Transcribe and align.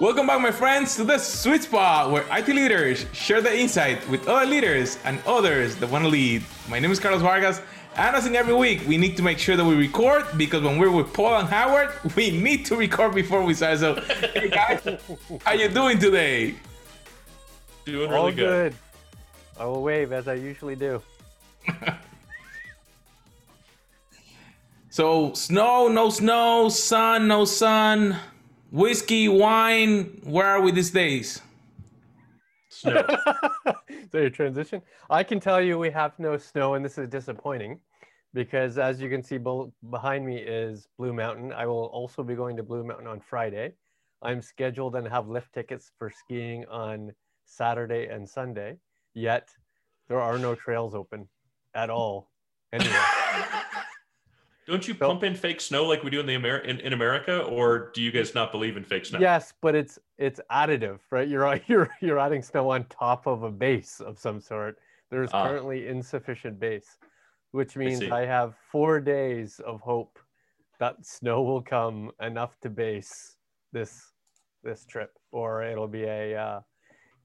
Welcome 0.00 0.28
back, 0.28 0.40
my 0.40 0.50
friends, 0.50 0.96
to 0.96 1.04
the 1.04 1.18
sweet 1.18 1.64
spot 1.64 2.10
where 2.10 2.24
IT 2.32 2.48
leaders 2.48 3.04
share 3.12 3.42
the 3.42 3.54
insight 3.54 4.08
with 4.08 4.26
other 4.26 4.46
leaders 4.46 4.96
and 5.04 5.20
others 5.26 5.76
that 5.76 5.90
want 5.90 6.04
to 6.04 6.08
lead. 6.08 6.42
My 6.70 6.78
name 6.78 6.90
is 6.90 6.98
Carlos 6.98 7.20
Vargas, 7.20 7.60
and 7.96 8.16
as 8.16 8.26
in 8.26 8.34
every 8.34 8.54
week, 8.54 8.80
we 8.88 8.96
need 8.96 9.14
to 9.18 9.22
make 9.22 9.38
sure 9.38 9.56
that 9.58 9.64
we 9.66 9.74
record 9.74 10.24
because 10.38 10.62
when 10.62 10.78
we're 10.78 10.90
with 10.90 11.12
Paul 11.12 11.40
and 11.40 11.48
Howard, 11.50 11.90
we 12.16 12.30
need 12.30 12.64
to 12.64 12.76
record 12.76 13.14
before 13.14 13.42
we 13.44 13.52
start. 13.52 13.80
So, 13.80 13.96
hey 14.32 14.48
guys, 14.48 14.80
how 15.44 15.52
you 15.52 15.68
doing 15.68 15.98
today? 15.98 16.54
Doing 17.84 18.08
really 18.08 18.16
All 18.16 18.32
good. 18.32 18.72
good. 18.72 18.74
I 19.58 19.66
will 19.66 19.82
wave 19.82 20.12
as 20.14 20.28
I 20.28 20.34
usually 20.34 20.76
do. 20.76 21.02
So, 24.92 25.32
snow, 25.34 25.86
no 25.86 26.10
snow, 26.10 26.68
sun, 26.68 27.28
no 27.28 27.44
sun, 27.44 28.16
whiskey, 28.70 29.28
wine. 29.28 30.20
Where 30.24 30.46
are 30.46 30.60
we 30.60 30.72
these 30.72 30.90
days? 30.90 31.40
Snow. 32.68 33.04
so 34.12 34.18
your 34.18 34.30
transition. 34.30 34.82
I 35.08 35.22
can 35.22 35.40
tell 35.40 35.60
you 35.60 35.78
we 35.78 35.90
have 35.90 36.18
no 36.18 36.36
snow, 36.36 36.74
and 36.74 36.84
this 36.84 36.98
is 36.98 37.08
disappointing 37.08 37.80
because, 38.32 38.78
as 38.78 39.00
you 39.00 39.08
can 39.08 39.22
see 39.22 39.38
behind 39.90 40.24
me, 40.24 40.38
is 40.38 40.86
Blue 40.98 41.12
Mountain. 41.12 41.52
I 41.52 41.66
will 41.66 41.86
also 41.86 42.22
be 42.22 42.34
going 42.34 42.56
to 42.56 42.62
Blue 42.62 42.84
Mountain 42.84 43.06
on 43.06 43.20
Friday. 43.20 43.72
I'm 44.22 44.42
scheduled 44.42 44.96
and 44.96 45.08
have 45.08 45.28
lift 45.28 45.52
tickets 45.52 45.90
for 45.98 46.10
skiing 46.10 46.64
on 46.66 47.12
Saturday 47.44 48.06
and 48.06 48.28
Sunday. 48.28 48.76
Yet 49.14 49.48
there 50.08 50.20
are 50.20 50.38
no 50.38 50.54
trails 50.54 50.94
open 50.94 51.28
at 51.74 51.90
all. 51.90 52.30
Anyway, 52.72 52.92
Don't 54.70 54.86
you 54.86 54.94
pump 54.94 55.24
in 55.24 55.34
fake 55.34 55.60
snow 55.60 55.84
like 55.84 56.04
we 56.04 56.10
do 56.10 56.20
in 56.20 56.26
the 56.26 56.34
Amer- 56.34 56.58
in, 56.58 56.78
in 56.78 56.92
America, 56.92 57.40
or 57.42 57.90
do 57.92 58.00
you 58.00 58.12
guys 58.12 58.36
not 58.36 58.52
believe 58.52 58.76
in 58.76 58.84
fake 58.84 59.04
snow? 59.04 59.18
yes, 59.18 59.52
but 59.60 59.74
it's 59.74 59.98
it's 60.16 60.40
additive, 60.48 61.00
right? 61.10 61.26
You're 61.26 61.60
you're 61.66 61.90
you're 62.00 62.20
adding 62.20 62.40
snow 62.40 62.70
on 62.70 62.84
top 62.84 63.26
of 63.26 63.42
a 63.42 63.50
base 63.50 64.00
of 64.00 64.16
some 64.16 64.40
sort. 64.40 64.78
There's 65.10 65.30
Ah. 65.32 65.48
currently 65.48 65.88
insufficient 65.88 66.60
base, 66.60 66.98
which 67.50 67.76
means 67.76 67.98
see. 67.98 68.10
I, 68.12 68.24
have 68.26 68.54
four 68.70 69.00
days 69.00 69.58
of 69.66 69.80
hope 69.80 70.20
that 70.78 71.04
snow 71.04 71.42
will 71.42 71.62
come 71.62 72.12
enough 72.22 72.56
to 72.60 72.70
base 72.70 73.36
this 73.72 74.12
this 74.62 74.84
trip, 74.86 75.10
or 75.32 75.64
it'll 75.64 75.88
be 75.88 76.04
a 76.04 76.36
uh, 76.36 76.60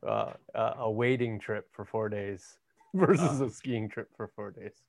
uh, 0.03 0.33
a 0.55 0.73
a 0.79 0.91
waiting 0.91 1.37
trip 1.39 1.67
for 1.71 1.85
four 1.85 2.09
days 2.09 2.57
versus 2.95 3.39
a 3.39 3.51
skiing 3.51 3.87
trip 3.87 4.09
for 4.17 4.29
four 4.35 4.49
days. 4.49 4.81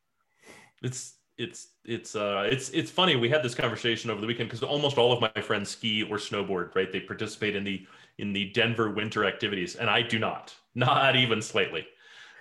It's 0.83 1.19
it's 1.39 1.69
it's 1.85 2.17
uh 2.17 2.49
it's 2.51 2.71
it's 2.71 2.91
funny. 2.91 3.17
We 3.17 3.29
had 3.29 3.43
this 3.43 3.55
conversation 3.55 4.11
over 4.11 4.21
the 4.21 4.27
weekend 4.27 4.49
because 4.49 4.63
almost 4.63 4.99
all 4.99 5.13
of 5.13 5.21
my 5.21 5.43
friends 5.43 5.71
ski 5.71 6.03
or 6.03 6.17
snowboard, 6.17 6.75
right? 6.75 6.91
They 6.91 7.01
participate 7.01 7.57
in 7.57 7.65
the 7.65 7.87
in 8.19 8.33
the 8.33 8.47
Denver 8.51 8.91
winter 8.91 9.25
activities, 9.25 9.77
and 9.77 9.91
I 9.91 10.03
do 10.03 10.19
not, 10.19 10.55
not 10.75 11.17
even 11.17 11.43
slightly. 11.43 11.87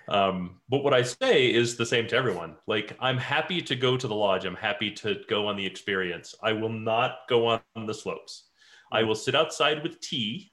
Um, 0.08 0.60
but 0.68 0.84
what 0.84 0.94
I 0.94 1.02
say 1.02 1.52
is 1.52 1.76
the 1.76 1.84
same 1.84 2.06
to 2.08 2.16
everyone. 2.16 2.56
Like 2.66 2.96
I'm 3.00 3.18
happy 3.18 3.60
to 3.62 3.76
go 3.76 3.96
to 3.96 4.06
the 4.06 4.14
lodge. 4.14 4.44
I'm 4.44 4.56
happy 4.56 4.90
to 4.92 5.16
go 5.28 5.46
on 5.46 5.56
the 5.56 5.66
experience. 5.66 6.34
I 6.42 6.52
will 6.52 6.70
not 6.70 7.18
go 7.28 7.46
on 7.46 7.60
the 7.86 7.94
slopes. 7.94 8.44
I 8.92 9.02
will 9.02 9.16
sit 9.16 9.34
outside 9.34 9.82
with 9.82 10.00
tea. 10.00 10.52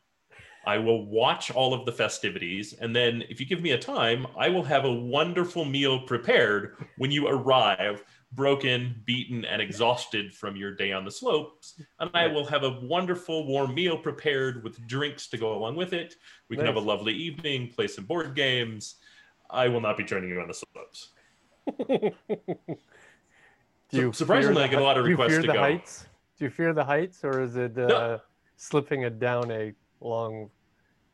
I 0.66 0.78
will 0.78 1.06
watch 1.06 1.52
all 1.52 1.74
of 1.74 1.86
the 1.86 1.92
festivities. 1.92 2.74
And 2.74 2.96
then, 2.96 3.24
if 3.30 3.40
you 3.40 3.46
give 3.46 3.62
me 3.62 3.72
a 3.72 3.78
time, 3.78 4.26
I 4.38 4.50
will 4.50 4.64
have 4.64 4.86
a 4.86 4.92
wonderful 4.92 5.66
meal 5.66 6.00
prepared 6.00 6.78
when 6.98 7.12
you 7.12 7.28
arrive, 7.28 8.04
broken, 8.36 9.02
beaten, 9.06 9.46
and 9.46 9.62
exhausted 9.62 10.34
from 10.34 10.56
your 10.56 10.74
day 10.74 10.92
on 10.92 11.06
the 11.06 11.12
slopes. 11.12 11.80
And 12.00 12.10
I 12.14 12.28
will 12.28 12.46
have 12.46 12.64
a 12.64 12.80
wonderful 12.82 13.46
warm 13.48 13.74
meal 13.76 13.98
prepared 13.98 14.64
with 14.64 14.86
drinks 14.88 15.28
to 15.30 15.38
go 15.38 15.54
along 15.54 15.76
with 15.76 15.94
it. 15.94 16.16
We 16.50 16.58
can 16.58 16.66
have 16.66 16.76
a 16.76 16.80
lovely 16.80 17.14
evening, 17.14 17.70
play 17.70 17.88
some 17.88 18.06
board 18.06 18.36
games. 18.36 18.96
I 19.50 19.68
will 19.68 19.82
not 19.82 19.98
be 19.98 20.04
joining 20.04 20.30
you 20.30 20.42
on 20.42 20.48
the 20.48 20.54
slopes. 20.54 21.10
Do 23.92 23.98
you 24.02 24.12
surprisingly, 24.14 24.64
I 24.64 24.68
get 24.68 24.82
a 24.82 24.84
lot 24.84 24.98
of 24.98 25.04
hei- 25.04 25.10
do 25.10 25.10
you 25.12 25.18
requests 25.18 25.34
fear 25.34 25.42
to 25.42 25.48
the 25.48 25.54
go. 25.54 25.60
heights? 25.60 26.08
Do 26.40 26.46
you 26.46 26.50
fear 26.52 26.74
the 26.74 26.84
heights, 26.84 27.24
or 27.24 27.42
is 27.42 27.56
it 27.56 27.78
uh, 27.78 27.88
No. 27.88 28.20
slipping 28.58 29.04
it 29.04 29.20
down 29.20 29.52
a 29.52 29.74
long, 30.00 30.50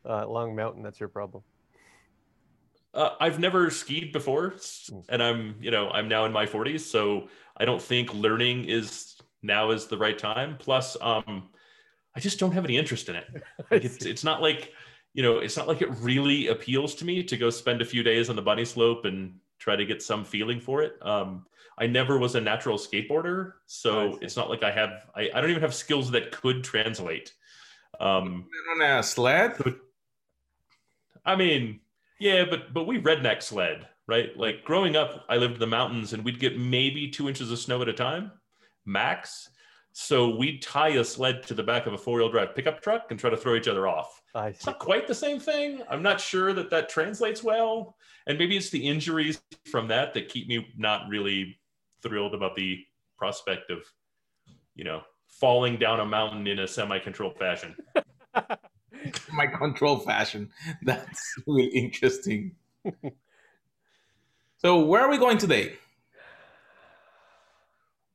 uh, 0.08 0.26
long 0.26 0.56
mountain 0.56 0.82
that's 0.82 0.98
your 0.98 1.10
problem? 1.10 1.42
Uh, 2.92 3.10
I've 3.20 3.38
never 3.38 3.70
skied 3.70 4.12
before, 4.12 4.50
Mm. 4.52 5.04
and 5.08 5.22
I'm, 5.22 5.54
you 5.60 5.70
know, 5.70 5.90
I'm 5.90 6.08
now 6.08 6.24
in 6.24 6.32
my 6.32 6.46
40s, 6.46 6.80
so 6.84 7.28
I 7.56 7.64
don't 7.64 7.80
think 7.80 8.12
learning 8.14 8.64
is 8.64 9.16
now 9.42 9.70
is 9.70 9.86
the 9.86 9.96
right 9.98 10.18
time. 10.18 10.56
Plus, 10.58 10.96
um, 11.00 11.50
I 12.16 12.20
just 12.20 12.40
don't 12.40 12.52
have 12.52 12.64
any 12.64 12.76
interest 12.76 13.08
in 13.08 13.16
it. 13.16 13.26
Like 13.70 13.84
it's 13.84 14.04
it's 14.04 14.24
not 14.24 14.42
like, 14.42 14.72
you 15.14 15.22
know, 15.22 15.38
it's 15.38 15.56
not 15.56 15.68
like 15.68 15.82
it 15.82 15.90
really 16.00 16.48
appeals 16.48 16.94
to 16.96 17.04
me 17.04 17.22
to 17.22 17.36
go 17.36 17.50
spend 17.50 17.80
a 17.80 17.84
few 17.84 18.02
days 18.02 18.28
on 18.28 18.36
the 18.36 18.42
bunny 18.42 18.64
slope 18.64 19.04
and 19.04 19.38
try 19.58 19.76
to 19.76 19.84
get 19.86 20.02
some 20.02 20.24
feeling 20.24 20.58
for 20.60 20.82
it. 20.82 20.94
Um, 21.02 21.46
I 21.78 21.86
never 21.86 22.18
was 22.18 22.34
a 22.34 22.40
natural 22.40 22.76
skateboarder, 22.76 23.52
so 23.66 24.18
it's 24.20 24.36
not 24.36 24.50
like 24.50 24.62
I 24.64 24.70
have. 24.72 25.06
I, 25.14 25.30
I 25.34 25.40
don't 25.40 25.50
even 25.50 25.62
have 25.62 25.74
skills 25.74 26.10
that 26.10 26.32
could 26.32 26.64
translate. 26.64 27.32
Um, 28.00 28.46
On 28.74 28.82
a 28.82 29.02
sled? 29.02 29.56
I 31.24 31.36
mean, 31.36 31.80
yeah, 32.20 32.44
but 32.48 32.72
but 32.72 32.86
we 32.86 33.00
redneck 33.00 33.42
sled, 33.42 33.88
right? 34.06 34.36
Like 34.36 34.62
growing 34.62 34.94
up, 34.94 35.24
I 35.28 35.36
lived 35.36 35.54
in 35.54 35.60
the 35.60 35.66
mountains 35.66 36.12
and 36.12 36.24
we'd 36.24 36.38
get 36.38 36.58
maybe 36.58 37.08
two 37.08 37.28
inches 37.28 37.50
of 37.50 37.58
snow 37.58 37.82
at 37.82 37.88
a 37.88 37.92
time, 37.92 38.30
max. 38.84 39.48
So 39.92 40.36
we'd 40.36 40.62
tie 40.62 40.90
a 40.90 41.04
sled 41.04 41.42
to 41.44 41.54
the 41.54 41.64
back 41.64 41.86
of 41.86 41.94
a 41.94 41.98
four-wheel 41.98 42.28
drive 42.28 42.54
pickup 42.54 42.80
truck 42.80 43.10
and 43.10 43.18
try 43.18 43.28
to 43.28 43.36
throw 43.36 43.56
each 43.56 43.66
other 43.66 43.88
off. 43.88 44.22
I 44.34 44.48
It's 44.48 44.66
not 44.66 44.78
quite 44.78 45.08
the 45.08 45.14
same 45.14 45.40
thing. 45.40 45.82
I'm 45.90 46.02
not 46.02 46.20
sure 46.20 46.52
that 46.52 46.70
that 46.70 46.88
translates 46.88 47.42
well, 47.42 47.96
and 48.26 48.38
maybe 48.38 48.56
it's 48.56 48.70
the 48.70 48.86
injuries 48.86 49.42
from 49.68 49.88
that 49.88 50.14
that 50.14 50.28
keep 50.28 50.46
me 50.46 50.68
not 50.76 51.08
really 51.08 51.58
thrilled 52.02 52.34
about 52.34 52.54
the 52.54 52.84
prospect 53.18 53.70
of, 53.70 53.78
you 54.76 54.84
know, 54.84 55.02
falling 55.26 55.76
down 55.76 56.00
a 56.00 56.06
mountain 56.06 56.46
in 56.46 56.60
a 56.60 56.68
semi-controlled 56.68 57.36
fashion. 57.36 57.74
My 59.32 59.46
control 59.46 59.98
fashion. 59.98 60.50
That's 60.82 61.34
really 61.46 61.66
interesting. 61.66 62.52
so, 64.58 64.80
where 64.80 65.02
are 65.02 65.10
we 65.10 65.18
going 65.18 65.38
today? 65.38 65.74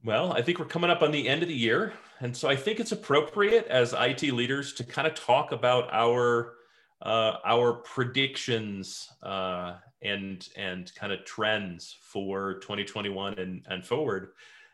Well, 0.04 0.34
I 0.34 0.42
think 0.44 0.60
we're 0.60 0.66
coming 0.66 0.92
up 0.92 1.02
on 1.02 1.12
the 1.12 1.28
end 1.28 1.42
of 1.42 1.50
the 1.50 1.56
year. 1.56 1.94
And 2.20 2.36
so 2.36 2.48
I 2.48 2.56
think 2.56 2.80
it's 2.80 2.92
appropriate 2.92 3.68
as 3.68 3.94
IT 3.94 4.22
leaders 4.22 4.74
to 4.74 4.84
kind 4.84 5.08
of 5.08 5.16
talk 5.16 5.52
about 5.52 5.90
our 5.92 6.54
uh, 7.02 7.38
our 7.46 7.74
predictions 7.74 9.10
uh, 9.22 9.78
and 10.02 10.48
and 10.56 10.94
kind 10.96 11.12
of 11.12 11.26
trends 11.26 11.98
for 12.02 12.56
2021 12.60 13.38
and, 13.38 13.66
and 13.70 13.86
forward. 13.86 14.30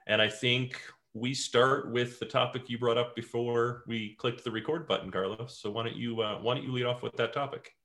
And 0.06 0.22
I 0.22 0.30
think 0.30 0.82
we 1.14 1.34
start 1.34 1.92
with 1.92 2.20
the 2.20 2.26
topic 2.26 2.70
you 2.70 2.78
brought 2.78 2.98
up 2.98 3.16
before 3.16 3.84
we 3.88 4.16
clicked 4.16 4.44
the 4.44 4.52
record 4.52 4.88
button, 4.88 5.12
Carlos. 5.12 5.58
So 5.60 5.72
why 5.72 5.84
don't 5.84 5.96
you 5.96 6.22
uh, 6.22 6.40
why 6.40 6.56
don't 6.56 6.64
you 6.64 6.72
lead 6.72 6.86
off 6.86 7.02
with 7.02 7.16
that 7.18 7.34
topic? 7.34 7.76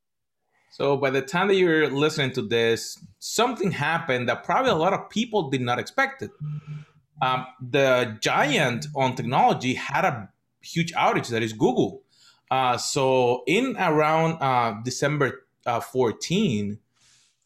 So, 0.71 0.97
by 0.97 1.11
the 1.11 1.23
time 1.23 1.49
that 1.49 1.55
you're 1.55 1.89
listening 1.89 2.33
to 2.33 2.43
this, 2.43 2.99
something 3.19 3.71
happened 3.71 4.29
that 4.29 4.45
probably 4.45 4.73
a 4.73 4.75
lot 4.75 4.93
of 4.93 5.09
people 5.09 5.49
did 5.49 5.61
not 5.61 5.79
expect 5.79 6.23
it. 6.23 6.31
Um, 7.23 7.47
the 7.71 8.19
giant 8.21 8.87
on 8.95 9.15
technology 9.15 9.75
had 9.75 10.05
a 10.05 10.29
huge 10.61 10.93
outage 10.93 11.29
that 11.29 11.43
is 11.43 11.53
Google. 11.53 12.03
Uh, 12.51 12.77
so, 12.77 13.43
in 13.47 13.77
around 13.79 14.39
uh, 14.43 14.75
December 14.85 15.47
uh, 15.65 15.81
14, 15.81 16.79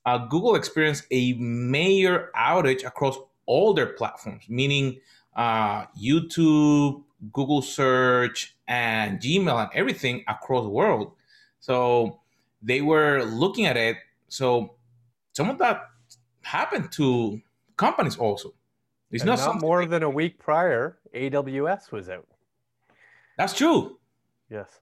uh, 0.06 0.18
Google 0.26 0.56
experienced 0.56 1.04
a 1.10 1.34
major 1.34 2.30
outage 2.36 2.84
across 2.84 3.16
all 3.46 3.74
their 3.74 3.86
platforms, 3.86 4.44
meaning 4.48 4.98
uh, 5.36 5.86
YouTube, 6.00 7.02
Google 7.32 7.62
Search, 7.62 8.56
and 8.66 9.18
Gmail, 9.20 9.62
and 9.62 9.70
everything 9.74 10.24
across 10.28 10.64
the 10.64 10.70
world. 10.70 11.12
So, 11.60 12.20
they 12.62 12.82
were 12.82 13.22
looking 13.24 13.66
at 13.66 13.76
it. 13.76 13.96
So 14.28 14.74
some 15.32 15.48
of 15.48 15.58
that 15.58 15.88
happened 16.42 16.92
to 16.92 17.40
companies 17.76 18.16
also. 18.18 18.52
It's 19.10 19.22
And 19.22 19.30
not, 19.30 19.38
not 19.38 19.60
more 19.62 19.86
than 19.86 20.02
a 20.02 20.10
week 20.10 20.38
prior, 20.38 20.98
AWS 21.14 21.90
was 21.90 22.08
out. 22.10 22.26
that's 23.36 23.54
true. 23.54 23.98
Yes. 24.50 24.80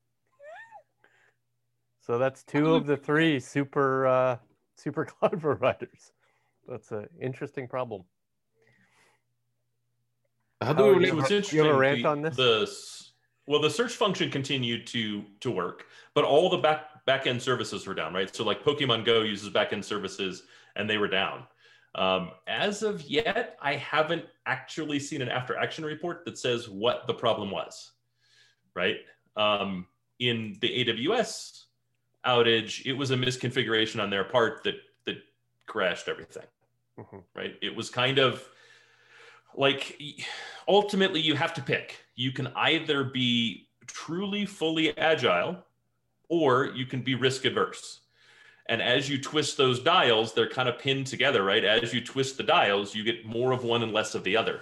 So 2.01 2.19
that's 2.19 2.43
two 2.43 2.75
of 2.75 2.87
the 2.87 2.97
three 2.97 3.39
super 3.39 4.07
uh, 4.07 4.39
super 4.75 5.05
cloud 5.13 5.41
providers. 5.41 6.13
That's 6.67 6.91
an 6.91 7.09
interesting 7.21 7.69
problem. 7.69 8.03
How 10.61 10.73
do 10.73 10.83
How 10.83 10.89
we 10.89 10.95
do 10.95 10.99
relate? 11.01 11.09
It 11.09 11.15
was 11.15 11.31
You 11.31 11.37
interesting. 11.37 11.65
have 11.65 11.75
a 11.75 11.79
rant 11.79 12.03
the, 12.03 12.09
on 12.09 12.23
this? 12.23 12.37
The 12.37 12.89
well, 13.47 13.61
the 13.63 13.71
search 13.71 13.93
function 13.93 14.31
continued 14.31 14.87
to 14.89 15.25
to 15.41 15.51
work, 15.51 15.87
but 16.15 16.25
all 16.25 16.51
the 16.51 16.59
back 16.59 17.05
back 17.07 17.27
end 17.27 17.41
services 17.41 17.87
were 17.87 17.95
down, 17.95 18.13
right? 18.13 18.35
So 18.35 18.45
like 18.45 18.63
Pokemon 18.63 19.05
Go 19.05 19.23
uses 19.23 19.49
back 19.51 19.73
end 19.73 19.85
services, 19.85 20.43
and 20.77 20.89
they 20.89 20.99
were 20.99 21.09
down. 21.09 21.45
Um, 21.95 22.33
as 22.47 22.83
of 22.83 23.03
yet, 23.03 23.57
I 23.63 23.77
haven't 23.77 24.25
actually 24.47 24.99
seen 24.99 25.23
an 25.23 25.29
after 25.29 25.57
action 25.57 25.85
report 25.85 26.25
that 26.27 26.39
says 26.39 26.69
what 26.69 27.07
the 27.07 27.15
problem 27.15 27.51
was, 27.51 27.93
right? 28.75 28.99
Um, 29.37 29.87
in 30.19 30.59
the 30.61 30.85
AWS 30.85 31.65
outage, 32.27 32.85
it 32.85 32.93
was 32.93 33.11
a 33.11 33.17
misconfiguration 33.17 34.03
on 34.03 34.11
their 34.11 34.25
part 34.25 34.63
that 34.65 34.75
that 35.07 35.17
crashed 35.67 36.09
everything. 36.09 36.47
Mm-hmm. 36.99 37.19
Right? 37.35 37.55
It 37.63 37.75
was 37.75 37.91
kind 37.91 38.19
of 38.19 38.47
like 39.59 40.01
ultimately 40.69 41.21
you 41.21 41.35
have 41.35 41.53
to 41.55 41.63
pick. 41.63 41.97
You 42.15 42.31
can 42.33 42.49
either 42.55 43.05
be 43.05 43.69
truly 43.87 44.47
fully 44.47 44.97
agile 44.97 45.59
or 46.29 46.67
you 46.67 46.87
can 46.87 47.03
be 47.03 47.17
risk 47.17 47.45
adverse. 47.45 48.01
And 48.69 48.81
as 48.81 49.09
you 49.09 49.21
twist 49.21 49.57
those 49.57 49.81
dials, 49.81 50.33
they're 50.33 50.49
kind 50.49 50.69
of 50.69 50.79
pinned 50.79 51.07
together, 51.07 51.43
right? 51.43 51.65
As 51.65 51.93
you 51.93 52.05
twist 52.05 52.37
the 52.37 52.43
dials, 52.43 52.95
you 52.95 53.03
get 53.03 53.27
more 53.27 53.53
of 53.53 53.65
one 53.65 53.83
and 53.83 53.93
less 53.93 54.15
of 54.15 54.23
the 54.25 54.37
other. 54.37 54.61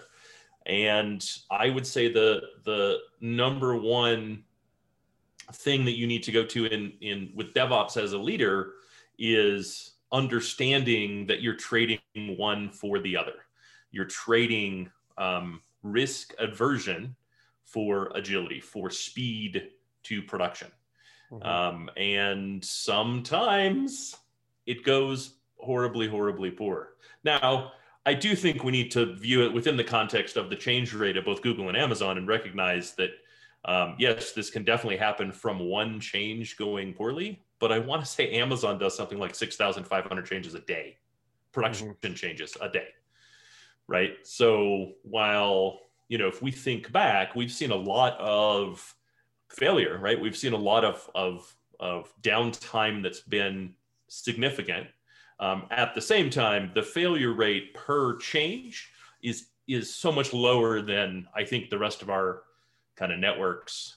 And 0.65 1.25
I 1.51 1.71
would 1.71 1.87
say 1.87 2.11
the 2.11 2.41
the 2.65 2.99
number 3.21 3.77
one 3.77 4.45
thing 5.53 5.85
that 5.85 5.97
you 5.97 6.07
need 6.07 6.23
to 6.25 6.33
go 6.33 6.45
to 6.45 6.65
in 6.67 6.93
in 7.01 7.33
with 7.35 7.53
DevOps 7.53 7.97
as 7.97 8.13
a 8.13 8.19
leader 8.19 8.75
is 9.19 9.93
understanding 10.13 11.27
that 11.27 11.43
you're 11.43 11.55
trading 11.55 12.01
one 12.15 12.71
for 12.71 12.99
the 12.99 13.17
other. 13.17 13.46
You're 13.91 14.07
trading 14.07 14.91
um, 15.19 15.63
risk 15.83 16.35
aversion 16.39 17.17
for 17.65 18.11
agility, 18.15 18.61
for 18.61 18.91
speed 18.91 19.71
to 20.05 20.23
production. 20.23 20.69
Mm-hmm. 21.31 21.47
Um, 21.47 21.91
and 21.97 22.65
sometimes 22.65 24.17
it 24.67 24.85
goes 24.85 25.35
horribly, 25.59 26.09
horribly 26.09 26.51
poor. 26.51 26.91
Now, 27.25 27.73
I 28.05 28.15
do 28.15 28.37
think 28.37 28.63
we 28.63 28.71
need 28.71 28.93
to 28.93 29.15
view 29.17 29.45
it 29.45 29.53
within 29.53 29.77
the 29.77 29.85
context 29.85 30.37
of 30.37 30.49
the 30.49 30.57
change 30.57 30.95
rate 30.95 31.17
of 31.17 31.25
both 31.25 31.43
Google 31.43 31.69
and 31.69 31.77
Amazon 31.77 32.19
and 32.19 32.29
recognize 32.29 32.93
that, 32.93 33.11
um, 33.65 33.97
yes, 33.99 34.31
this 34.31 34.49
can 34.49 34.63
definitely 34.63 34.97
happen 34.97 35.33
from 35.33 35.59
one 35.59 35.99
change 35.99 36.57
going 36.57 36.95
poorly. 36.95 37.43
But 37.59 37.73
I 37.73 37.81
want 37.81 38.05
to 38.05 38.07
say 38.07 38.31
Amazon 38.33 38.79
does 38.79 38.97
something 38.97 39.19
like 39.19 39.35
6,500 39.35 40.27
changes 40.27 40.55
a 40.55 40.61
day, 40.61 40.99
production 41.53 41.89
mm-hmm. 41.89 42.13
changes 42.13 42.57
a 42.61 42.69
day. 42.69 42.89
Right. 43.89 44.15
So 44.25 44.93
while, 45.03 45.81
you 46.09 46.19
know, 46.19 46.29
if 46.29 46.43
we 46.43 46.51
think 46.51 46.91
back, 46.91 47.37
we've 47.37 47.53
seen 47.53 47.71
a 47.71 47.77
lot 47.77 48.19
of 48.19 48.95
failure, 49.49 49.99
right? 49.99 50.21
We've 50.21 50.37
seen 50.37 50.53
a 50.53 50.59
lot 50.59 50.85
of, 50.85 51.09
of, 51.15 51.55
of 51.79 52.13
downtime 52.23 53.03
that's 53.03 53.21
been 53.21 53.75
significant. 54.09 54.89
Um, 55.39 55.67
at 55.71 55.95
the 55.95 56.01
same 56.01 56.31
time, 56.31 56.73
the 56.75 56.83
failure 56.83 57.33
rate 57.33 57.75
per 57.75 58.17
change 58.17 58.91
is 59.23 59.49
is 59.69 59.93
so 59.93 60.13
much 60.13 60.33
lower 60.33 60.81
than 60.81 61.27
I 61.35 61.45
think 61.45 61.71
the 61.71 61.79
rest 61.79 62.01
of 62.01 62.09
our 62.09 62.43
kind 62.95 63.13
of 63.13 63.19
networks 63.19 63.97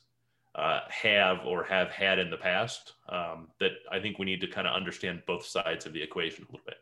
uh, 0.56 0.80
have 0.90 1.46
or 1.46 1.64
have 1.64 1.90
had 1.90 2.18
in 2.18 2.32
the 2.32 2.38
past. 2.38 2.94
Um, 3.08 3.50
that 3.60 3.74
I 3.92 4.00
think 4.00 4.18
we 4.18 4.26
need 4.26 4.42
to 4.42 4.48
kind 4.48 4.68
of 4.68 4.76
understand 4.76 5.22
both 5.28 5.46
sides 5.46 5.86
of 5.86 5.94
the 5.94 6.02
equation 6.02 6.44
a 6.44 6.52
little 6.52 6.66
bit. 6.66 6.78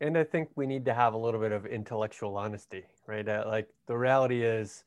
And 0.00 0.18
I 0.18 0.24
think 0.24 0.50
we 0.56 0.66
need 0.66 0.84
to 0.84 0.94
have 0.94 1.14
a 1.14 1.18
little 1.18 1.40
bit 1.40 1.52
of 1.52 1.64
intellectual 1.66 2.36
honesty, 2.36 2.84
right? 3.06 3.26
Uh, 3.26 3.44
like 3.46 3.68
the 3.86 3.96
reality 3.96 4.42
is, 4.42 4.84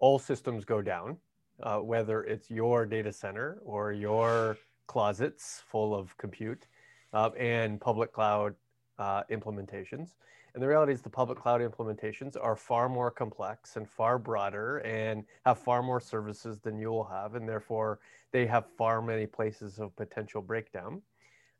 all 0.00 0.18
systems 0.18 0.64
go 0.64 0.80
down 0.80 1.18
uh, 1.62 1.78
whether 1.78 2.24
it's 2.24 2.50
your 2.50 2.86
data 2.86 3.12
center 3.12 3.58
or 3.64 3.92
your 3.92 4.56
closets 4.86 5.62
full 5.66 5.94
of 5.94 6.16
compute 6.16 6.66
uh, 7.12 7.30
and 7.38 7.80
public 7.80 8.12
cloud 8.12 8.54
uh, 8.98 9.22
implementations. 9.30 10.14
And 10.54 10.62
the 10.62 10.68
reality 10.68 10.92
is 10.92 11.02
the 11.02 11.10
public 11.10 11.38
cloud 11.38 11.60
implementations 11.60 12.36
are 12.40 12.56
far 12.56 12.88
more 12.88 13.10
complex 13.10 13.76
and 13.76 13.88
far 13.88 14.18
broader 14.18 14.78
and 14.78 15.24
have 15.44 15.58
far 15.58 15.82
more 15.82 16.00
services 16.00 16.58
than 16.58 16.78
you 16.78 16.90
will 16.90 17.04
have. 17.04 17.34
And 17.34 17.48
therefore, 17.48 18.00
they 18.32 18.46
have 18.46 18.66
far 18.76 19.00
many 19.02 19.26
places 19.26 19.78
of 19.78 19.94
potential 19.94 20.42
breakdown. 20.42 21.02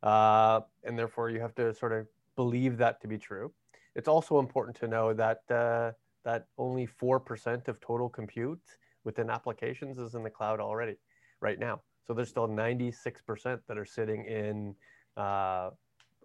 Uh, 0.03 0.61
and 0.85 0.99
therefore, 0.99 1.31
you 1.31 1.41
have 1.41 1.55
to 1.57 1.75
sort 1.75 1.93
of 1.93 2.07
believe 2.39 2.79
that 2.79 3.01
to 3.01 3.09
be 3.09 3.19
true. 3.19 3.53
It's 3.97 4.07
also 4.07 4.39
important 4.39 4.77
to 4.77 4.87
know 4.87 5.13
that, 5.13 5.41
uh, 5.51 5.91
that 6.25 6.47
only 6.57 6.87
4% 6.87 7.67
of 7.67 7.81
total 7.81 8.09
compute 8.09 8.63
within 9.03 9.29
applications 9.29 9.99
is 9.99 10.15
in 10.15 10.23
the 10.23 10.31
cloud 10.31 10.61
already 10.61 10.95
right 11.41 11.59
now. 11.59 11.81
So 12.07 12.15
there's 12.15 12.29
still 12.29 12.47
96% 12.47 13.59
that 13.67 13.77
are 13.77 13.85
sitting 13.85 14.25
in 14.27 14.77
uh, 15.17 15.71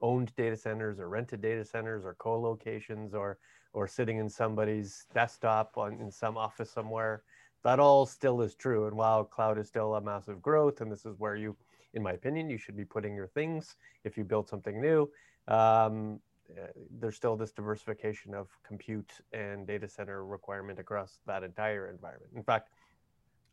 owned 0.04 0.36
data 0.36 0.56
centers 0.56 1.00
or 1.00 1.10
rented 1.10 1.42
data 1.42 1.66
centers 1.66 2.06
or 2.06 2.14
co-locations 2.20 3.16
or 3.16 3.40
or 3.76 3.88
sitting 3.88 4.20
in 4.20 4.30
somebody's 4.30 5.08
desktop 5.16 5.78
on 5.78 6.00
in 6.00 6.12
some 6.12 6.38
office 6.38 6.70
somewhere. 6.70 7.24
That 7.64 7.80
all 7.80 8.06
still 8.06 8.42
is 8.42 8.54
true. 8.54 8.86
And 8.86 8.96
while 8.96 9.24
cloud 9.24 9.58
is 9.58 9.68
still 9.68 9.96
a 9.96 10.02
massive 10.02 10.44
growth, 10.44 10.82
and 10.82 10.92
this 10.92 11.08
is 11.08 11.16
where 11.18 11.36
you, 11.36 11.56
in 11.96 12.04
my 12.04 12.12
opinion, 12.12 12.52
you 12.52 12.60
should 12.60 12.78
be 12.78 12.86
putting 12.86 13.16
your 13.16 13.30
things 13.30 13.78
if 14.04 14.16
you 14.16 14.24
build 14.24 14.48
something 14.48 14.80
new. 14.80 15.10
Um, 15.48 16.20
uh, 16.52 16.68
there's 17.00 17.16
still 17.16 17.36
this 17.36 17.52
diversification 17.52 18.34
of 18.34 18.48
compute 18.64 19.12
and 19.32 19.66
data 19.66 19.88
center 19.88 20.26
requirement 20.26 20.80
across 20.80 21.20
that 21.26 21.44
entire 21.44 21.90
environment. 21.90 22.32
In 22.36 22.44
fact, 22.44 22.70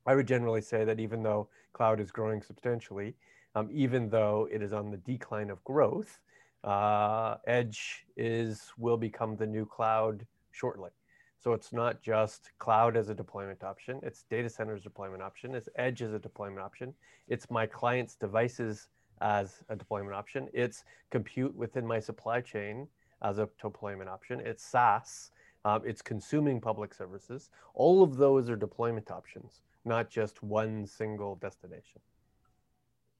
I 0.06 0.14
would 0.14 0.26
generally 0.26 0.60
say 0.60 0.84
that 0.84 0.98
even 0.98 1.22
though 1.22 1.48
cloud 1.72 2.00
is 2.00 2.10
growing 2.10 2.42
substantially, 2.42 3.14
um, 3.54 3.68
even 3.72 4.08
though 4.08 4.48
it 4.50 4.62
is 4.62 4.72
on 4.72 4.90
the 4.90 4.96
decline 4.98 5.50
of 5.50 5.62
growth, 5.64 6.20
uh, 6.64 7.36
edge 7.46 8.06
is 8.16 8.72
will 8.76 8.96
become 8.96 9.36
the 9.36 9.46
new 9.46 9.64
cloud 9.64 10.26
shortly. 10.50 10.90
So 11.38 11.54
it's 11.54 11.72
not 11.72 12.02
just 12.02 12.50
cloud 12.58 12.96
as 12.96 13.08
a 13.08 13.14
deployment 13.14 13.64
option, 13.64 13.98
it's 14.02 14.24
data 14.24 14.50
centers 14.50 14.82
deployment 14.82 15.22
option, 15.22 15.54
it's 15.54 15.70
edge 15.76 16.02
as 16.02 16.12
a 16.12 16.18
deployment 16.18 16.60
option, 16.60 16.92
it's 17.28 17.50
my 17.50 17.66
client's 17.66 18.14
devices 18.14 18.88
as 19.20 19.62
a 19.68 19.76
deployment 19.76 20.14
option. 20.14 20.48
It's 20.52 20.84
compute 21.10 21.54
within 21.54 21.86
my 21.86 22.00
supply 22.00 22.40
chain 22.40 22.88
as 23.22 23.38
a 23.38 23.48
deployment 23.60 24.08
option. 24.08 24.40
It's 24.40 24.64
SaaS. 24.64 25.30
Um, 25.64 25.82
it's 25.84 26.00
consuming 26.00 26.60
public 26.60 26.94
services. 26.94 27.50
All 27.74 28.02
of 28.02 28.16
those 28.16 28.48
are 28.48 28.56
deployment 28.56 29.10
options, 29.10 29.60
not 29.84 30.08
just 30.08 30.42
one 30.42 30.86
single 30.86 31.36
destination. 31.36 32.00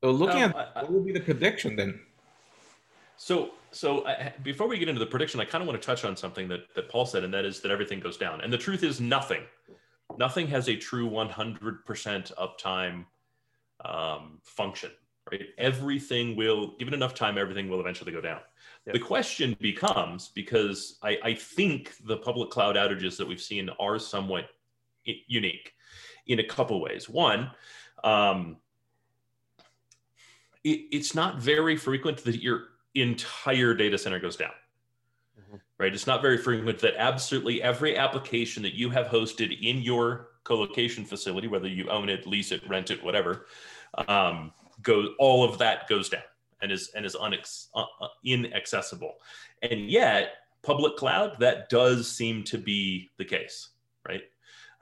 So 0.03 0.11
looking 0.11 0.43
um, 0.45 0.55
at 0.57 0.75
what 0.77 0.91
will 0.91 1.03
be 1.03 1.13
the 1.13 1.21
prediction 1.21 1.77
then? 1.77 2.01
So, 3.19 3.51
so 3.71 4.01
uh, 4.01 4.31
before 4.43 4.67
we 4.67 4.79
get 4.79 4.89
into 4.89 4.99
the 4.99 5.07
prediction, 5.07 5.41
I 5.41 5.45
kind 5.45 5.61
of 5.61 5.69
want 5.69 5.81
to 5.81 5.85
touch 5.85 6.07
on 6.07 6.17
something 6.17 6.49
that, 6.49 6.61
that 6.75 6.89
Paul 6.89 7.05
said, 7.05 7.23
and 7.23 7.35
that 7.35 7.45
is 7.45 7.61
that 7.61 7.71
everything 7.71 8.01
goes 8.01 8.17
down. 8.17 8.41
And 8.41 8.51
the 8.51 8.57
truth 8.57 8.83
is 8.83 8.99
nothing. 8.99 9.43
Nothing 10.17 10.47
has 10.49 10.71
a 10.71 10.77
true 10.77 11.11
100% 11.11 11.85
uptime 11.85 13.05
um, 13.85 14.39
function 14.43 14.91
right? 15.31 15.49
Everything 15.59 16.37
will, 16.37 16.77
given 16.79 16.95
enough 16.95 17.15
time, 17.15 17.39
everything 17.39 17.69
will 17.69 17.81
eventually 17.81 18.13
go 18.13 18.21
down. 18.21 18.41
Yep. 18.87 18.95
The 18.95 19.01
question 19.01 19.57
becomes 19.61 20.29
because 20.29 20.99
I, 21.03 21.19
I 21.23 21.35
think 21.35 21.95
the 22.05 22.17
public 22.17 22.51
cloud 22.51 22.77
outages 22.77 23.17
that 23.19 23.29
we've 23.29 23.41
seen 23.41 23.69
are 23.79 23.99
somewhat 23.99 24.47
unique 25.05 25.75
in 26.27 26.39
a 26.39 26.45
couple 26.45 26.81
ways. 26.81 27.09
One, 27.09 27.51
um, 28.05 28.57
it, 30.65 30.81
it's 30.93 31.15
not 31.15 31.39
very 31.39 31.77
frequent 31.77 32.19
that 32.25 32.43
your 32.43 32.69
entire 32.95 33.75
data 33.75 33.99
center 33.99 34.19
goes 34.19 34.37
down. 34.37 34.53
Mm-hmm. 35.41 35.57
Right? 35.79 35.95
It's 35.95 36.07
not 36.07 36.23
very 36.23 36.39
frequent 36.39 36.79
that 36.81 36.95
absolutely 36.97 37.63
every 37.63 37.97
application 37.97 38.63
that 38.63 38.75
you 38.75 38.91
have 38.91 39.07
hosted 39.07 39.61
in 39.61 39.83
your 39.83 40.29
co-location 40.45 41.05
facility, 41.05 41.49
whether 41.49 41.69
you 41.69 41.89
own 41.91 42.09
it, 42.09 42.27
lease 42.27 42.51
it, 42.51 42.67
rent 42.69 42.91
it, 42.91 43.03
whatever, 43.05 43.47
um, 44.09 44.53
goes 44.83 45.09
all 45.19 45.45
of 45.45 45.59
that 45.59 45.89
goes 45.89 46.09
down 46.09 46.23
and 46.63 46.71
is 46.73 46.91
and 46.95 47.05
is 47.05 47.17
unex, 47.17 47.69
uh, 47.75 47.85
uh, 48.01 48.09
inaccessible. 48.25 49.15
And 49.63 49.91
yet 49.91 50.35
public 50.63 50.97
cloud 50.97 51.37
that 51.41 51.69
does 51.69 52.11
seem 52.11 52.45
to 52.45 52.59
be 52.59 53.11
the 53.19 53.25
case 53.25 53.71
right? 54.09 54.23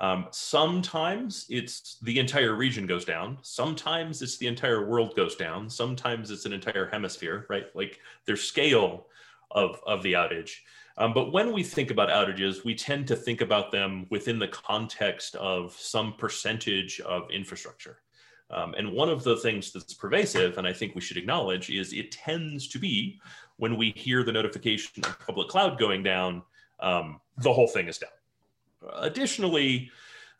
Um, 0.00 0.26
sometimes 0.30 1.46
it's 1.48 1.98
the 2.02 2.20
entire 2.20 2.54
region 2.54 2.86
goes 2.86 3.04
down. 3.04 3.38
Sometimes 3.42 4.22
it's 4.22 4.36
the 4.36 4.46
entire 4.46 4.86
world 4.86 5.16
goes 5.16 5.34
down. 5.34 5.68
Sometimes 5.68 6.30
it's 6.30 6.46
an 6.46 6.52
entire 6.52 6.88
hemisphere 6.88 7.46
right? 7.50 7.66
Like 7.74 7.98
there's 8.26 8.42
scale 8.42 9.06
of 9.50 9.80
of 9.86 10.02
the 10.02 10.12
outage. 10.12 10.52
Um, 10.98 11.14
but 11.14 11.32
when 11.32 11.52
we 11.52 11.62
think 11.62 11.90
about 11.90 12.10
outages 12.10 12.64
we 12.64 12.74
tend 12.74 13.06
to 13.08 13.16
think 13.16 13.40
about 13.40 13.70
them 13.72 14.06
within 14.10 14.38
the 14.38 14.48
context 14.48 15.34
of 15.36 15.72
some 15.72 16.14
percentage 16.14 17.00
of 17.00 17.30
infrastructure 17.30 17.98
um, 18.50 18.74
and 18.74 18.92
one 18.92 19.08
of 19.08 19.24
the 19.24 19.36
things 19.36 19.72
that's 19.72 19.92
pervasive, 19.94 20.58
and 20.58 20.66
I 20.66 20.72
think 20.72 20.94
we 20.94 21.00
should 21.00 21.16
acknowledge, 21.16 21.70
is 21.70 21.92
it 21.92 22.12
tends 22.12 22.68
to 22.68 22.78
be 22.78 23.20
when 23.56 23.76
we 23.76 23.92
hear 23.96 24.22
the 24.22 24.32
notification 24.32 25.04
of 25.04 25.18
public 25.20 25.48
cloud 25.48 25.78
going 25.78 26.02
down, 26.02 26.42
um, 26.80 27.20
the 27.38 27.52
whole 27.52 27.66
thing 27.66 27.88
is 27.88 27.98
down. 27.98 28.10
Additionally, 28.96 29.90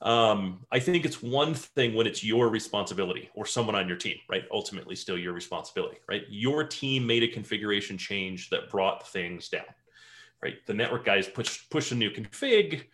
um, 0.00 0.64
I 0.70 0.78
think 0.78 1.04
it's 1.04 1.22
one 1.22 1.54
thing 1.54 1.94
when 1.94 2.06
it's 2.06 2.22
your 2.22 2.48
responsibility 2.48 3.28
or 3.34 3.44
someone 3.44 3.74
on 3.74 3.88
your 3.88 3.96
team, 3.96 4.16
right? 4.28 4.44
Ultimately, 4.52 4.94
still 4.94 5.18
your 5.18 5.32
responsibility, 5.32 5.98
right? 6.08 6.22
Your 6.28 6.64
team 6.64 7.06
made 7.06 7.24
a 7.24 7.28
configuration 7.28 7.98
change 7.98 8.48
that 8.50 8.70
brought 8.70 9.08
things 9.08 9.48
down, 9.48 9.64
right? 10.40 10.64
The 10.66 10.74
network 10.74 11.04
guys 11.04 11.26
push 11.26 11.68
push 11.68 11.90
a 11.90 11.96
new 11.96 12.10
config, 12.10 12.84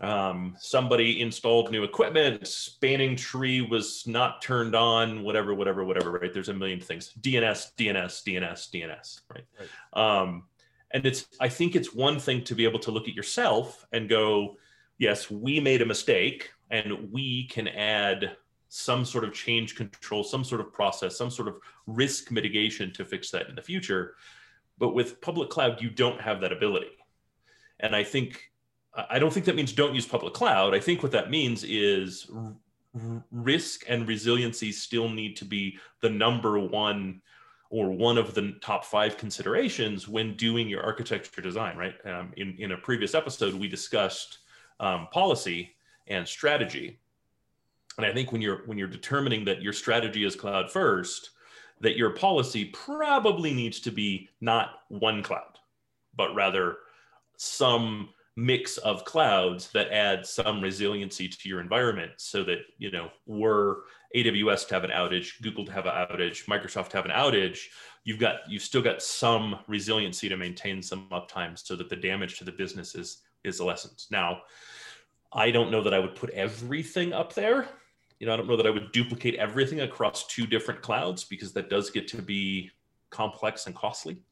um, 0.00 0.56
somebody 0.58 1.20
installed 1.20 1.70
new 1.70 1.84
equipment, 1.84 2.46
spanning 2.46 3.16
tree 3.16 3.60
was 3.60 4.06
not 4.06 4.40
turned 4.40 4.74
on, 4.74 5.22
whatever, 5.22 5.54
whatever, 5.54 5.84
whatever, 5.84 6.12
right? 6.12 6.32
There's 6.32 6.48
a 6.48 6.54
million 6.54 6.80
things. 6.80 7.12
DNS, 7.20 7.72
DNS, 7.76 8.22
DNS, 8.24 8.70
DNS, 8.70 9.20
right? 9.28 9.44
right. 9.58 10.20
Um, 10.20 10.44
and 10.92 11.04
it's, 11.04 11.26
I 11.38 11.48
think 11.48 11.76
it's 11.76 11.94
one 11.94 12.18
thing 12.18 12.42
to 12.44 12.54
be 12.54 12.64
able 12.64 12.78
to 12.80 12.90
look 12.90 13.08
at 13.08 13.14
yourself 13.14 13.86
and 13.92 14.08
go, 14.08 14.56
yes, 14.98 15.30
we 15.30 15.60
made 15.60 15.82
a 15.82 15.86
mistake 15.86 16.50
and 16.70 17.12
we 17.12 17.46
can 17.48 17.68
add 17.68 18.36
some 18.68 19.04
sort 19.04 19.24
of 19.24 19.34
change 19.34 19.76
control, 19.76 20.24
some 20.24 20.44
sort 20.44 20.60
of 20.62 20.72
process, 20.72 21.16
some 21.18 21.30
sort 21.30 21.48
of 21.48 21.56
risk 21.86 22.30
mitigation 22.30 22.92
to 22.94 23.04
fix 23.04 23.30
that 23.30 23.48
in 23.48 23.54
the 23.54 23.62
future. 23.62 24.14
But 24.78 24.94
with 24.94 25.20
public 25.20 25.50
cloud, 25.50 25.82
you 25.82 25.90
don't 25.90 26.20
have 26.20 26.40
that 26.40 26.52
ability. 26.52 26.92
And 27.80 27.94
I 27.94 28.04
think 28.04 28.49
I 28.94 29.18
don't 29.18 29.32
think 29.32 29.46
that 29.46 29.56
means 29.56 29.72
don't 29.72 29.94
use 29.94 30.06
public 30.06 30.34
cloud. 30.34 30.74
I 30.74 30.80
think 30.80 31.02
what 31.02 31.12
that 31.12 31.30
means 31.30 31.62
is 31.64 32.28
r- 32.34 32.54
risk 33.30 33.84
and 33.88 34.06
resiliency 34.06 34.72
still 34.72 35.08
need 35.08 35.36
to 35.36 35.44
be 35.44 35.78
the 36.00 36.10
number 36.10 36.58
one 36.58 37.22
or 37.70 37.90
one 37.90 38.18
of 38.18 38.34
the 38.34 38.56
top 38.60 38.84
five 38.84 39.16
considerations 39.16 40.08
when 40.08 40.34
doing 40.34 40.68
your 40.68 40.82
architecture 40.82 41.40
design, 41.40 41.76
right? 41.76 41.94
Um, 42.04 42.32
in, 42.36 42.56
in 42.58 42.72
a 42.72 42.76
previous 42.76 43.14
episode, 43.14 43.54
we 43.54 43.68
discussed 43.68 44.38
um, 44.80 45.06
policy 45.12 45.76
and 46.08 46.26
strategy. 46.26 46.98
And 47.96 48.04
I 48.04 48.12
think 48.12 48.32
when 48.32 48.40
you're 48.40 48.62
when 48.66 48.76
you're 48.78 48.88
determining 48.88 49.44
that 49.44 49.62
your 49.62 49.72
strategy 49.72 50.24
is 50.24 50.34
cloud 50.34 50.70
first, 50.70 51.30
that 51.80 51.96
your 51.96 52.10
policy 52.10 52.66
probably 52.66 53.52
needs 53.52 53.78
to 53.80 53.92
be 53.92 54.28
not 54.40 54.80
one 54.88 55.22
cloud, 55.22 55.58
but 56.16 56.34
rather 56.34 56.78
some 57.36 58.08
mix 58.36 58.78
of 58.78 59.04
clouds 59.04 59.70
that 59.72 59.92
add 59.92 60.24
some 60.24 60.60
resiliency 60.60 61.28
to 61.28 61.48
your 61.48 61.60
environment 61.60 62.12
so 62.16 62.42
that 62.44 62.58
you 62.78 62.90
know 62.90 63.10
were 63.26 63.82
aws 64.16 64.66
to 64.66 64.74
have 64.74 64.84
an 64.84 64.90
outage 64.90 65.40
google 65.42 65.64
to 65.64 65.72
have 65.72 65.84
an 65.84 65.92
outage 65.92 66.46
microsoft 66.46 66.88
to 66.88 66.96
have 66.96 67.04
an 67.04 67.10
outage 67.10 67.66
you've 68.04 68.18
got 68.18 68.36
you've 68.48 68.62
still 68.62 68.82
got 68.82 69.02
some 69.02 69.58
resiliency 69.66 70.28
to 70.28 70.36
maintain 70.36 70.82
some 70.82 71.08
uptime 71.10 71.58
so 71.58 71.76
that 71.76 71.88
the 71.88 71.96
damage 71.96 72.38
to 72.38 72.44
the 72.44 72.52
business 72.52 72.94
is 72.94 73.22
is 73.44 73.60
lessened. 73.60 74.04
Now 74.10 74.42
i 75.32 75.50
don't 75.50 75.70
know 75.70 75.82
that 75.82 75.94
i 75.94 75.98
would 75.98 76.14
put 76.14 76.30
everything 76.30 77.12
up 77.12 77.34
there. 77.34 77.68
You 78.18 78.26
know 78.26 78.34
i 78.34 78.36
don't 78.36 78.48
know 78.48 78.56
that 78.56 78.66
i 78.66 78.70
would 78.70 78.92
duplicate 78.92 79.36
everything 79.36 79.80
across 79.80 80.26
two 80.26 80.46
different 80.46 80.82
clouds 80.82 81.24
because 81.24 81.52
that 81.52 81.70
does 81.70 81.90
get 81.90 82.08
to 82.08 82.22
be 82.22 82.70
complex 83.10 83.66
and 83.66 83.74
costly 83.74 84.22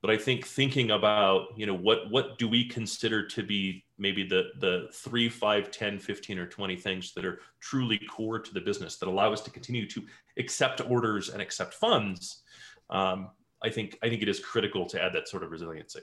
but 0.00 0.10
i 0.10 0.16
think 0.16 0.46
thinking 0.46 0.92
about 0.92 1.48
you 1.56 1.66
know 1.66 1.74
what 1.74 2.10
what 2.10 2.38
do 2.38 2.48
we 2.48 2.64
consider 2.64 3.26
to 3.26 3.42
be 3.42 3.84
maybe 3.98 4.26
the 4.26 4.50
the 4.60 4.88
3 4.92 5.28
5 5.28 5.70
10 5.70 5.98
15 5.98 6.38
or 6.38 6.46
20 6.46 6.76
things 6.76 7.12
that 7.14 7.24
are 7.24 7.40
truly 7.60 7.98
core 7.98 8.38
to 8.38 8.54
the 8.54 8.60
business 8.60 8.96
that 8.96 9.08
allow 9.08 9.32
us 9.32 9.40
to 9.40 9.50
continue 9.50 9.88
to 9.88 10.02
accept 10.38 10.80
orders 10.88 11.30
and 11.30 11.42
accept 11.42 11.74
funds 11.74 12.42
um, 12.90 13.30
i 13.62 13.68
think 13.68 13.98
i 14.02 14.08
think 14.08 14.22
it 14.22 14.28
is 14.28 14.40
critical 14.40 14.86
to 14.86 15.02
add 15.02 15.12
that 15.12 15.28
sort 15.28 15.42
of 15.42 15.50
resiliency. 15.50 16.00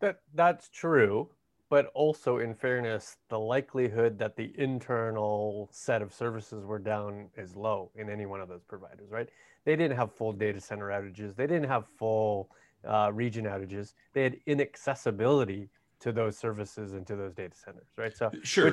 That 0.00 0.20
that's 0.34 0.68
true. 0.68 1.28
But 1.70 1.90
also 1.92 2.38
in 2.38 2.54
fairness 2.54 3.16
the 3.28 3.38
likelihood 3.38 4.18
that 4.18 4.36
the 4.36 4.54
internal 4.56 5.68
set 5.70 6.00
of 6.00 6.14
services 6.14 6.64
were 6.64 6.78
down 6.78 7.28
is 7.36 7.56
low 7.56 7.90
in 7.94 8.08
any 8.08 8.24
one 8.24 8.40
of 8.40 8.48
those 8.48 8.62
providers 8.62 9.10
right? 9.10 9.28
They 9.64 9.76
didn't 9.76 9.96
have 9.98 10.14
full 10.14 10.32
data 10.32 10.60
center 10.60 10.86
outages. 10.86 11.36
They 11.36 11.46
didn't 11.46 11.68
have 11.68 11.86
full 11.98 12.50
uh, 12.86 13.10
region 13.12 13.44
outages, 13.44 13.94
they 14.12 14.22
had 14.22 14.36
inaccessibility 14.46 15.68
to 16.00 16.12
those 16.12 16.36
services 16.36 16.92
and 16.92 17.06
to 17.06 17.16
those 17.16 17.34
data 17.34 17.56
centers, 17.56 17.88
right? 17.96 18.16
So 18.16 18.30
sure. 18.42 18.70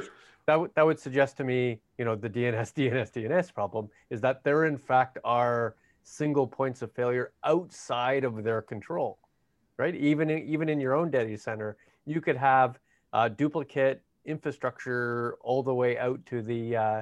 That, 0.48 0.54
w- 0.54 0.72
that 0.76 0.86
would 0.86 1.00
suggest 1.00 1.38
to 1.38 1.44
me, 1.44 1.80
you 1.98 2.06
know, 2.06 2.16
the 2.16 2.30
DNS, 2.30 2.74
DNS, 2.76 3.12
DNS 3.12 3.54
problem 3.54 3.90
is 4.10 4.22
that 4.22 4.44
there 4.44 4.66
in 4.66 4.78
fact 4.78 5.18
are 5.24 5.76
single 6.04 6.46
points 6.46 6.82
of 6.84 6.92
failure 6.92 7.32
outside 7.44 8.24
of 8.24 8.44
their 8.44 8.62
control, 8.62 9.18
right? 9.78 9.96
Even 9.96 10.30
in, 10.30 10.48
even 10.48 10.70
in 10.70 10.80
your 10.80 10.94
own 10.94 11.10
data 11.10 11.36
center, 11.38 11.78
you 12.06 12.22
could 12.22 12.38
have 12.38 12.80
uh, 13.14 13.28
duplicate 13.30 14.04
infrastructure 14.26 15.38
all 15.42 15.64
the 15.64 15.74
way 15.74 15.98
out 15.98 16.24
to 16.26 16.42
the 16.42 16.76
uh, 16.76 17.02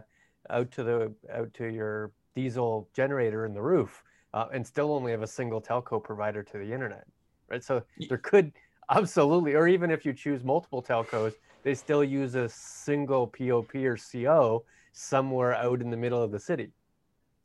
out 0.50 0.72
to 0.72 0.84
the 0.84 1.14
out 1.34 1.54
to 1.54 1.68
your 1.68 2.12
diesel 2.36 2.90
generator 2.94 3.46
in 3.46 3.54
the 3.54 3.62
roof 3.62 4.04
uh, 4.34 4.48
and 4.54 4.66
still 4.66 4.92
only 4.92 5.12
have 5.12 5.22
a 5.22 5.28
single 5.28 5.62
telco 5.62 6.04
provider 6.04 6.44
to 6.44 6.58
the 6.58 6.72
internet, 6.74 7.06
right? 7.50 7.64
So 7.64 7.84
there 8.10 8.18
could 8.18 8.52
absolutely, 8.90 9.54
or 9.56 9.68
even 9.68 9.92
if 9.92 10.06
you 10.06 10.14
choose 10.14 10.44
multiple 10.44 10.82
telcos, 10.82 11.34
they 11.64 11.76
still 11.76 12.04
use 12.04 12.36
a 12.36 12.50
single 12.50 13.28
POP 13.28 13.76
or 13.76 13.98
CO 13.98 14.64
somewhere 14.92 15.56
out 15.56 15.82
in 15.82 15.90
the 15.90 15.98
middle 15.98 16.22
of 16.22 16.32
the 16.32 16.40
city. 16.40 16.72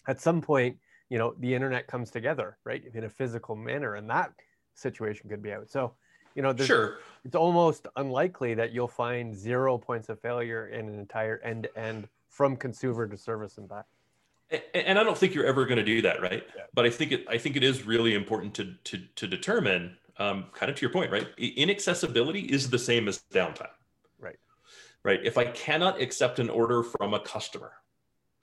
At 0.09 0.21
some 0.21 0.41
point, 0.41 0.77
you 1.09 1.19
know, 1.19 1.35
the 1.39 1.55
internet 1.55 1.87
comes 1.87 2.11
together, 2.11 2.59
right, 2.65 2.83
in 2.95 3.05
a 3.05 3.09
physical 3.09 3.55
manner, 3.55 3.95
and 3.95 4.09
that 4.11 4.33
situation 4.75 5.29
could 5.29 5.43
be 5.43 5.53
out. 5.53 5.71
So, 5.71 5.95
you 6.35 6.43
know, 6.43 6.55
sure, 6.57 6.99
it's 7.25 7.35
almost 7.35 7.87
unlikely 7.97 8.55
that 8.55 8.73
you'll 8.73 8.89
find 8.89 9.35
zero 9.35 9.79
points 9.79 10.09
of 10.09 10.21
failure 10.21 10.69
in 10.69 10.89
an 10.89 10.99
entire 10.99 11.39
end-to-end 11.39 12.09
from 12.29 12.57
consumer 12.57 13.07
to 13.07 13.17
service 13.17 13.59
and 13.59 13.69
back 13.69 13.87
and 14.75 14.99
I 14.99 15.05
don't 15.05 15.17
think 15.17 15.35
you're 15.35 15.47
ever 15.47 15.65
going 15.67 15.79
to 15.79 15.85
do 15.85 16.03
that, 16.03 16.23
right? 16.23 16.43
Yeah. 16.57 16.63
But 16.75 16.87
I 16.87 16.91
think 16.91 17.13
it 17.13 17.27
I 17.29 17.39
think 17.39 17.57
it 17.57 17.63
is 17.63 17.87
really 17.87 18.15
important 18.15 18.55
to 18.55 18.75
to 18.85 18.99
to 19.17 19.27
determine, 19.27 19.97
um, 20.19 20.47
kind 20.55 20.71
of 20.71 20.77
to 20.77 20.83
your 20.83 20.93
point, 20.93 21.11
right? 21.11 21.27
Inaccessibility 21.39 22.41
is 22.41 22.71
the 22.71 22.79
same 22.79 23.09
as 23.09 23.23
downtime. 23.33 23.69
Right. 24.19 24.39
Right. 25.03 25.21
If 25.25 25.39
I 25.39 25.47
cannot 25.47 26.01
accept 26.01 26.39
an 26.39 26.51
order 26.51 26.83
from 26.83 27.15
a 27.15 27.21
customer, 27.21 27.73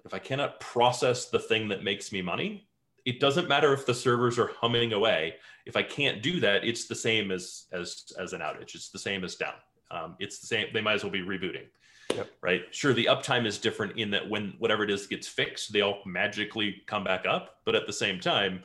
if 0.06 0.14
I 0.14 0.20
cannot 0.20 0.60
process 0.60 1.26
the 1.26 1.40
thing 1.40 1.70
that 1.70 1.84
makes 1.84 2.12
me 2.12 2.22
money, 2.22 2.68
it 3.06 3.20
doesn't 3.20 3.48
matter 3.48 3.74
if 3.74 3.86
the 3.86 3.94
servers 3.94 4.38
are 4.38 4.48
humming 4.48 4.94
away. 4.94 5.36
If 5.66 5.76
I 5.76 5.84
can't 5.84 6.22
do 6.22 6.40
that, 6.42 6.64
it's 6.64 6.86
the 6.86 6.96
same 6.96 7.32
as 7.32 7.66
as 7.72 8.12
as 8.20 8.34
an 8.34 8.42
outage. 8.42 8.76
It's 8.76 8.90
the 8.90 9.00
same 9.00 9.24
as 9.24 9.36
down. 9.36 9.56
Um, 9.90 10.16
it's 10.20 10.40
the 10.40 10.48
same. 10.48 10.68
They 10.74 10.82
might 10.82 10.94
as 10.94 11.04
well 11.04 11.12
be 11.12 11.22
rebooting. 11.22 11.68
Yep. 12.16 12.32
Right. 12.42 12.64
Sure, 12.72 12.94
the 12.94 13.06
uptime 13.06 13.46
is 13.46 13.58
different 13.58 13.98
in 13.98 14.12
that 14.12 14.30
when 14.30 14.54
whatever 14.60 14.84
it 14.84 14.90
is 14.90 15.08
gets 15.08 15.28
fixed, 15.28 15.74
they 15.74 15.82
all 15.82 16.00
magically 16.06 16.84
come 16.86 17.04
back 17.04 17.26
up. 17.26 17.58
But 17.66 17.76
at 17.76 17.88
the 17.88 17.94
same 17.94 18.20
time, 18.20 18.64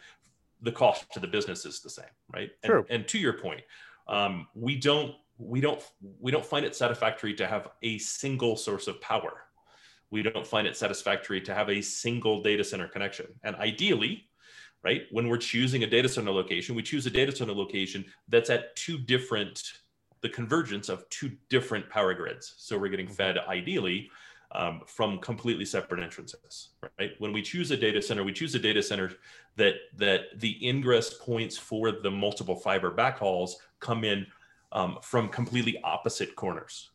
the 0.63 0.73
cost 0.73 1.11
to 1.13 1.21
the 1.21 1.27
business 1.27 1.65
is 1.65 1.81
the 1.81 1.91
same, 1.91 2.05
right? 2.33 2.51
And, 2.63 2.71
True. 2.71 2.87
and 2.91 3.09
to 3.09 3.19
your 3.19 3.35
point, 3.35 3.63
um, 4.09 4.47
we 4.55 4.77
don't 4.77 5.15
we 5.39 5.61
don't 5.61 5.83
we 6.21 6.31
don't 6.31 6.45
find 6.45 6.67
it 6.67 6.77
satisfactory 6.77 7.35
to 7.35 7.47
have 7.47 7.69
a 7.83 7.99
single 7.99 8.57
source 8.57 8.87
of 8.89 9.01
power. 9.01 9.43
We 10.11 10.23
don't 10.23 10.47
find 10.47 10.67
it 10.67 10.77
satisfactory 10.77 11.41
to 11.43 11.55
have 11.55 11.71
a 11.71 11.81
single 11.81 12.43
data 12.43 12.65
center 12.65 12.89
connection. 12.89 13.27
And 13.45 13.57
ideally, 13.57 14.29
right, 14.83 15.03
when 15.13 15.29
we're 15.29 15.39
choosing 15.39 15.85
a 15.85 15.87
data 15.87 16.09
center 16.09 16.33
location, 16.33 16.75
we 16.75 16.83
choose 16.83 17.07
a 17.07 17.11
data 17.11 17.35
center 17.35 17.53
location 17.53 18.05
that's 18.29 18.51
at 18.51 18.75
two 18.77 18.99
different 18.99 19.63
the 20.23 20.29
convergence 20.29 20.89
of 20.89 21.09
two 21.09 21.33
different 21.49 21.89
power 21.89 22.15
grids. 22.15 22.55
So 22.57 22.79
we're 22.79 22.89
getting 22.89 23.09
fed 23.09 23.37
mm-hmm. 23.37 23.51
ideally 23.51 24.11
um, 24.53 24.83
from 24.87 25.19
completely 25.19 25.65
separate 25.65 26.03
entrances, 26.03 26.71
right? 26.99 27.13
When 27.19 27.33
we 27.33 27.43
choose 27.43 27.71
a 27.71 27.77
data 27.77 28.03
center, 28.03 28.25
we 28.25 28.33
choose 28.33 28.55
a 28.55 28.59
data 28.59 28.83
center 28.83 29.13
that 29.57 29.75
that 29.97 30.41
the 30.41 30.67
ingress 30.67 31.15
points 31.15 31.57
for 31.57 31.93
the 31.93 32.11
multiple 32.11 32.57
fiber 32.57 32.91
backhauls 32.91 33.53
come 33.79 34.05
in 34.05 34.27
um, 34.73 34.99
from 35.03 35.29
completely 35.29 35.81
opposite 35.85 36.35
corners 36.37 36.91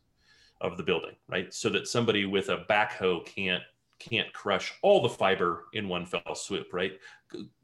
of 0.60 0.76
the 0.76 0.82
building, 0.82 1.14
right? 1.28 1.52
So 1.52 1.68
that 1.70 1.88
somebody 1.88 2.24
with 2.26 2.48
a 2.48 2.64
backhoe 2.68 3.24
can't 3.24 3.62
can't 3.98 4.30
crush 4.34 4.74
all 4.82 5.00
the 5.00 5.08
fiber 5.08 5.64
in 5.72 5.88
one 5.88 6.04
fell 6.04 6.34
swoop, 6.34 6.72
right? 6.72 6.98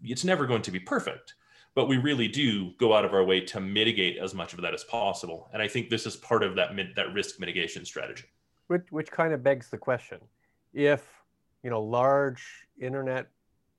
It's 0.02 0.25
never 0.25 0.47
going 0.47 0.62
to 0.62 0.71
be 0.71 0.81
perfect, 0.81 1.35
but 1.74 1.88
we 1.88 1.96
really 1.96 2.28
do 2.28 2.72
go 2.78 2.94
out 2.94 3.04
of 3.04 3.14
our 3.14 3.24
way 3.24 3.40
to 3.40 3.60
mitigate 3.60 4.18
as 4.18 4.34
much 4.34 4.52
of 4.52 4.60
that 4.60 4.74
as 4.74 4.84
possible. 4.84 5.48
And 5.52 5.62
I 5.62 5.68
think 5.68 5.88
this 5.88 6.06
is 6.06 6.16
part 6.16 6.42
of 6.42 6.54
that 6.56 6.70
that 6.96 7.12
risk 7.12 7.40
mitigation 7.40 7.84
strategy. 7.84 8.24
Which 8.66 8.86
which 8.90 9.10
kind 9.10 9.32
of 9.32 9.42
begs 9.42 9.68
the 9.68 9.78
question: 9.78 10.18
if 10.72 11.06
you 11.62 11.70
know 11.70 11.82
large 11.82 12.44
internet 12.80 13.28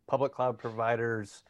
public 0.07 0.33
cloud 0.33 0.57
providers 0.57 1.43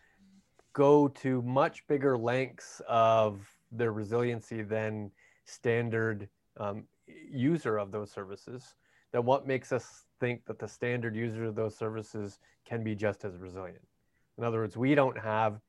go 0.74 1.08
to 1.08 1.42
much 1.44 1.86
bigger 1.88 2.18
lengths 2.18 2.82
of 2.88 3.48
their 3.72 3.92
resiliency 3.92 4.62
than 4.62 5.12
standard 5.46 6.30
um, 6.58 6.84
user 7.08 7.78
of 7.78 7.92
those 7.92 8.12
services, 8.12 8.76
then 9.12 9.24
what 9.26 9.48
makes 9.48 9.72
us 9.72 10.06
think 10.20 10.46
that 10.46 10.60
the 10.60 10.68
standard 10.68 11.16
user 11.16 11.46
of 11.46 11.56
those 11.56 11.76
services 11.76 12.40
can 12.66 12.84
be 12.84 12.96
just 12.96 13.26
as 13.26 13.38
resilient? 13.38 13.82
In 14.38 14.44
other 14.44 14.60
words, 14.60 14.78
we 14.78 14.96
don't 14.96 15.18
have 15.18 15.60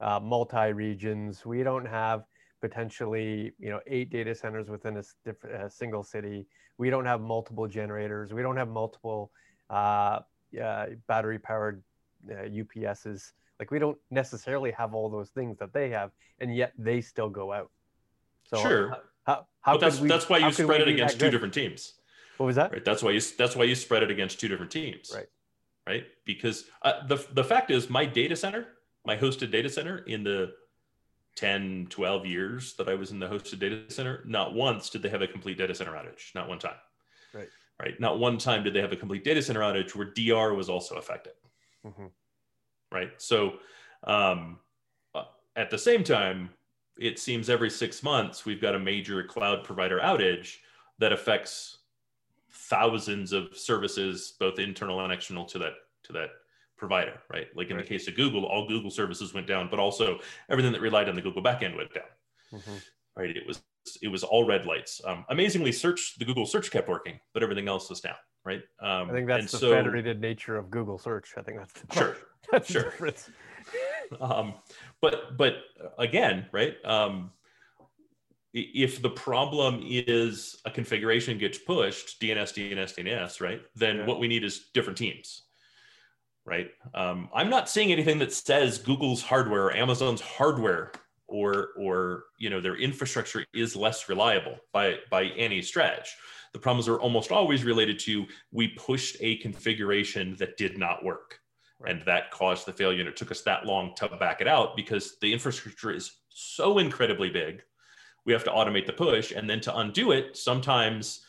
uh, 0.00 0.20
multi-regions. 0.20 1.44
We 1.44 1.62
don't 1.62 1.86
have 1.86 2.24
potentially, 2.60 3.52
you 3.58 3.70
know, 3.70 3.80
eight 3.86 4.10
data 4.10 4.34
centers 4.34 4.68
within 4.68 4.96
a, 4.96 5.64
a 5.64 5.70
single 5.70 6.02
city. 6.02 6.46
We 6.78 6.90
don't 6.90 7.06
have 7.06 7.20
multiple 7.20 7.66
generators. 7.66 8.32
We 8.32 8.42
don't 8.42 8.56
have 8.56 8.68
multiple 8.68 9.30
uh, 9.68 10.20
uh, 10.62 10.86
battery-powered 11.06 11.82
UPSs. 12.28 13.32
Like 13.58 13.70
we 13.70 13.78
don't 13.78 13.98
necessarily 14.10 14.70
have 14.72 14.94
all 14.94 15.10
those 15.10 15.30
things 15.30 15.58
that 15.58 15.72
they 15.72 15.90
have, 15.90 16.10
and 16.38 16.54
yet 16.54 16.72
they 16.78 17.00
still 17.00 17.28
go 17.28 17.52
out. 17.52 17.70
So 18.44 18.56
sure. 18.56 18.88
How, 18.88 18.98
how, 19.26 19.46
how 19.60 19.76
that's, 19.76 20.00
we, 20.00 20.08
that's 20.08 20.28
why 20.28 20.38
you 20.38 20.50
spread 20.50 20.80
it 20.80 20.88
against 20.88 21.20
two 21.20 21.30
different 21.30 21.54
teams. 21.54 21.94
What 22.38 22.46
was 22.46 22.56
that? 22.56 22.72
Right. 22.72 22.84
That's 22.84 23.02
why 23.02 23.10
you 23.10 23.20
that's 23.36 23.54
why 23.54 23.64
you 23.64 23.74
spread 23.74 24.02
it 24.02 24.10
against 24.10 24.40
two 24.40 24.48
different 24.48 24.72
teams. 24.72 25.12
Right. 25.14 25.26
Right. 25.86 26.04
Because 26.24 26.64
uh, 26.80 27.06
the 27.06 27.24
the 27.32 27.44
fact 27.44 27.70
is, 27.70 27.90
my 27.90 28.06
data 28.06 28.34
center, 28.34 28.66
my 29.04 29.16
hosted 29.16 29.50
data 29.50 29.68
center, 29.68 29.98
in 29.98 30.22
the 30.22 30.52
10, 31.36 31.86
12 31.90 32.26
years 32.26 32.74
that 32.74 32.88
I 32.88 32.94
was 32.94 33.10
in 33.12 33.18
the 33.18 33.26
hosted 33.26 33.58
data 33.58 33.82
center, 33.88 34.22
not 34.26 34.54
once 34.54 34.90
did 34.90 35.02
they 35.02 35.08
have 35.08 35.22
a 35.22 35.26
complete 35.26 35.58
data 35.58 35.74
center 35.74 35.92
outage. 35.92 36.34
Not 36.34 36.48
one 36.48 36.58
time. 36.58 36.74
Right. 37.32 37.48
Right. 37.80 37.98
Not 37.98 38.18
one 38.18 38.36
time 38.36 38.62
did 38.62 38.74
they 38.74 38.80
have 38.80 38.92
a 38.92 38.96
complete 38.96 39.24
data 39.24 39.40
center 39.40 39.60
outage 39.60 39.94
where 39.94 40.12
DR 40.14 40.54
was 40.54 40.68
also 40.68 40.96
affected. 40.96 41.32
Mm-hmm. 41.86 42.06
Right. 42.92 43.10
So, 43.18 43.54
um, 44.04 44.58
at 45.56 45.70
the 45.70 45.78
same 45.78 46.04
time, 46.04 46.50
it 46.98 47.18
seems 47.18 47.48
every 47.48 47.70
six 47.70 48.02
months 48.02 48.44
we've 48.44 48.60
got 48.60 48.74
a 48.74 48.78
major 48.78 49.22
cloud 49.24 49.64
provider 49.64 49.98
outage 50.00 50.56
that 50.98 51.12
affects 51.12 51.78
thousands 52.52 53.32
of 53.32 53.56
services, 53.56 54.34
both 54.38 54.58
internal 54.58 55.00
and 55.00 55.12
external 55.12 55.44
to 55.46 55.58
that 55.58 55.72
to 56.04 56.12
that 56.12 56.30
provider, 56.80 57.20
right? 57.32 57.46
Like 57.54 57.68
in 57.70 57.76
Right. 57.76 57.84
the 57.84 57.88
case 57.88 58.08
of 58.08 58.16
Google, 58.16 58.44
all 58.46 58.66
Google 58.66 58.90
services 58.90 59.32
went 59.34 59.46
down, 59.46 59.68
but 59.70 59.78
also 59.78 60.18
everything 60.48 60.72
that 60.72 60.80
relied 60.80 61.08
on 61.08 61.14
the 61.14 61.22
Google 61.22 61.42
backend 61.42 61.76
went 61.76 61.92
down, 61.94 62.10
Mm-hmm. 62.52 62.76
right? 63.16 63.36
It 63.36 63.46
was 63.46 63.62
it 64.02 64.08
was 64.08 64.22
all 64.24 64.44
red 64.46 64.66
lights. 64.66 65.00
Um, 65.04 65.24
amazingly, 65.28 65.72
search 65.72 66.16
the 66.18 66.24
Google 66.24 66.46
search 66.46 66.70
kept 66.70 66.88
working, 66.88 67.20
but 67.34 67.42
everything 67.42 67.68
else 67.68 67.88
was 67.88 68.00
down, 68.00 68.16
right? 68.44 68.62
Um, 68.80 69.10
I 69.10 69.12
think 69.12 69.26
that's 69.28 69.52
the 69.52 69.58
so- 69.58 69.70
federated 69.72 70.20
nature 70.20 70.56
of 70.56 70.70
Google 70.70 70.98
search. 70.98 71.34
I 71.36 71.42
think 71.42 71.58
that's 71.58 71.72
the 71.80 71.94
Sure, 71.94 72.16
that's 72.50 72.66
the 72.68 72.72
sure. 72.72 72.82
difference. 72.84 73.30
um, 74.20 74.54
but 75.02 75.36
but 75.36 75.54
again, 75.98 76.46
right? 76.52 76.74
Um, 76.84 77.30
if 78.52 79.00
the 79.00 79.10
problem 79.10 79.80
is 79.84 80.60
a 80.64 80.70
configuration 80.72 81.38
gets 81.38 81.56
pushed, 81.58 82.20
DNS, 82.20 82.50
DNS, 82.52 82.92
DNS, 82.96 83.40
right? 83.40 83.60
Then 83.76 83.98
Yeah. 83.98 84.06
what 84.06 84.18
we 84.18 84.26
need 84.26 84.42
is 84.42 84.70
different 84.74 84.98
teams, 84.98 85.44
right? 86.44 86.70
Um, 86.94 87.28
I'm 87.34 87.50
not 87.50 87.68
seeing 87.68 87.92
anything 87.92 88.18
that 88.18 88.32
says 88.32 88.78
Google's 88.78 89.22
hardware 89.22 89.66
or 89.66 89.76
Amazon's 89.76 90.20
hardware 90.20 90.92
or 91.28 91.68
or 91.78 92.24
you 92.38 92.50
know 92.50 92.60
their 92.60 92.76
infrastructure 92.76 93.44
is 93.54 93.76
less 93.76 94.08
reliable 94.08 94.56
by 94.72 94.96
by 95.10 95.24
any 95.36 95.62
stretch. 95.62 96.16
The 96.52 96.58
problems 96.58 96.88
are 96.88 97.00
almost 97.00 97.30
always 97.30 97.64
related 97.64 97.98
to 98.00 98.26
we 98.50 98.68
pushed 98.68 99.16
a 99.20 99.36
configuration 99.36 100.36
that 100.38 100.56
did 100.56 100.78
not 100.78 101.04
work 101.04 101.38
and 101.86 102.02
that 102.02 102.30
caused 102.30 102.66
the 102.66 102.72
failure 102.72 103.00
and 103.00 103.08
it 103.08 103.16
took 103.16 103.30
us 103.30 103.42
that 103.42 103.64
long 103.64 103.94
to 103.96 104.08
back 104.18 104.40
it 104.40 104.48
out 104.48 104.76
because 104.76 105.16
the 105.20 105.32
infrastructure 105.32 105.90
is 105.90 106.12
so 106.28 106.78
incredibly 106.78 107.30
big 107.30 107.62
we 108.26 108.32
have 108.32 108.44
to 108.44 108.50
automate 108.50 108.86
the 108.86 108.92
push 108.92 109.32
and 109.32 109.48
then 109.48 109.60
to 109.60 109.76
undo 109.78 110.12
it 110.12 110.36
sometimes 110.36 111.24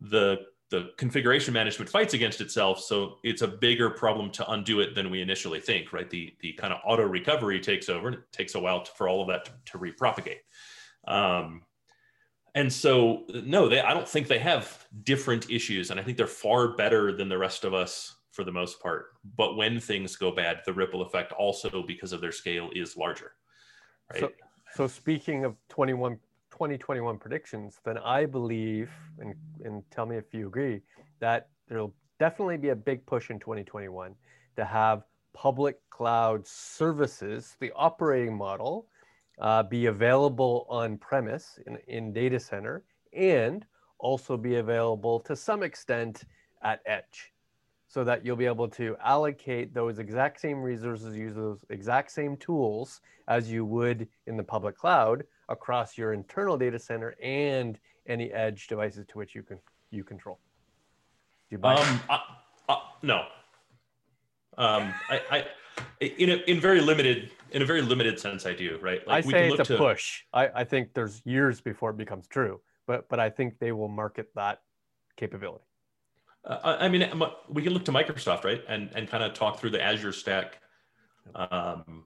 the 0.00 0.36
the 0.74 0.90
configuration 0.96 1.54
management 1.54 1.88
fights 1.88 2.14
against 2.14 2.40
itself 2.40 2.80
so 2.80 3.18
it's 3.22 3.42
a 3.42 3.48
bigger 3.48 3.90
problem 3.90 4.28
to 4.28 4.50
undo 4.50 4.80
it 4.80 4.92
than 4.96 5.08
we 5.08 5.22
initially 5.22 5.60
think 5.60 5.92
right? 5.92 6.10
The 6.10 6.34
the 6.40 6.52
kind 6.54 6.72
of 6.72 6.80
auto 6.84 7.04
recovery 7.04 7.60
takes 7.60 7.88
over 7.88 8.08
and 8.08 8.16
it 8.16 8.32
takes 8.32 8.56
a 8.56 8.60
while 8.60 8.82
to, 8.82 8.90
for 8.92 9.08
all 9.08 9.22
of 9.22 9.28
that 9.28 9.44
to, 9.44 9.52
to 9.66 9.78
repropagate. 9.78 10.40
Um, 11.06 11.62
and 12.56 12.72
so 12.72 13.24
no 13.44 13.68
they 13.68 13.80
i 13.80 13.94
don't 13.94 14.08
think 14.08 14.26
they 14.26 14.38
have 14.38 14.86
different 15.02 15.50
issues 15.50 15.90
and 15.90 16.00
i 16.00 16.02
think 16.02 16.16
they're 16.16 16.26
far 16.26 16.76
better 16.76 17.12
than 17.12 17.28
the 17.28 17.38
rest 17.38 17.64
of 17.64 17.74
us 17.74 18.16
for 18.32 18.42
the 18.42 18.50
most 18.50 18.82
part. 18.82 19.06
But 19.36 19.56
when 19.56 19.78
things 19.78 20.16
go 20.16 20.32
bad 20.32 20.60
the 20.66 20.72
ripple 20.72 21.02
effect 21.02 21.32
also 21.32 21.84
because 21.86 22.12
of 22.12 22.20
their 22.20 22.32
scale 22.32 22.68
is 22.74 22.96
larger 22.96 23.32
right? 24.12 24.20
So, 24.20 24.30
so 24.74 24.86
speaking 24.88 25.44
of 25.44 25.54
21, 25.68 26.18
2021 26.54 27.18
predictions, 27.18 27.80
then 27.84 27.98
I 27.98 28.26
believe, 28.26 28.88
and, 29.18 29.34
and 29.64 29.82
tell 29.90 30.06
me 30.06 30.16
if 30.16 30.32
you 30.32 30.46
agree, 30.46 30.80
that 31.18 31.48
there'll 31.68 31.92
definitely 32.20 32.58
be 32.58 32.68
a 32.68 32.76
big 32.76 33.04
push 33.06 33.30
in 33.30 33.40
2021 33.40 34.14
to 34.54 34.64
have 34.64 35.02
public 35.32 35.78
cloud 35.90 36.46
services, 36.46 37.56
the 37.58 37.72
operating 37.74 38.36
model, 38.36 38.86
uh, 39.40 39.64
be 39.64 39.86
available 39.86 40.64
on 40.68 40.96
premise 40.96 41.58
in, 41.66 41.76
in 41.88 42.12
data 42.12 42.38
center 42.38 42.84
and 43.12 43.66
also 43.98 44.36
be 44.36 44.56
available 44.56 45.18
to 45.18 45.34
some 45.34 45.64
extent 45.64 46.22
at 46.62 46.80
edge. 46.86 47.32
So 47.88 48.04
that 48.04 48.24
you'll 48.24 48.36
be 48.36 48.46
able 48.46 48.68
to 48.68 48.96
allocate 49.04 49.74
those 49.74 49.98
exact 49.98 50.40
same 50.40 50.62
resources, 50.62 51.16
use 51.16 51.34
those 51.34 51.64
exact 51.68 52.12
same 52.12 52.36
tools 52.36 53.00
as 53.26 53.50
you 53.50 53.64
would 53.64 54.06
in 54.28 54.36
the 54.36 54.42
public 54.44 54.76
cloud 54.76 55.24
across 55.48 55.98
your 55.98 56.12
internal 56.12 56.56
data 56.56 56.78
center 56.78 57.14
and 57.22 57.78
any 58.06 58.32
edge 58.32 58.66
devices 58.66 59.06
to 59.08 59.18
which 59.18 59.34
you 59.34 59.42
can 59.42 59.58
you 59.90 60.04
control. 60.04 60.38
Do 61.48 61.56
you 61.56 61.58
buy? 61.58 61.74
Um, 61.74 62.00
uh, 62.08 62.18
uh, 62.68 62.76
no. 63.02 63.26
Um, 64.56 64.94
I, 65.10 65.20
I, 65.30 65.44
in 66.00 66.30
a, 66.30 66.34
in 66.46 66.60
very 66.60 66.80
limited, 66.80 67.30
in 67.50 67.62
a 67.62 67.64
very 67.64 67.82
limited 67.82 68.18
sense, 68.18 68.46
I 68.46 68.52
do. 68.54 68.78
Right. 68.80 69.02
I 69.08 69.20
we 69.20 69.32
say 69.32 69.48
it's 69.48 69.60
a 69.60 69.64
to- 69.64 69.76
push. 69.78 70.22
I, 70.32 70.48
I 70.54 70.64
think 70.64 70.94
there's 70.94 71.22
years 71.24 71.60
before 71.60 71.90
it 71.90 71.96
becomes 71.96 72.26
true, 72.26 72.60
but 72.86 73.08
but 73.08 73.20
I 73.20 73.30
think 73.30 73.58
they 73.58 73.72
will 73.72 73.88
market 73.88 74.28
that 74.34 74.62
capability. 75.16 75.64
Uh, 76.44 76.58
I 76.62 76.84
I 76.84 76.88
mean, 76.88 77.10
we 77.48 77.62
can 77.62 77.72
look 77.72 77.84
to 77.86 77.92
Microsoft, 77.92 78.44
right, 78.44 78.62
and 78.68 78.90
and 78.94 79.08
kind 79.08 79.24
of 79.24 79.34
talk 79.34 79.58
through 79.58 79.70
the 79.70 79.82
Azure 79.82 80.12
stack. 80.12 80.60
Um, 81.34 82.04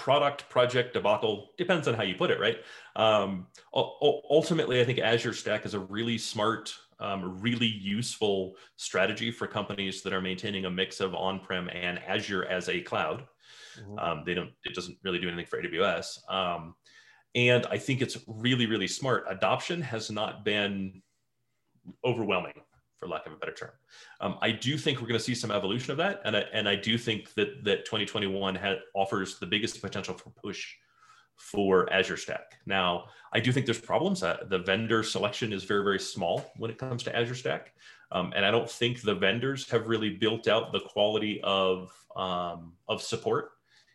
product 0.00 0.48
project 0.48 0.94
debacle 0.94 1.50
depends 1.58 1.86
on 1.86 1.92
how 1.92 2.02
you 2.02 2.14
put 2.14 2.30
it, 2.30 2.40
right? 2.40 2.56
Um, 2.96 3.48
ul- 3.74 3.98
ul- 4.00 4.22
ultimately, 4.30 4.80
I 4.80 4.84
think 4.84 4.98
Azure 4.98 5.34
Stack 5.34 5.66
is 5.66 5.74
a 5.74 5.78
really 5.78 6.16
smart, 6.16 6.74
um, 7.00 7.38
really 7.42 7.66
useful 7.66 8.56
strategy 8.76 9.30
for 9.30 9.46
companies 9.46 10.00
that 10.02 10.14
are 10.14 10.22
maintaining 10.22 10.64
a 10.64 10.70
mix 10.70 11.00
of 11.00 11.14
on-prem 11.14 11.68
and 11.68 11.98
Azure 11.98 12.46
as 12.46 12.70
a 12.70 12.80
cloud. 12.80 13.28
Mhm. 13.78 14.02
Um, 14.02 14.22
they 14.24 14.32
don't. 14.32 14.52
It 14.64 14.74
doesn't 14.74 14.96
really 15.02 15.18
do 15.18 15.28
anything 15.28 15.44
for 15.44 15.58
AWS. 15.58 16.24
Um, 16.30 16.74
and 17.34 17.66
I 17.66 17.76
think 17.76 18.00
it's 18.00 18.16
really, 18.26 18.64
really 18.64 18.88
smart. 18.88 19.26
Adoption 19.28 19.82
has 19.82 20.10
not 20.10 20.46
been 20.46 21.02
overwhelming, 22.06 22.62
for 23.00 23.08
lack 23.08 23.26
of 23.26 23.32
a 23.32 23.36
better 23.36 23.54
term. 23.54 23.70
Um, 24.20 24.38
I 24.42 24.52
do 24.52 24.76
think 24.76 25.00
we're 25.00 25.08
going 25.08 25.18
to 25.18 25.24
see 25.24 25.34
some 25.34 25.50
evolution 25.50 25.90
of 25.90 25.96
that, 25.96 26.20
and 26.24 26.36
I, 26.36 26.40
and 26.52 26.68
I 26.68 26.76
do 26.76 26.98
think 26.98 27.32
that 27.34 27.64
that 27.64 27.86
2021 27.86 28.54
ha- 28.54 28.74
offers 28.94 29.38
the 29.38 29.46
biggest 29.46 29.80
potential 29.80 30.14
for 30.14 30.30
push 30.30 30.74
for 31.36 31.90
Azure 31.90 32.18
Stack. 32.18 32.58
Now, 32.66 33.06
I 33.32 33.40
do 33.40 33.50
think 33.50 33.64
there's 33.64 33.80
problems. 33.80 34.22
Uh, 34.22 34.44
the 34.50 34.58
vendor 34.58 35.02
selection 35.02 35.54
is 35.54 35.64
very, 35.64 35.82
very 35.82 35.98
small 35.98 36.52
when 36.58 36.70
it 36.70 36.76
comes 36.76 37.02
to 37.04 37.16
Azure 37.16 37.34
Stack. 37.34 37.72
Um, 38.12 38.34
and 38.36 38.44
I 38.44 38.50
don't 38.50 38.68
think 38.68 39.00
the 39.00 39.14
vendors 39.14 39.70
have 39.70 39.88
really 39.88 40.10
built 40.10 40.48
out 40.48 40.70
the 40.70 40.80
quality 40.80 41.40
of, 41.42 41.90
um, 42.14 42.74
of 42.88 43.00
support 43.00 43.52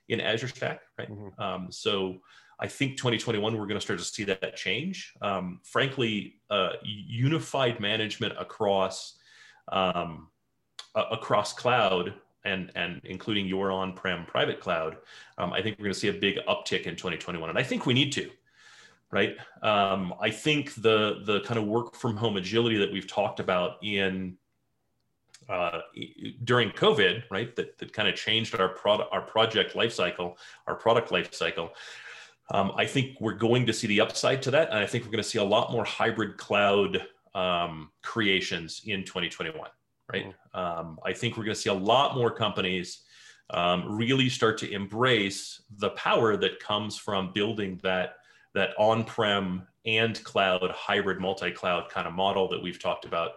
in 0.09 0.19
Azure 0.19 0.47
Stack, 0.47 0.81
right? 0.97 1.11
Mhm. 1.11 1.39
Um, 1.39 1.71
so 1.71 2.19
I 2.59 2.67
think 2.67 2.97
2021, 2.97 3.57
we're 3.57 3.65
going 3.65 3.79
to 3.79 3.81
start 3.81 3.99
to 3.99 4.05
see 4.05 4.23
that 4.25 4.55
change. 4.55 5.13
Um, 5.21 5.59
frankly, 5.63 6.35
uh, 6.49 6.73
unified 6.83 7.79
management 7.79 8.33
across 8.39 9.17
um, 9.71 10.29
across 10.95 11.53
cloud 11.53 12.13
and 12.45 12.71
and 12.75 13.01
including 13.03 13.47
your 13.47 13.71
on-prem 13.71 14.25
private 14.25 14.59
cloud, 14.59 14.97
um, 15.37 15.51
I 15.51 15.61
think 15.61 15.77
we're 15.77 15.85
going 15.85 15.93
to 15.93 15.99
see 15.99 16.09
a 16.09 16.13
big 16.13 16.37
uptick 16.47 16.83
in 16.83 16.95
2021, 16.95 17.49
and 17.49 17.57
I 17.57 17.63
think 17.63 17.85
we 17.85 17.93
need 17.93 18.11
to, 18.13 18.29
right? 19.11 19.35
Um, 19.63 20.13
I 20.21 20.29
think 20.29 20.75
the 20.75 21.21
the 21.25 21.41
kind 21.41 21.59
of 21.59 21.65
work 21.65 21.95
from 21.95 22.15
home 22.15 22.37
agility 22.37 22.77
that 22.77 22.91
we've 22.91 23.07
talked 23.07 23.39
about 23.39 23.83
in 23.83 24.37
uh, 25.49 25.79
during 26.43 26.71
COVID, 26.71 27.23
right? 27.29 27.55
That, 27.55 27.77
that 27.77 27.93
kind 27.93 28.07
of 28.07 28.15
changed 28.15 28.55
our 28.55 28.69
product, 28.69 29.11
our 29.11 29.21
project 29.21 29.73
lifecycle, 29.73 30.35
our 30.67 30.75
product 30.75 31.09
lifecycle. 31.09 31.69
Um, 32.51 32.71
I 32.75 32.85
think 32.85 33.19
we're 33.19 33.33
going 33.33 33.65
to 33.65 33.73
see 33.73 33.87
the 33.87 34.01
upside 34.01 34.41
to 34.43 34.51
that, 34.51 34.69
and 34.69 34.77
I 34.77 34.85
think 34.85 35.03
we're 35.03 35.11
going 35.11 35.23
to 35.23 35.29
see 35.29 35.39
a 35.39 35.43
lot 35.43 35.71
more 35.71 35.83
hybrid 35.83 36.37
cloud 36.37 37.05
um, 37.33 37.89
creations 38.03 38.81
in 38.85 39.03
2021. 39.03 39.69
Right? 40.11 40.33
Um, 40.53 40.99
I 41.03 41.13
think 41.13 41.35
we're 41.35 41.45
going 41.45 41.55
to 41.55 41.61
see 41.61 41.71
a 41.71 41.73
lot 41.73 42.15
more 42.15 42.29
companies 42.29 43.01
um, 43.49 43.95
really 43.95 44.29
start 44.29 44.57
to 44.59 44.71
embrace 44.71 45.63
the 45.77 45.89
power 45.91 46.37
that 46.37 46.59
comes 46.59 46.97
from 46.97 47.31
building 47.33 47.79
that 47.83 48.15
that 48.53 48.69
on-prem 48.77 49.67
and 49.85 50.23
cloud 50.23 50.71
hybrid 50.71 51.19
multi-cloud 51.19 51.89
kind 51.89 52.07
of 52.07 52.13
model 52.13 52.47
that 52.47 52.61
we've 52.61 52.79
talked 52.79 53.05
about 53.05 53.31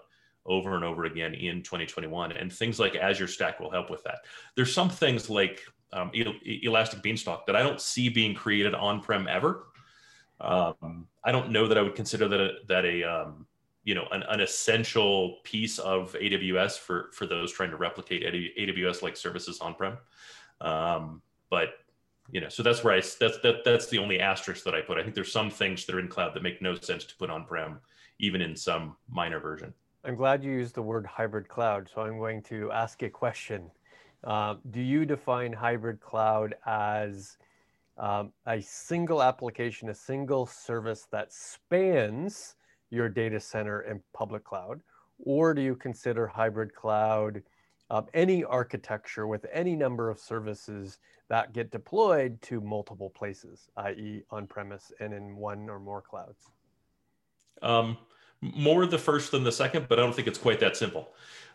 over 0.48 0.74
and 0.74 0.84
over 0.84 1.04
again 1.04 1.34
in 1.34 1.62
2021. 1.62 2.32
And 2.32 2.52
things 2.52 2.80
like 2.80 2.96
Azure 2.96 3.28
Stack 3.28 3.61
will 3.61 3.70
help 3.70 3.90
with 3.90 4.02
that. 4.04 4.20
There's 4.56 4.72
some 4.72 4.88
things 4.88 5.30
like 5.30 5.62
um, 5.92 6.11
Elastic 6.44 7.02
Beanstalk 7.02 7.46
that 7.46 7.56
I 7.56 7.62
don't 7.62 7.80
see 7.80 8.08
being 8.08 8.34
created 8.34 8.74
on-prem 8.74 9.28
ever. 9.28 9.66
Um, 10.40 11.06
I 11.24 11.32
don't 11.32 11.50
know 11.50 11.66
that 11.66 11.78
I 11.78 11.82
would 11.82 11.94
consider 11.94 12.28
that 12.28 12.40
a, 12.40 12.50
that 12.68 12.84
a 12.84 13.02
um, 13.02 13.46
you 13.84 13.94
know 13.94 14.06
an, 14.12 14.22
an 14.28 14.40
essential 14.40 15.38
piece 15.44 15.78
of 15.78 16.12
AWS 16.12 16.78
for 16.78 17.11
for 17.12 17.26
those 17.26 17.52
trying 17.52 17.70
to 17.70 17.76
replicate 17.76 18.22
AWS 18.56 19.02
like 19.02 19.16
services 19.16 19.61
on-prem. 19.61 19.96
Um, 20.61 21.22
but 21.50 21.70
you 22.30 22.40
know, 22.40 22.48
so 22.48 22.62
that's 22.62 22.84
where 22.84 22.94
I 22.94 23.00
that's 23.00 23.38
that 23.40 23.64
that's 23.64 23.87
the 23.88 23.98
only 23.98 24.20
asterisk 24.20 24.64
that 24.64 24.74
I 24.74 24.80
put. 24.80 24.98
I 24.98 25.02
think 25.02 25.14
there's 25.14 25.32
some 25.32 25.50
things 25.50 25.87
that 25.87 25.94
are 25.94 26.00
in 26.00 26.08
cloud 26.08 26.34
that 26.34 26.42
make 26.42 26.62
no 26.62 26.74
sense 26.76 27.04
to 27.04 27.16
put 27.16 27.30
on-prem 27.30 27.80
even 28.18 28.40
in 28.40 28.54
some 28.54 28.96
minor 29.08 29.40
version. 29.40 29.72
I'm 30.09 30.16
glad 30.16 30.42
you 30.42 30.53
used 30.53 30.75
the 30.75 30.81
word 30.81 31.05
hybrid 31.05 31.49
cloud. 31.49 31.87
So 31.94 32.01
I'm 32.01 32.16
going 32.16 32.42
to 32.44 32.73
ask 32.73 33.03
a 33.03 33.11
question. 33.11 33.71
Uh, 34.25 34.55
do 34.71 34.81
you 34.81 35.05
define 35.05 35.53
hybrid 35.53 36.01
cloud 36.01 36.55
as 36.64 37.37
um, 37.99 38.33
a 38.47 38.62
single 38.62 39.23
application, 39.23 39.90
a 39.90 39.94
single 39.94 40.47
service 40.47 41.07
that 41.12 41.31
spans 41.31 42.55
your 42.88 43.11
data 43.11 43.38
center 43.38 43.81
and 43.81 44.01
public 44.14 44.44
cloud? 44.44 44.81
Or 45.18 45.53
do 45.53 45.61
you 45.61 45.77
consider 45.77 46.27
hybrid 46.27 46.75
cloud 46.75 47.42
um, 47.90 48.07
any 48.14 48.44
architecture 48.44 49.27
with 49.27 49.44
any 49.53 49.77
number 49.77 50.09
of 50.09 50.18
services 50.18 51.01
that 51.29 51.53
get 51.53 51.71
deployed 51.71 52.40
to 52.42 52.62
multiple 52.62 53.11
places, 53.11 53.68
i.e. 53.77 54.23
on-premise 54.31 54.90
and 55.01 55.12
in 55.12 55.37
one 55.37 55.68
or 55.68 55.79
more 55.79 56.01
clouds? 56.01 56.51
Um, 57.61 57.99
more 58.40 58.87
the 58.87 58.98
first 58.98 59.31
than 59.33 59.44
the 59.44 59.53
second, 59.53 59.87
but 59.88 59.98
I 59.98 60.03
don't 60.03 60.14
think 60.14 60.29
it's 60.29 60.38
quite 60.38 60.61
that 60.61 60.77
simple, 60.77 61.11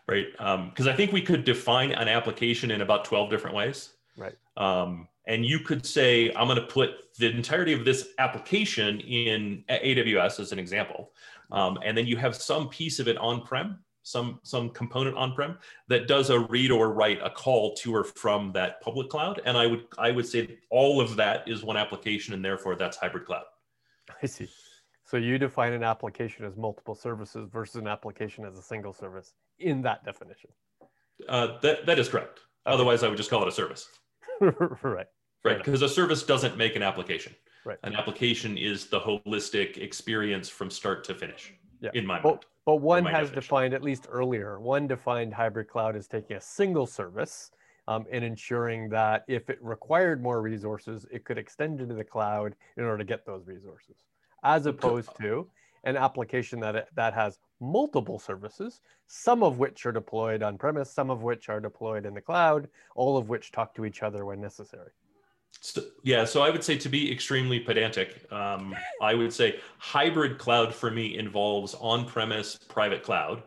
right? 0.06 0.26
Because 0.32 0.86
um, 0.86 0.92
I 0.92 0.94
think 0.94 1.12
we 1.12 1.22
could 1.22 1.44
define 1.44 1.92
an 1.92 2.08
application 2.08 2.70
in 2.70 2.80
about 2.80 3.04
12 3.04 3.30
different 3.30 3.56
ways. 3.56 3.90
Right. 4.16 4.34
Um, 4.56 5.08
and 5.26 5.44
you 5.44 5.60
could 5.60 5.86
say, 5.86 6.32
I'm 6.34 6.46
going 6.46 6.60
to 6.60 6.66
put 6.66 7.16
the 7.18 7.30
entirety 7.30 7.72
of 7.72 7.84
this 7.84 8.08
application 8.18 9.00
in 9.00 9.64
AWS 9.70 10.40
as 10.40 10.52
an 10.52 10.58
example. 10.58 11.12
Um, 11.50 11.78
and 11.84 11.96
then 11.96 12.06
you 12.06 12.16
have 12.16 12.36
some 12.36 12.68
piece 12.68 12.98
of 12.98 13.08
it 13.08 13.16
on-prem, 13.16 13.78
some, 14.02 14.40
some 14.42 14.68
component 14.70 15.16
on-prem 15.16 15.58
that 15.88 16.06
does 16.06 16.28
a 16.28 16.38
read 16.38 16.70
or 16.70 16.92
write 16.92 17.20
a 17.22 17.30
call 17.30 17.74
to 17.76 17.94
or 17.94 18.04
from 18.04 18.52
that 18.52 18.82
public 18.82 19.08
cloud. 19.08 19.40
And 19.46 19.56
I 19.56 19.66
would, 19.66 19.86
I 19.98 20.10
would 20.10 20.26
say 20.26 20.58
all 20.70 21.00
of 21.00 21.16
that 21.16 21.48
is 21.48 21.62
one 21.62 21.78
application 21.78 22.34
and 22.34 22.44
therefore 22.44 22.76
that's 22.76 22.98
hybrid 22.98 23.24
cloud. 23.24 23.44
I 24.22 24.26
see. 24.26 24.48
So 25.04 25.18
you 25.18 25.38
define 25.38 25.74
an 25.74 25.82
application 25.82 26.46
as 26.46 26.56
multiple 26.56 26.94
services 26.94 27.48
versus 27.52 27.76
an 27.76 27.86
application 27.86 28.44
as 28.46 28.58
a 28.58 28.62
single 28.62 28.92
service 28.92 29.34
in 29.58 29.82
that 29.82 30.04
definition. 30.04 30.50
Uh, 31.28 31.58
that, 31.60 31.84
that 31.86 31.98
is 31.98 32.08
correct. 32.08 32.40
Okay. 32.66 32.74
Otherwise, 32.74 33.02
I 33.02 33.08
would 33.08 33.18
just 33.18 33.28
call 33.28 33.42
it 33.42 33.48
a 33.48 33.52
service. 33.52 33.88
right. 34.40 35.06
Right. 35.44 35.58
Because 35.58 35.82
a 35.82 35.88
service 35.88 36.22
doesn't 36.22 36.56
make 36.56 36.74
an 36.74 36.82
application. 36.82 37.34
Right. 37.66 37.78
An 37.82 37.94
application 37.94 38.56
is 38.56 38.86
the 38.86 38.98
holistic 38.98 39.76
experience 39.76 40.48
from 40.48 40.70
start 40.70 41.04
to 41.04 41.14
finish. 41.14 41.52
Yeah. 41.80 41.90
In 41.92 42.06
my 42.06 42.20
but, 42.20 42.28
mind. 42.28 42.44
But 42.64 42.76
one 42.76 43.04
has 43.04 43.28
definition. 43.28 43.34
defined, 43.34 43.74
at 43.74 43.82
least 43.82 44.06
earlier, 44.10 44.58
one 44.58 44.86
defined 44.86 45.34
hybrid 45.34 45.68
cloud 45.68 45.96
as 45.96 46.08
taking 46.08 46.38
a 46.38 46.40
single 46.40 46.86
service 46.86 47.50
um, 47.88 48.06
and 48.10 48.24
ensuring 48.24 48.88
that 48.88 49.24
if 49.28 49.50
it 49.50 49.58
required 49.60 50.22
more 50.22 50.40
resources, 50.40 51.04
it 51.12 51.24
could 51.24 51.36
extend 51.36 51.82
into 51.82 51.94
the 51.94 52.04
cloud 52.04 52.54
in 52.78 52.84
order 52.84 52.96
to 52.96 53.04
get 53.04 53.26
those 53.26 53.46
resources 53.46 53.96
as 54.44 54.66
opposed 54.66 55.10
to 55.20 55.48
an 55.84 55.96
application 55.96 56.60
that, 56.60 56.88
that 56.94 57.14
has 57.14 57.38
multiple 57.60 58.18
services, 58.18 58.80
some 59.06 59.42
of 59.42 59.58
which 59.58 59.84
are 59.86 59.92
deployed 59.92 60.42
on 60.42 60.56
premise, 60.56 60.90
some 60.90 61.10
of 61.10 61.22
which 61.22 61.48
are 61.48 61.60
deployed 61.60 62.06
in 62.06 62.14
the 62.14 62.20
cloud, 62.20 62.68
all 62.94 63.16
of 63.16 63.28
which 63.28 63.52
talk 63.52 63.74
to 63.74 63.84
each 63.84 64.02
other 64.02 64.24
when 64.24 64.40
necessary. 64.40 64.90
So, 65.60 65.82
yeah, 66.02 66.24
so 66.24 66.42
I 66.42 66.50
would 66.50 66.64
say 66.64 66.76
to 66.76 66.88
be 66.88 67.10
extremely 67.10 67.60
pedantic, 67.60 68.30
um, 68.32 68.74
I 69.00 69.14
would 69.14 69.32
say 69.32 69.60
hybrid 69.78 70.38
cloud 70.38 70.74
for 70.74 70.90
me 70.90 71.16
involves 71.16 71.74
on 71.74 72.06
premise 72.06 72.58
private 72.68 73.02
cloud. 73.02 73.42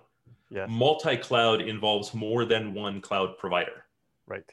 Yes. 0.50 0.70
Multi 0.72 1.18
cloud 1.18 1.62
involves 1.62 2.14
more 2.14 2.46
than 2.46 2.74
one 2.74 3.02
cloud 3.02 3.38
provider. 3.38 3.86
Right. 4.26 4.50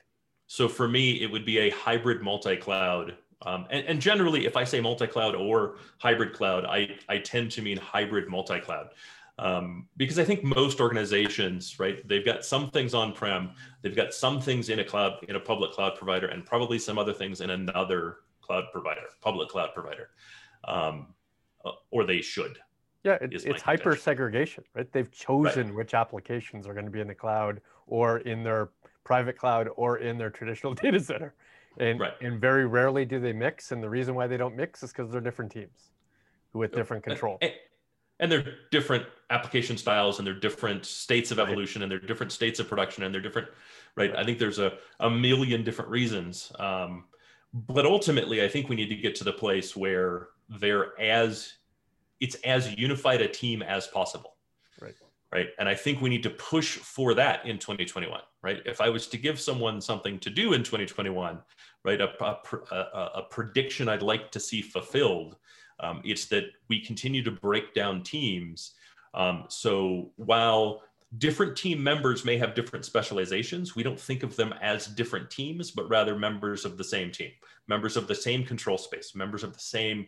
So 0.46 0.68
for 0.68 0.88
me, 0.88 1.22
it 1.22 1.30
would 1.30 1.44
be 1.44 1.59
a 1.59 1.70
hybrid 1.70 2.22
multi 2.22 2.57
cloud 2.57 3.16
um, 3.44 3.66
and, 3.70 3.87
and, 3.87 4.00
generally, 4.00 4.46
if 4.46 4.57
I 4.57 4.64
say 4.64 4.80
multi-cloud 4.80 5.35
or 5.35 5.76
hybrid 5.98 6.33
cloud, 6.33 6.64
I, 6.64 6.96
I 7.09 7.18
tend 7.18 7.50
to 7.52 7.62
mean 7.62 7.76
hybrid 7.76 8.28
multi-cloud. 8.28 8.90
Um, 9.38 9.88
because 9.96 10.18
I 10.18 10.24
think 10.24 10.44
most 10.44 10.80
organizations, 10.80 11.78
right, 11.80 12.07
they've 12.07 12.24
got 12.24 12.44
some 12.44 12.70
things 12.70 12.94
on-prem, 12.94 13.50
they've 13.83 13.96
got 13.96 14.14
some 14.14 14.40
things 14.40 14.68
in 14.68 14.78
a 14.78 14.85
cloud, 14.85 15.24
in 15.28 15.37
a 15.37 15.40
public 15.40 15.72
cloud 15.72 15.96
provider, 15.96 16.28
and 16.28 16.46
probably 16.46 16.78
some 16.78 16.98
other 16.98 17.12
things 17.12 17.40
in 17.40 17.50
another 17.50 18.18
cloud 18.40 18.64
provider, 18.72 19.02
public 19.20 19.48
cloud 19.48 19.70
provider, 19.74 20.11
um, 20.68 21.09
uh, 21.64 21.72
or 21.90 22.04
they 22.04 22.20
should. 22.20 22.59
Yeah, 23.02 23.18
it, 23.20 23.35
it's 23.44 23.61
hyper 23.61 23.96
segregation, 23.96 24.64
right? 24.74 24.90
They've 24.90 25.11
chosen 25.11 25.66
right. 25.66 25.74
which 25.74 25.94
applications 25.94 26.66
are 26.66 26.72
going 26.72 26.87
to 26.87 26.90
be 26.90 27.00
in 27.00 27.09
the 27.09 27.14
cloud 27.14 27.61
or 27.87 28.18
in 28.18 28.42
their 28.42 28.70
private 29.04 29.37
cloud 29.37 29.68
or 29.76 29.98
in 29.98 30.16
their 30.16 30.30
traditional 30.30 30.74
data 30.83 30.98
center. 31.00 31.35
And, 31.79 32.01
right. 32.01 32.13
and 32.21 32.41
very 32.41 32.67
rarely 32.67 33.05
do 33.05 33.19
they 33.21 33.33
mix. 33.33 33.73
And 33.73 33.83
the 33.83 33.89
reason 33.89 34.15
why 34.15 34.27
they 34.27 34.37
don't 34.37 34.57
mix 34.57 34.83
is 34.83 34.93
because 34.93 35.11
they're 35.11 35.21
different 35.21 35.53
teams 35.53 35.91
with 36.53 36.73
different 36.73 37.03
control. 37.03 37.39
And, 37.43 37.53
and 38.21 38.31
they're 38.31 38.55
different 38.71 39.05
application 39.31 39.77
styles 39.77 40.19
and 40.19 40.27
they're 40.27 40.39
different 40.39 40.85
states 40.85 41.31
of 41.31 41.39
evolution 41.39 41.81
right. 41.81 41.85
and 41.85 41.93
they're 41.93 41.99
different 41.99 42.33
states 42.33 42.61
of 42.61 42.69
production 42.69 43.03
and 43.03 43.13
they're 43.13 43.21
different, 43.21 43.49
right? 43.97 44.11
right. 44.11 44.19
I 44.19 44.25
think 44.25 44.39
there's 44.39 44.61
a, 44.61 44.75
a 45.01 45.11
million 45.11 45.65
different 45.65 45.91
reasons. 45.91 46.53
Um, 46.59 47.05
but 47.53 47.87
ultimately, 47.87 48.43
I 48.43 48.49
think 48.49 48.69
we 48.69 48.77
need 48.77 48.89
to 48.89 48.97
get 48.97 49.15
to 49.17 49.25
the 49.25 49.33
place 49.33 49.77
where 49.77 50.29
they're 50.49 50.99
as, 51.01 51.55
it's 52.21 52.37
as 52.37 52.77
unified 52.79 53.21
a 53.21 53.29
team 53.29 53.63
as 53.63 53.87
possible 53.89 54.34
right? 55.35 55.49
And 55.59 55.68
I 55.68 55.75
think 55.75 56.01
we 56.01 56.09
need 56.09 56.23
to 56.23 56.31
push 56.31 56.77
for 56.77 57.12
that 57.14 57.44
in 57.44 57.59
2021, 57.59 58.20
right? 58.42 58.62
If 58.64 58.81
I 58.81 58.88
was 58.88 59.09
to 59.09 59.18
give 59.18 59.40
someone 59.40 59.81
something 59.81 60.20
to 60.20 60.31
do 60.31 60.53
in 60.53 60.62
2021, 60.62 61.40
right, 61.85 62.01
a, 62.01 62.09
a, 62.25 62.38
a, 62.70 63.11
a 63.16 63.23
prediction 63.31 63.88
I'd 63.88 64.01
like 64.01 64.31
to 64.31 64.40
see 64.40 64.62
fulfilled, 64.62 65.37
um, 65.81 66.01
it's 66.05 66.27
that 66.27 66.44
we 66.68 66.81
continue 66.81 67.25
to 67.25 67.33
break 67.33 67.75
down 67.75 68.05
teams. 68.05 68.75
Um, 69.12 69.47
so 69.49 70.12
while 70.16 70.83
different 71.18 71.57
team 71.57 71.83
members 71.83 72.25
may 72.25 72.38
have 72.38 72.55
different 72.55 72.85
specializations, 72.85 73.75
we 73.75 73.83
don't 73.83 73.99
think 73.99 74.23
of 74.23 74.37
them 74.37 74.55
as 74.62 74.87
different 74.87 75.31
teams, 75.31 75.73
but 75.73 75.88
rather 75.88 76.16
members 76.16 76.64
of 76.64 76.79
the 76.79 76.85
same 76.85 77.11
team, 77.11 77.31
members 77.66 77.97
of 77.97 78.07
the 78.07 78.14
same 78.14 78.44
control 78.44 78.79
space, 78.79 79.16
members 79.16 79.42
of 79.42 79.53
the 79.53 79.61
same 79.61 80.07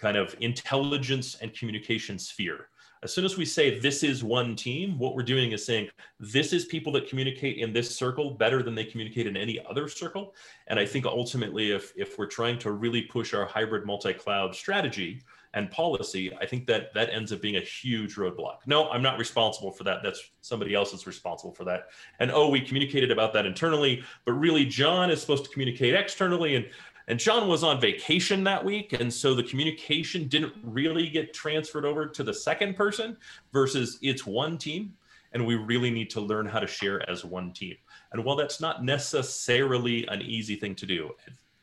kind 0.00 0.16
of 0.16 0.34
intelligence 0.40 1.36
and 1.40 1.54
communication 1.54 2.18
sphere. 2.18 2.68
As 3.04 3.12
soon 3.12 3.26
as 3.26 3.36
we 3.36 3.44
say 3.44 3.78
this 3.78 4.02
is 4.02 4.24
one 4.24 4.56
team, 4.56 4.98
what 4.98 5.14
we're 5.14 5.22
doing 5.22 5.52
is 5.52 5.62
saying 5.62 5.90
this 6.18 6.54
is 6.54 6.64
people 6.64 6.90
that 6.92 7.06
communicate 7.06 7.58
in 7.58 7.70
this 7.70 7.94
circle 7.94 8.30
better 8.30 8.62
than 8.62 8.74
they 8.74 8.84
communicate 8.84 9.26
in 9.26 9.36
any 9.36 9.62
other 9.68 9.88
circle. 9.88 10.34
And 10.68 10.80
I 10.80 10.86
think 10.86 11.04
ultimately, 11.04 11.72
if, 11.72 11.92
if 11.96 12.18
we're 12.18 12.26
trying 12.26 12.58
to 12.60 12.72
really 12.72 13.02
push 13.02 13.34
our 13.34 13.44
hybrid 13.44 13.84
multi-cloud 13.84 14.54
strategy 14.54 15.20
and 15.52 15.70
policy, 15.70 16.34
I 16.40 16.46
think 16.46 16.66
that 16.68 16.94
that 16.94 17.10
ends 17.10 17.30
up 17.30 17.42
being 17.42 17.56
a 17.56 17.60
huge 17.60 18.16
roadblock. 18.16 18.60
No, 18.66 18.88
I'm 18.88 19.02
not 19.02 19.18
responsible 19.18 19.70
for 19.70 19.84
that. 19.84 19.98
That's 20.02 20.30
somebody 20.40 20.74
else 20.74 20.94
is 20.94 21.06
responsible 21.06 21.52
for 21.52 21.64
that. 21.64 21.88
And 22.20 22.30
oh, 22.30 22.48
we 22.48 22.62
communicated 22.62 23.10
about 23.10 23.34
that 23.34 23.44
internally, 23.44 24.02
but 24.24 24.32
really 24.32 24.64
John 24.64 25.10
is 25.10 25.20
supposed 25.20 25.44
to 25.44 25.50
communicate 25.50 25.94
externally. 25.94 26.56
And 26.56 26.64
and 27.08 27.18
John 27.18 27.48
was 27.48 27.62
on 27.62 27.80
vacation 27.80 28.44
that 28.44 28.64
week. 28.64 28.94
And 28.94 29.12
so 29.12 29.34
the 29.34 29.42
communication 29.42 30.26
didn't 30.28 30.54
really 30.62 31.08
get 31.08 31.34
transferred 31.34 31.84
over 31.84 32.06
to 32.06 32.22
the 32.22 32.32
second 32.32 32.76
person 32.76 33.16
versus 33.52 33.98
it's 34.02 34.26
one 34.26 34.56
team. 34.56 34.94
And 35.32 35.44
we 35.44 35.56
really 35.56 35.90
need 35.90 36.10
to 36.10 36.20
learn 36.20 36.46
how 36.46 36.60
to 36.60 36.66
share 36.66 37.08
as 37.10 37.24
one 37.24 37.52
team. 37.52 37.76
And 38.12 38.24
while 38.24 38.36
that's 38.36 38.60
not 38.60 38.84
necessarily 38.84 40.06
an 40.06 40.22
easy 40.22 40.54
thing 40.54 40.76
to 40.76 40.86
do, 40.86 41.10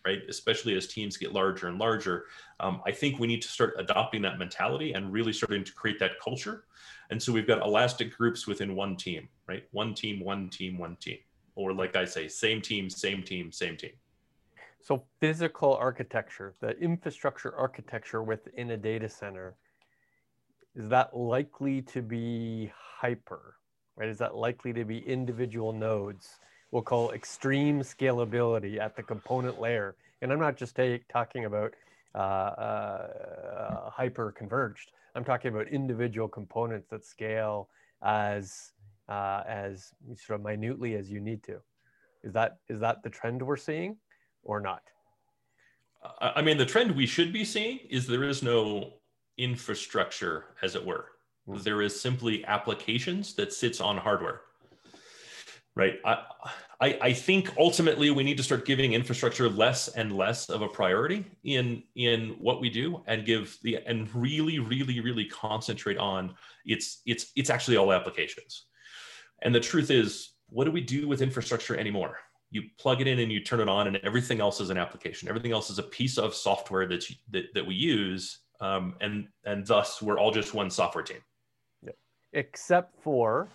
right, 0.05 0.21
especially 0.27 0.75
as 0.75 0.87
teams 0.87 1.15
get 1.15 1.31
larger 1.31 1.67
and 1.67 1.79
larger, 1.79 2.25
um, 2.59 2.81
I 2.85 2.91
think 2.91 3.17
we 3.17 3.27
need 3.27 3.41
to 3.41 3.47
start 3.47 3.75
adopting 3.77 4.21
that 4.23 4.37
mentality 4.37 4.91
and 4.93 5.11
really 5.11 5.31
starting 5.31 5.63
to 5.63 5.73
create 5.73 5.99
that 5.99 6.19
culture. 6.21 6.65
And 7.11 7.21
so 7.21 7.31
we've 7.31 7.47
got 7.47 7.61
elastic 7.65 8.15
groups 8.15 8.45
within 8.45 8.75
one 8.75 8.97
team, 8.97 9.29
right? 9.47 9.63
One 9.71 9.93
team, 9.93 10.19
one 10.19 10.49
team, 10.49 10.77
one 10.77 10.97
team. 10.97 11.17
Or 11.55 11.73
like 11.73 11.95
I 11.95 12.05
say, 12.05 12.27
same 12.27 12.61
team, 12.61 12.89
same 12.89 13.23
team, 13.23 13.51
same 13.51 13.77
team. 13.77 13.91
So 14.83 15.03
physical 15.19 15.75
architecture, 15.75 16.55
the 16.59 16.71
infrastructure 16.79 17.55
architecture 17.55 18.23
within 18.23 18.71
a 18.71 18.77
data 18.77 19.07
center, 19.07 19.55
is 20.75 20.89
that 20.89 21.15
likely 21.15 21.81
to 21.83 22.01
be 22.01 22.71
hyper, 22.75 23.55
right? 23.95 24.09
Is 24.09 24.17
that 24.17 24.35
likely 24.35 24.73
to 24.73 24.83
be 24.83 24.99
individual 24.99 25.71
nodes? 25.71 26.39
We'll 26.71 26.81
call 26.81 27.11
extreme 27.11 27.81
scalability 27.81 28.79
at 28.79 28.95
the 28.95 29.03
component 29.03 29.59
layer. 29.59 29.95
And 30.21 30.31
I'm 30.31 30.39
not 30.39 30.55
just 30.55 30.75
take, 30.75 31.07
talking 31.09 31.45
about 31.45 31.73
uh, 32.15 32.17
uh, 32.17 33.89
hyper 33.89 34.31
converged. 34.31 34.91
I'm 35.13 35.23
talking 35.23 35.53
about 35.53 35.67
individual 35.67 36.27
components 36.27 36.87
that 36.89 37.03
scale 37.03 37.69
as 38.01 38.71
uh, 39.09 39.43
as 39.47 39.93
sort 40.15 40.39
of 40.39 40.45
minutely 40.45 40.95
as 40.95 41.11
you 41.11 41.19
need 41.19 41.43
to. 41.43 41.57
Is 42.23 42.33
that 42.33 42.57
is 42.69 42.79
that 42.79 43.03
the 43.03 43.09
trend 43.09 43.41
we're 43.41 43.57
seeing? 43.57 43.97
Or 44.43 44.59
not? 44.59 44.83
I 46.19 46.41
mean, 46.41 46.57
the 46.57 46.65
trend 46.65 46.91
we 46.95 47.05
should 47.05 47.31
be 47.31 47.45
seeing 47.45 47.79
is 47.89 48.07
there 48.07 48.23
is 48.23 48.41
no 48.41 48.93
infrastructure, 49.37 50.45
as 50.63 50.75
it 50.75 50.85
were. 50.85 51.05
Mm. 51.47 51.63
There 51.63 51.81
is 51.81 51.99
simply 51.99 52.43
applications 52.45 53.35
that 53.35 53.53
sits 53.53 53.79
on 53.81 53.97
hardware. 53.97 54.41
right? 55.75 55.95
I, 56.05 56.23
I, 56.81 56.99
I 57.01 57.13
think 57.13 57.53
ultimately 57.57 58.11
we 58.11 58.23
need 58.23 58.37
to 58.37 58.43
start 58.43 58.65
giving 58.65 58.93
infrastructure 58.93 59.47
less 59.49 59.87
and 59.89 60.15
less 60.17 60.49
of 60.49 60.61
a 60.61 60.67
priority 60.67 61.25
in 61.43 61.83
in 61.95 62.35
what 62.39 62.59
we 62.59 62.69
do, 62.69 63.03
and 63.07 63.25
give 63.25 63.57
the 63.63 63.77
and 63.85 64.13
really, 64.15 64.59
really, 64.59 64.99
really 64.99 65.25
concentrate 65.25 65.97
on 65.97 66.33
it's 66.65 67.01
it's 67.05 67.31
it's 67.35 67.49
actually 67.49 67.77
all 67.77 67.93
applications. 67.93 68.65
And 69.43 69.55
the 69.55 69.59
truth 69.59 69.91
is, 69.91 70.33
what 70.49 70.65
do 70.65 70.71
we 70.71 70.81
do 70.81 71.07
with 71.07 71.21
infrastructure 71.21 71.75
anymore? 71.75 72.17
You 72.51 72.63
plug 72.77 73.01
it 73.01 73.07
in 73.07 73.19
and 73.19 73.31
you 73.31 73.39
turn 73.39 73.59
it 73.59 73.69
on, 73.69 73.87
and 73.87 73.97
everything 73.97 74.39
else 74.39 74.59
is 74.59 74.69
an 74.69 74.77
application. 74.77 75.29
Everything 75.29 75.51
else 75.51 75.69
is 75.69 75.79
a 75.79 75.83
piece 75.83 76.17
of 76.17 76.35
software 76.35 76.85
that's 76.85 77.13
that, 77.31 77.45
that 77.53 77.65
we 77.65 77.75
use, 77.75 78.39
um, 78.59 78.95
and 79.01 79.27
and 79.45 79.65
thus 79.65 80.01
we're 80.01 80.19
all 80.19 80.31
just 80.31 80.53
one 80.53 80.69
software 80.69 81.03
team. 81.03 81.21
Yeah. 81.83 81.91
Except 82.33 83.01
for 83.01 83.47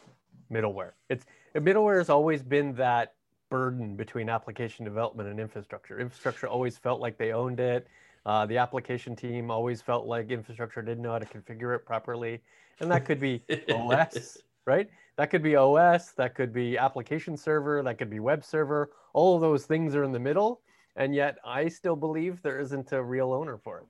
middleware. 0.50 0.92
It's 1.10 1.26
middleware 1.54 1.98
has 1.98 2.08
always 2.10 2.42
been 2.42 2.74
that 2.74 3.14
burden 3.50 3.96
between 3.96 4.28
application 4.28 4.84
development 4.84 5.28
and 5.28 5.38
infrastructure. 5.38 6.00
Infrastructure 6.00 6.48
always 6.48 6.76
felt 6.78 7.00
like 7.00 7.18
they 7.18 7.32
owned 7.32 7.60
it. 7.60 7.86
Uh, 8.24 8.44
the 8.44 8.58
application 8.58 9.14
team 9.14 9.50
always 9.50 9.80
felt 9.80 10.06
like 10.06 10.30
infrastructure 10.30 10.82
didn't 10.82 11.02
know 11.02 11.12
how 11.12 11.18
to 11.18 11.26
configure 11.26 11.76
it 11.76 11.86
properly. 11.86 12.42
And 12.80 12.90
that 12.90 13.04
could 13.04 13.20
be 13.20 13.42
OS, 13.70 14.38
right? 14.66 14.88
That 15.16 15.30
could 15.30 15.42
be 15.42 15.56
OS, 15.56 16.12
that 16.12 16.34
could 16.34 16.52
be 16.52 16.76
application 16.76 17.36
server, 17.36 17.82
that 17.82 17.98
could 17.98 18.10
be 18.10 18.20
web 18.20 18.44
server. 18.44 18.90
All 19.14 19.34
of 19.34 19.40
those 19.40 19.64
things 19.64 19.94
are 19.94 20.04
in 20.04 20.12
the 20.12 20.18
middle. 20.18 20.60
And 20.96 21.14
yet 21.14 21.38
I 21.44 21.68
still 21.68 21.96
believe 21.96 22.42
there 22.42 22.58
isn't 22.58 22.92
a 22.92 23.02
real 23.02 23.32
owner 23.32 23.58
for 23.58 23.78
it. 23.78 23.86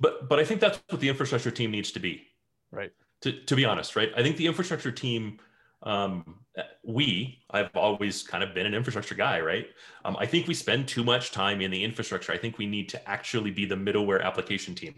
But 0.00 0.28
but 0.28 0.38
I 0.38 0.44
think 0.44 0.60
that's 0.60 0.80
what 0.88 1.00
the 1.00 1.08
infrastructure 1.08 1.50
team 1.50 1.70
needs 1.70 1.92
to 1.92 2.00
be. 2.00 2.26
Right. 2.70 2.90
To, 3.22 3.32
to 3.32 3.54
be 3.54 3.64
honest, 3.64 3.94
right? 3.94 4.10
I 4.16 4.22
think 4.22 4.36
the 4.36 4.46
infrastructure 4.46 4.90
team 4.90 5.38
um, 5.82 6.38
we 6.84 7.42
i've 7.50 7.74
always 7.74 8.22
kind 8.22 8.44
of 8.44 8.54
been 8.54 8.66
an 8.66 8.74
infrastructure 8.74 9.14
guy 9.14 9.40
right 9.40 9.66
um, 10.04 10.16
i 10.18 10.26
think 10.26 10.46
we 10.46 10.54
spend 10.54 10.86
too 10.86 11.02
much 11.02 11.30
time 11.30 11.60
in 11.60 11.70
the 11.70 11.82
infrastructure 11.82 12.32
i 12.32 12.36
think 12.36 12.58
we 12.58 12.66
need 12.66 12.88
to 12.88 13.08
actually 13.08 13.50
be 13.50 13.64
the 13.64 13.74
middleware 13.74 14.22
application 14.22 14.74
team 14.74 14.94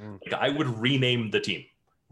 mm. 0.00 0.18
like 0.24 0.34
i 0.40 0.48
would 0.48 0.66
rename 0.78 1.30
the 1.30 1.40
team 1.40 1.64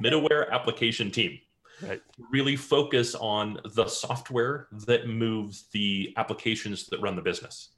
middleware 0.03 0.51
application 0.51 1.11
team 1.11 1.39
right 1.83 2.01
really 2.31 2.57
focus 2.57 3.15
on 3.15 3.59
the 3.75 3.87
software 3.87 4.69
that 4.73 5.09
moves 5.09 5.65
the 5.73 6.13
applications 6.17 6.87
that 6.87 7.01
run 7.01 7.17
the 7.17 7.23
business 7.23 7.71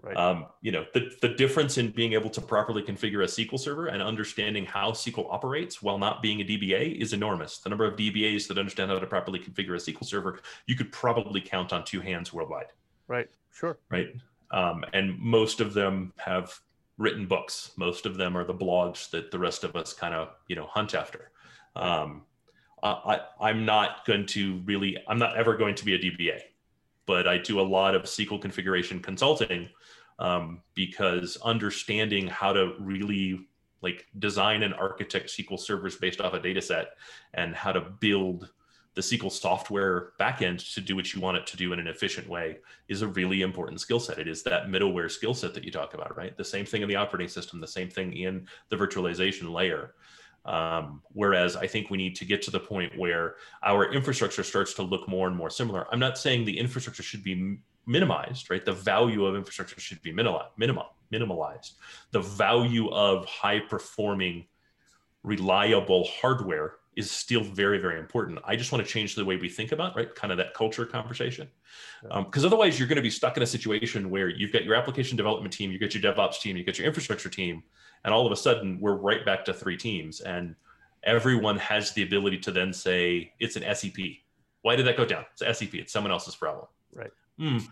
Right. 0.00 0.16
Um, 0.16 0.46
you 0.62 0.70
know, 0.70 0.86
the, 0.94 1.10
the 1.22 1.30
difference 1.30 1.76
in 1.76 1.90
being 1.90 2.12
able 2.12 2.30
to 2.30 2.40
properly 2.40 2.82
configure 2.82 3.24
a 3.24 3.26
SQL 3.26 3.58
server 3.58 3.88
and 3.88 4.00
understanding 4.00 4.64
how 4.64 4.92
SQL 4.92 5.26
operates 5.28 5.82
while 5.82 5.98
not 5.98 6.22
being 6.22 6.40
a 6.40 6.44
DBA 6.44 7.00
is 7.00 7.12
enormous. 7.12 7.58
The 7.58 7.68
number 7.68 7.84
of 7.84 7.96
DBAs 7.96 8.46
that 8.46 8.58
understand 8.58 8.92
how 8.92 8.98
to 8.98 9.06
properly 9.06 9.40
configure 9.40 9.74
a 9.74 9.92
SQL 9.92 10.04
server, 10.04 10.40
you 10.66 10.76
could 10.76 10.92
probably 10.92 11.40
count 11.40 11.72
on 11.72 11.84
two 11.84 12.00
hands 12.00 12.32
worldwide. 12.32 12.68
Right. 13.08 13.28
Sure. 13.52 13.76
Right. 13.90 14.14
Um, 14.52 14.84
and 14.92 15.18
most 15.18 15.60
of 15.60 15.74
them 15.74 16.12
have 16.18 16.56
written 16.96 17.26
books. 17.26 17.72
Most 17.76 18.06
of 18.06 18.16
them 18.16 18.36
are 18.36 18.44
the 18.44 18.54
blogs 18.54 19.10
that 19.10 19.32
the 19.32 19.38
rest 19.38 19.64
of 19.64 19.74
us 19.74 19.92
kind 19.92 20.14
of, 20.14 20.28
you 20.46 20.54
know, 20.54 20.66
hunt 20.66 20.94
after. 20.94 21.32
Um, 21.74 22.22
I, 22.82 23.20
I'm 23.40 23.64
not 23.64 24.04
going 24.06 24.26
to 24.26 24.60
really, 24.64 24.96
I'm 25.08 25.18
not 25.18 25.36
ever 25.36 25.56
going 25.56 25.74
to 25.76 25.84
be 25.84 25.94
a 25.94 25.98
DBA 25.98 26.40
but 27.08 27.26
I 27.26 27.38
do 27.38 27.58
a 27.58 27.62
lot 27.62 27.94
of 27.94 28.02
SQL 28.02 28.40
configuration 28.40 29.00
consulting 29.00 29.70
um, 30.18 30.60
because 30.74 31.38
understanding 31.42 32.26
how 32.26 32.52
to 32.52 32.74
really 32.78 33.48
like 33.80 34.06
design 34.18 34.62
and 34.62 34.74
architect 34.74 35.30
SQL 35.30 35.58
servers 35.58 35.96
based 35.96 36.20
off 36.20 36.34
a 36.34 36.38
data 36.38 36.60
set 36.60 36.88
and 37.32 37.54
how 37.54 37.72
to 37.72 37.80
build 37.80 38.50
the 38.94 39.00
SQL 39.00 39.32
software 39.32 40.10
backend 40.20 40.74
to 40.74 40.82
do 40.82 40.94
what 40.94 41.14
you 41.14 41.20
want 41.20 41.38
it 41.38 41.46
to 41.46 41.56
do 41.56 41.72
in 41.72 41.78
an 41.78 41.86
efficient 41.86 42.28
way 42.28 42.58
is 42.88 43.00
a 43.00 43.08
really 43.08 43.40
important 43.40 43.80
skill 43.80 44.00
set. 44.00 44.18
It 44.18 44.28
is 44.28 44.42
that 44.42 44.66
middleware 44.66 45.10
skill 45.10 45.32
set 45.32 45.54
that 45.54 45.64
you 45.64 45.70
talk 45.70 45.94
about, 45.94 46.14
right? 46.14 46.36
The 46.36 46.44
same 46.44 46.66
thing 46.66 46.82
in 46.82 46.88
the 46.88 46.96
operating 46.96 47.28
system, 47.28 47.58
the 47.58 47.66
same 47.66 47.88
thing 47.88 48.12
in 48.12 48.46
the 48.68 48.76
virtualization 48.76 49.50
layer. 49.50 49.94
Um, 50.44 51.02
whereas 51.12 51.56
I 51.56 51.66
think 51.66 51.90
we 51.90 51.98
need 51.98 52.16
to 52.16 52.24
get 52.24 52.40
to 52.42 52.50
the 52.50 52.60
point 52.60 52.96
where 52.98 53.34
our 53.62 53.92
infrastructure 53.92 54.42
starts 54.42 54.72
to 54.74 54.82
look 54.82 55.06
more 55.08 55.26
and 55.26 55.36
more 55.36 55.50
similar. 55.50 55.86
I'm 55.92 55.98
not 55.98 56.16
saying 56.16 56.44
the 56.44 56.58
infrastructure 56.58 57.02
should 57.02 57.22
be 57.22 57.58
minimized, 57.86 58.50
right? 58.50 58.64
The 58.64 58.72
value 58.72 59.26
of 59.26 59.34
infrastructure 59.34 59.80
should 59.80 60.00
be 60.02 60.12
minimal, 60.12 60.42
minimal, 60.56 60.94
minimalized. 61.12 61.72
The 62.12 62.20
value 62.20 62.88
of 62.90 63.26
high 63.26 63.60
performing, 63.60 64.46
reliable 65.22 66.08
hardware 66.20 66.76
is 66.98 67.10
still 67.10 67.42
very, 67.42 67.78
very 67.78 67.98
important. 67.98 68.38
I 68.44 68.56
just 68.56 68.72
want 68.72 68.84
to 68.84 68.92
change 68.92 69.14
the 69.14 69.24
way 69.24 69.36
we 69.36 69.48
think 69.48 69.72
about, 69.72 69.96
right? 69.96 70.14
Kind 70.14 70.32
of 70.32 70.36
that 70.38 70.52
culture 70.52 70.84
conversation. 70.84 71.48
Because 72.02 72.44
um, 72.44 72.48
otherwise, 72.48 72.78
you're 72.78 72.88
going 72.88 72.96
to 72.96 73.02
be 73.02 73.10
stuck 73.10 73.36
in 73.36 73.42
a 73.42 73.46
situation 73.46 74.10
where 74.10 74.28
you've 74.28 74.52
got 74.52 74.64
your 74.64 74.74
application 74.74 75.16
development 75.16 75.52
team, 75.52 75.70
you 75.70 75.78
get 75.78 75.94
your 75.94 76.02
DevOps 76.02 76.40
team, 76.40 76.56
you 76.56 76.64
get 76.64 76.78
your 76.78 76.86
infrastructure 76.86 77.28
team, 77.28 77.62
and 78.04 78.14
all 78.14 78.26
of 78.26 78.32
a 78.32 78.36
sudden 78.36 78.78
we're 78.80 78.96
right 78.96 79.24
back 79.24 79.44
to 79.44 79.52
three 79.52 79.76
teams 79.76 80.20
and 80.20 80.54
everyone 81.04 81.56
has 81.58 81.92
the 81.92 82.02
ability 82.02 82.38
to 82.38 82.50
then 82.50 82.72
say 82.72 83.32
it's 83.38 83.56
an 83.56 83.74
sep 83.74 83.96
why 84.62 84.76
did 84.76 84.86
that 84.86 84.96
go 84.96 85.04
down 85.04 85.24
it's 85.40 85.58
sep 85.58 85.74
it's 85.74 85.92
someone 85.92 86.12
else's 86.12 86.34
problem 86.34 86.66
right 86.94 87.10
mm. 87.38 87.62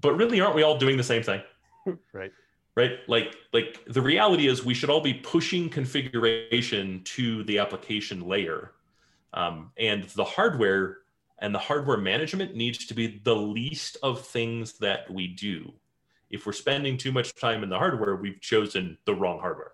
but 0.00 0.14
really 0.14 0.40
aren't 0.40 0.54
we 0.54 0.62
all 0.62 0.78
doing 0.78 0.96
the 0.96 1.02
same 1.02 1.22
thing 1.22 1.40
right 2.12 2.32
right? 2.76 2.98
Like 3.08 3.36
like 3.52 3.82
the 3.86 4.02
reality 4.02 4.46
is 4.46 4.64
we 4.64 4.74
should 4.74 4.90
all 4.90 5.00
be 5.00 5.14
pushing 5.14 5.68
configuration 5.68 7.02
to 7.04 7.44
the 7.44 7.58
application 7.58 8.26
layer. 8.26 8.72
Um, 9.34 9.70
and 9.78 10.04
the 10.04 10.24
hardware 10.24 10.98
and 11.38 11.54
the 11.54 11.58
hardware 11.58 11.96
management 11.96 12.54
needs 12.54 12.86
to 12.86 12.94
be 12.94 13.20
the 13.24 13.34
least 13.34 13.96
of 14.02 14.24
things 14.24 14.74
that 14.74 15.10
we 15.10 15.26
do. 15.26 15.72
If 16.30 16.46
we're 16.46 16.52
spending 16.52 16.96
too 16.96 17.12
much 17.12 17.34
time 17.34 17.62
in 17.62 17.68
the 17.68 17.78
hardware, 17.78 18.16
we've 18.16 18.40
chosen 18.40 18.96
the 19.04 19.14
wrong 19.14 19.38
hardware. 19.38 19.72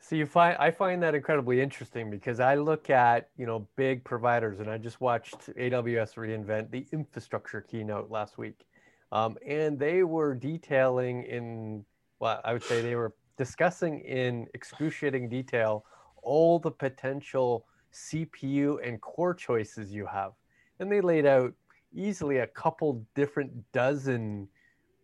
So 0.00 0.16
you 0.16 0.26
find 0.26 0.56
I 0.58 0.72
find 0.72 1.00
that 1.04 1.14
incredibly 1.14 1.60
interesting 1.60 2.10
because 2.10 2.40
I 2.40 2.56
look 2.56 2.90
at 2.90 3.28
you 3.36 3.46
know 3.46 3.68
big 3.76 4.02
providers 4.02 4.58
and 4.58 4.68
I 4.68 4.78
just 4.78 5.00
watched 5.00 5.38
AWS 5.56 6.14
reInvent 6.14 6.72
the 6.72 6.86
infrastructure 6.90 7.60
keynote 7.60 8.10
last 8.10 8.36
week, 8.36 8.66
um, 9.12 9.38
and 9.46 9.78
they 9.78 10.02
were 10.02 10.34
detailing 10.34 11.22
in 11.22 11.84
well 12.22 12.40
I 12.44 12.52
would 12.52 12.62
say 12.62 12.80
they 12.80 12.94
were 12.94 13.12
discussing 13.36 14.00
in 14.00 14.46
excruciating 14.54 15.28
detail 15.28 15.84
all 16.22 16.60
the 16.60 16.70
potential 16.70 17.66
CPU 17.92 18.78
and 18.86 19.00
core 19.00 19.34
choices 19.34 19.92
you 19.92 20.06
have, 20.06 20.32
and 20.78 20.90
they 20.90 21.00
laid 21.00 21.26
out 21.26 21.52
easily 21.92 22.38
a 22.38 22.46
couple 22.46 23.04
different 23.16 23.50
dozen 23.72 24.48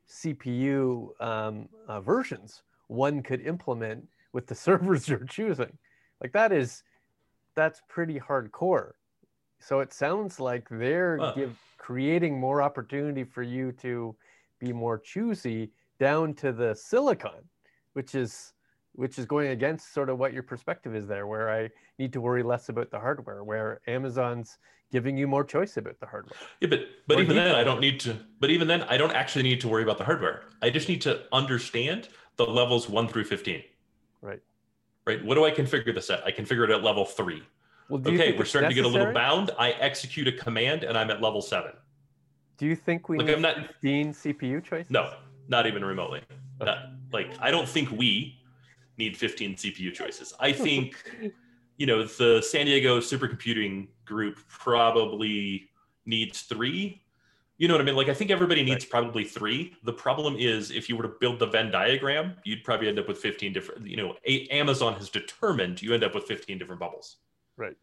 CPU 0.09 1.09
um, 1.21 1.69
uh, 1.89 2.01
versions 2.01 2.63
one 2.87 3.23
could 3.23 3.41
implement 3.41 4.07
with 4.33 4.47
the 4.47 4.55
servers 4.67 5.09
you're 5.09 5.25
choosing. 5.25 5.77
Like 6.23 6.33
that 6.33 6.53
is, 6.53 6.85
that's 7.57 7.83
pretty 7.89 8.19
hardcore. 8.19 8.93
So 9.61 9.81
it 9.81 9.93
sounds 9.93 10.39
like 10.41 10.69
they're 10.71 11.33
give, 11.35 11.59
creating 11.79 12.39
more 12.39 12.63
opportunity 12.63 13.25
for 13.25 13.43
you 13.43 13.73
to 13.73 14.15
be 14.61 14.73
more 14.73 14.99
choosy 14.99 15.73
down 15.99 16.35
to 16.35 16.53
the 16.53 16.75
silicon, 16.75 17.49
which 17.93 18.15
is 18.15 18.53
which 18.95 19.17
is 19.17 19.27
going 19.27 19.49
against 19.49 19.95
sort 19.95 20.09
of 20.09 20.19
what 20.19 20.33
your 20.33 20.43
perspective 20.43 20.97
is 20.97 21.07
there, 21.07 21.29
where 21.29 21.49
I 21.51 21.71
need 22.01 22.13
to 22.15 22.21
worry 22.21 22.43
less 22.43 22.69
about 22.69 22.91
the 22.91 22.99
hardware, 22.99 23.45
where 23.45 23.81
Amazon's 23.87 24.59
giving 24.91 25.17
you 25.17 25.29
more 25.29 25.45
choice 25.45 25.77
about 25.77 26.01
the 26.01 26.07
hardware. 26.07 26.37
Yeah, 26.61 26.69
but 26.69 26.81
but 27.07 27.19
or 27.19 27.23
even 27.23 27.37
then, 27.37 27.55
I 27.55 27.63
don't 27.63 27.81
need 27.81 28.01
to. 28.01 28.17
But 28.41 28.51
even 28.51 28.67
then, 28.67 28.83
I 28.83 28.97
don't 28.97 29.13
actually 29.13 29.45
need 29.45 29.61
to 29.61 29.69
worry 29.69 29.83
about 29.83 29.99
the 29.99 30.05
hardware. 30.05 30.43
I 30.63 30.71
just 30.71 30.89
need 30.89 31.01
to 31.03 31.23
understand 31.33 32.09
the 32.37 32.45
levels 32.45 32.89
one 32.89 33.07
through 33.09 33.25
fifteen. 33.25 33.63
Right. 34.21 34.41
Right. 35.07 35.25
What 35.25 35.37
do 35.37 35.45
I 35.45 35.51
configure 35.51 35.95
this 35.95 36.11
at? 36.11 36.25
I 36.25 36.33
configure 36.33 36.65
it 36.65 36.71
at 36.71 36.83
level 36.83 37.05
three. 37.05 37.43
Well, 37.89 38.01
okay, 38.01 38.37
we're 38.37 38.45
starting 38.45 38.69
necessary? 38.69 38.75
to 38.75 38.75
get 38.75 38.85
a 38.85 38.89
little 38.89 39.15
bound. 39.15 39.51
I 39.59 39.71
execute 39.71 40.29
a 40.29 40.33
command, 40.33 40.85
and 40.85 40.99
I'm 40.99 41.11
at 41.11 41.23
level 41.23 41.41
seven. 41.41 41.73
Do 42.59 42.67
you 42.67 42.77
think 42.77 43.09
we 43.09 43.17
like, 43.17 43.29
need 43.29 43.35
I'm 43.35 43.43
not, 43.43 43.69
15 43.69 44.13
CPU 44.13 44.63
choices? 44.63 44.91
No, 44.91 45.15
not 45.49 45.67
even 45.67 45.85
remotely. 45.85 46.21
Okay. 46.61 46.71
Not, 46.71 46.79
like 47.13 47.31
I 47.41 47.51
don't 47.51 47.69
think 47.69 47.91
we 47.91 48.39
need 48.99 49.17
15 49.17 49.55
CPU 49.55 49.93
choices. 49.93 50.35
I 50.41 50.53
think, 50.53 50.97
you 51.77 51.87
know, 51.87 52.05
the 52.05 52.43
San 52.43 52.67
Diego 52.67 52.99
supercomputing 53.01 53.89
group 54.05 54.39
probably 54.49 55.69
needs 56.05 56.43
three. 56.43 57.03
You 57.57 57.67
know 57.67 57.75
what 57.75 57.81
I 57.81 57.85
mean? 57.85 57.97
Like, 57.97 58.09
I 58.09 58.15
think 58.15 58.31
everybody 58.31 58.63
needs 58.63 58.85
right. 58.85 58.91
probably 58.91 59.25
three. 59.25 59.75
The 59.83 59.93
problem 59.93 60.37
is, 60.37 60.71
if 60.71 60.89
you 60.89 60.97
were 60.97 61.03
to 61.03 61.13
build 61.21 61.41
the 61.41 61.47
Venn 61.47 61.73
diagram, 61.73 62.35
you'd 62.45 62.63
probably 62.63 62.89
end 62.89 63.01
up 63.01 63.09
with 63.09 63.19
15 63.19 63.53
different, 63.53 63.87
you 63.87 63.97
know, 63.97 64.15
a- 64.27 64.47
Amazon 64.49 64.95
has 64.95 65.09
determined 65.09 65.83
you 65.83 65.93
end 65.93 66.05
up 66.05 66.15
with 66.15 66.25
15 66.25 66.57
different 66.59 66.79
bubbles. 66.79 67.17
Right. 67.57 67.77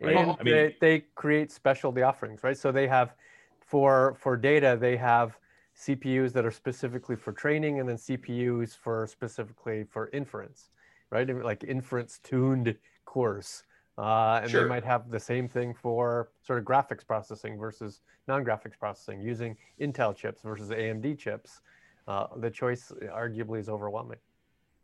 Right. 0.00 0.16
And 0.16 0.30
I 0.30 0.42
mean, 0.42 0.54
they, 0.54 0.76
they 0.80 1.00
create 1.14 1.50
specialty 1.50 2.02
offerings, 2.02 2.42
right? 2.44 2.56
So 2.56 2.70
they 2.72 2.86
have 2.86 3.14
for 3.60 4.16
for 4.18 4.36
data, 4.36 4.76
they 4.80 4.96
have 4.96 5.38
CPUs 5.76 6.32
that 6.32 6.44
are 6.44 6.50
specifically 6.50 7.16
for 7.16 7.32
training 7.32 7.80
and 7.80 7.88
then 7.88 7.96
CPUs 7.96 8.76
for 8.76 9.06
specifically 9.06 9.84
for 9.90 10.08
inference, 10.12 10.70
right? 11.10 11.28
Like 11.44 11.64
inference 11.64 12.18
tuned 12.22 12.76
cores 13.04 13.64
Uh, 13.96 14.40
and 14.42 14.50
Sure. 14.50 14.62
they 14.64 14.68
might 14.68 14.82
have 14.84 15.08
the 15.08 15.20
same 15.20 15.46
thing 15.48 15.72
for 15.72 16.32
sort 16.42 16.58
of 16.58 16.64
graphics 16.64 17.06
processing 17.06 17.56
versus 17.56 18.00
non-graphics 18.26 18.76
processing, 18.76 19.20
using 19.22 19.56
Intel 19.80 20.16
chips 20.16 20.42
versus 20.42 20.70
AMD 20.70 21.14
chips. 21.16 21.60
Uh, 22.08 22.26
the 22.38 22.50
choice 22.50 22.90
arguably 23.22 23.60
is 23.60 23.68
overwhelming. 23.68 24.18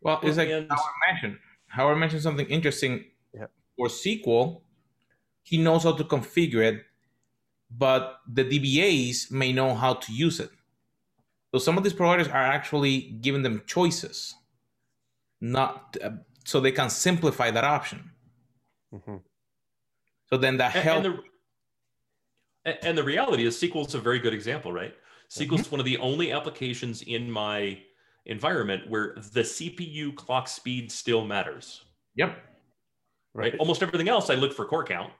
Well, 0.00 0.20
it's 0.22 0.36
like 0.38 0.48
And- 0.50 0.70
Howard 0.70 0.94
mentioned. 1.08 1.38
Howard 1.66 1.98
mentioned 1.98 2.22
something 2.22 2.46
interesting. 2.46 3.04
Yeah. 3.34 3.46
For 3.76 3.88
SQL, 3.88 4.62
he 5.42 5.58
knows 5.58 5.82
how 5.82 5.92
to 5.96 6.04
configure 6.04 6.62
it, 6.62 6.84
but 7.68 8.20
the 8.28 8.44
DBAs 8.44 9.32
may 9.32 9.52
know 9.52 9.74
how 9.74 9.94
to 9.94 10.12
use 10.12 10.38
it. 10.38 10.50
So 11.52 11.58
some 11.58 11.76
of 11.76 11.84
these 11.84 11.92
providers 11.92 12.28
are 12.28 12.42
actually 12.42 13.00
giving 13.20 13.42
them 13.42 13.62
choices, 13.66 14.34
not 15.40 15.96
uh, 16.02 16.10
so 16.44 16.60
they 16.60 16.72
can 16.72 16.90
simplify 16.90 17.50
that 17.50 17.64
option. 17.64 18.10
hmm 18.92 19.16
So 20.28 20.36
then 20.36 20.56
that 20.58 20.74
and, 20.76 20.84
helps. 20.84 21.06
and 21.06 21.14
the 21.14 21.22
and- 22.64 22.78
and 22.82 22.98
the 22.98 23.02
reality 23.02 23.46
is 23.46 23.56
SQL 23.60 23.86
is 23.86 23.94
a 23.94 23.98
very 24.00 24.18
good 24.18 24.34
example, 24.34 24.70
right? 24.72 24.94
SQL 25.30 25.58
is 25.60 25.70
one 25.70 25.80
of 25.80 25.86
the 25.86 25.96
only 25.98 26.30
applications 26.32 27.02
in 27.02 27.30
my 27.30 27.80
environment 28.26 28.88
where 28.88 29.14
the 29.32 29.40
CPU 29.42 30.14
clock 30.14 30.46
speed 30.46 30.92
still 30.92 31.24
matters, 31.24 31.84
Yep. 32.16 32.36
right? 33.34 33.56
Almost 33.58 33.82
everything 33.82 34.08
else 34.08 34.28
I 34.28 34.34
look 34.34 34.52
for 34.52 34.66
core 34.66 34.84
count. 34.84 35.12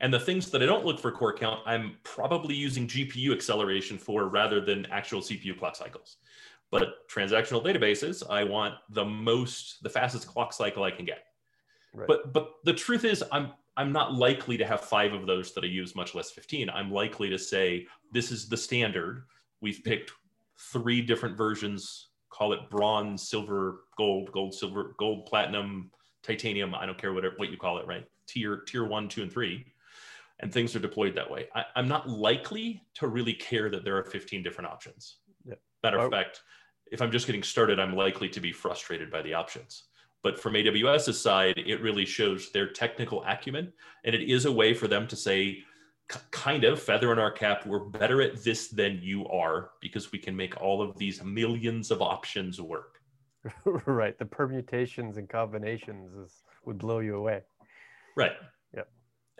And 0.00 0.12
the 0.12 0.20
things 0.20 0.50
that 0.50 0.62
I 0.62 0.66
don't 0.66 0.84
look 0.84 0.98
for 0.98 1.12
core 1.12 1.34
count, 1.34 1.60
I'm 1.66 1.96
probably 2.04 2.54
using 2.54 2.86
GPU 2.86 3.32
acceleration 3.32 3.98
for 3.98 4.28
rather 4.28 4.60
than 4.60 4.86
actual 4.86 5.20
CPU 5.20 5.58
clock 5.58 5.76
cycles. 5.76 6.16
But 6.70 7.08
transactional 7.08 7.64
databases, 7.64 8.22
I 8.30 8.44
want 8.44 8.74
the 8.90 9.04
most, 9.04 9.82
the 9.82 9.90
fastest 9.90 10.26
clock 10.26 10.52
cycle 10.52 10.84
I 10.84 10.90
can 10.90 11.04
get. 11.04 11.24
Right. 11.92 12.06
But 12.06 12.32
but 12.32 12.52
the 12.64 12.72
truth 12.72 13.04
is, 13.04 13.24
I'm 13.32 13.52
I'm 13.76 13.92
not 13.92 14.14
likely 14.14 14.56
to 14.56 14.64
have 14.64 14.80
five 14.80 15.12
of 15.12 15.26
those 15.26 15.52
that 15.52 15.64
I 15.64 15.66
use, 15.66 15.96
much 15.96 16.14
less 16.14 16.30
15. 16.30 16.70
I'm 16.70 16.92
likely 16.92 17.28
to 17.30 17.38
say 17.38 17.86
this 18.12 18.30
is 18.30 18.48
the 18.48 18.56
standard. 18.56 19.24
We've 19.60 19.82
picked 19.82 20.12
three 20.58 21.02
different 21.02 21.36
versions. 21.36 22.08
Call 22.28 22.52
it 22.52 22.70
bronze, 22.70 23.28
silver, 23.28 23.80
gold, 23.96 24.30
gold, 24.32 24.54
silver, 24.54 24.94
gold, 24.98 25.26
platinum, 25.26 25.90
titanium. 26.22 26.74
I 26.74 26.86
don't 26.86 26.98
care 26.98 27.12
what 27.12 27.24
what 27.38 27.50
you 27.50 27.56
call 27.56 27.78
it, 27.78 27.86
right? 27.86 28.06
Tier 28.26 28.58
tier 28.58 28.84
one, 28.84 29.08
two, 29.08 29.22
and 29.22 29.32
three, 29.32 29.66
and 30.40 30.52
things 30.52 30.74
are 30.74 30.80
deployed 30.80 31.14
that 31.14 31.30
way. 31.30 31.48
I, 31.54 31.64
I'm 31.76 31.88
not 31.88 32.08
likely 32.08 32.82
to 32.94 33.08
really 33.08 33.34
care 33.34 33.70
that 33.70 33.84
there 33.84 33.96
are 33.96 34.04
15 34.04 34.42
different 34.42 34.70
options. 34.70 35.18
Yeah. 35.44 35.54
Matter 35.82 35.98
of 35.98 36.10
fact, 36.10 36.42
if 36.90 37.00
I'm 37.00 37.12
just 37.12 37.26
getting 37.26 37.42
started, 37.42 37.78
I'm 37.78 37.94
likely 37.94 38.28
to 38.30 38.40
be 38.40 38.52
frustrated 38.52 39.10
by 39.10 39.22
the 39.22 39.34
options. 39.34 39.84
But 40.22 40.38
from 40.38 40.54
AWS's 40.54 41.20
side, 41.20 41.58
it 41.58 41.80
really 41.80 42.04
shows 42.04 42.50
their 42.52 42.70
technical 42.72 43.22
acumen. 43.24 43.72
And 44.04 44.14
it 44.14 44.30
is 44.30 44.44
a 44.44 44.52
way 44.52 44.74
for 44.74 44.86
them 44.88 45.06
to 45.08 45.16
say, 45.16 45.58
kind 46.30 46.64
of, 46.64 46.82
feather 46.82 47.12
in 47.12 47.18
our 47.18 47.30
cap, 47.30 47.64
we're 47.64 47.84
better 47.84 48.20
at 48.20 48.42
this 48.42 48.68
than 48.68 48.98
you 49.00 49.26
are 49.28 49.70
because 49.80 50.12
we 50.12 50.18
can 50.18 50.36
make 50.36 50.60
all 50.60 50.82
of 50.82 50.98
these 50.98 51.22
millions 51.22 51.90
of 51.90 52.02
options 52.02 52.60
work. 52.60 53.00
right. 53.64 54.18
The 54.18 54.26
permutations 54.26 55.16
and 55.16 55.28
combinations 55.28 56.12
is, 56.14 56.42
would 56.64 56.78
blow 56.78 56.98
you 56.98 57.16
away. 57.16 57.40
Right. 58.16 58.32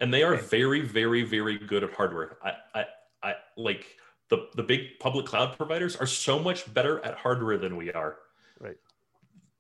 And 0.01 0.13
they 0.13 0.23
are 0.23 0.35
Okay. 0.35 0.47
very, 0.47 0.81
very, 0.81 1.23
very 1.23 1.59
good 1.59 1.85
at 1.85 1.93
hardware. 1.93 2.39
I, 2.43 2.53
I, 2.75 2.85
I 3.23 3.35
like 3.57 3.97
the, 4.31 4.49
the 4.55 4.63
big 4.63 4.99
public 4.99 5.27
cloud 5.27 5.57
providers 5.57 5.97
are 5.97 6.07
so 6.07 6.39
much 6.39 6.73
better 6.73 7.05
at 7.05 7.15
hardware 7.17 7.59
than 7.59 7.77
we 7.77 7.93
are. 7.93 8.17
Right. 8.59 8.77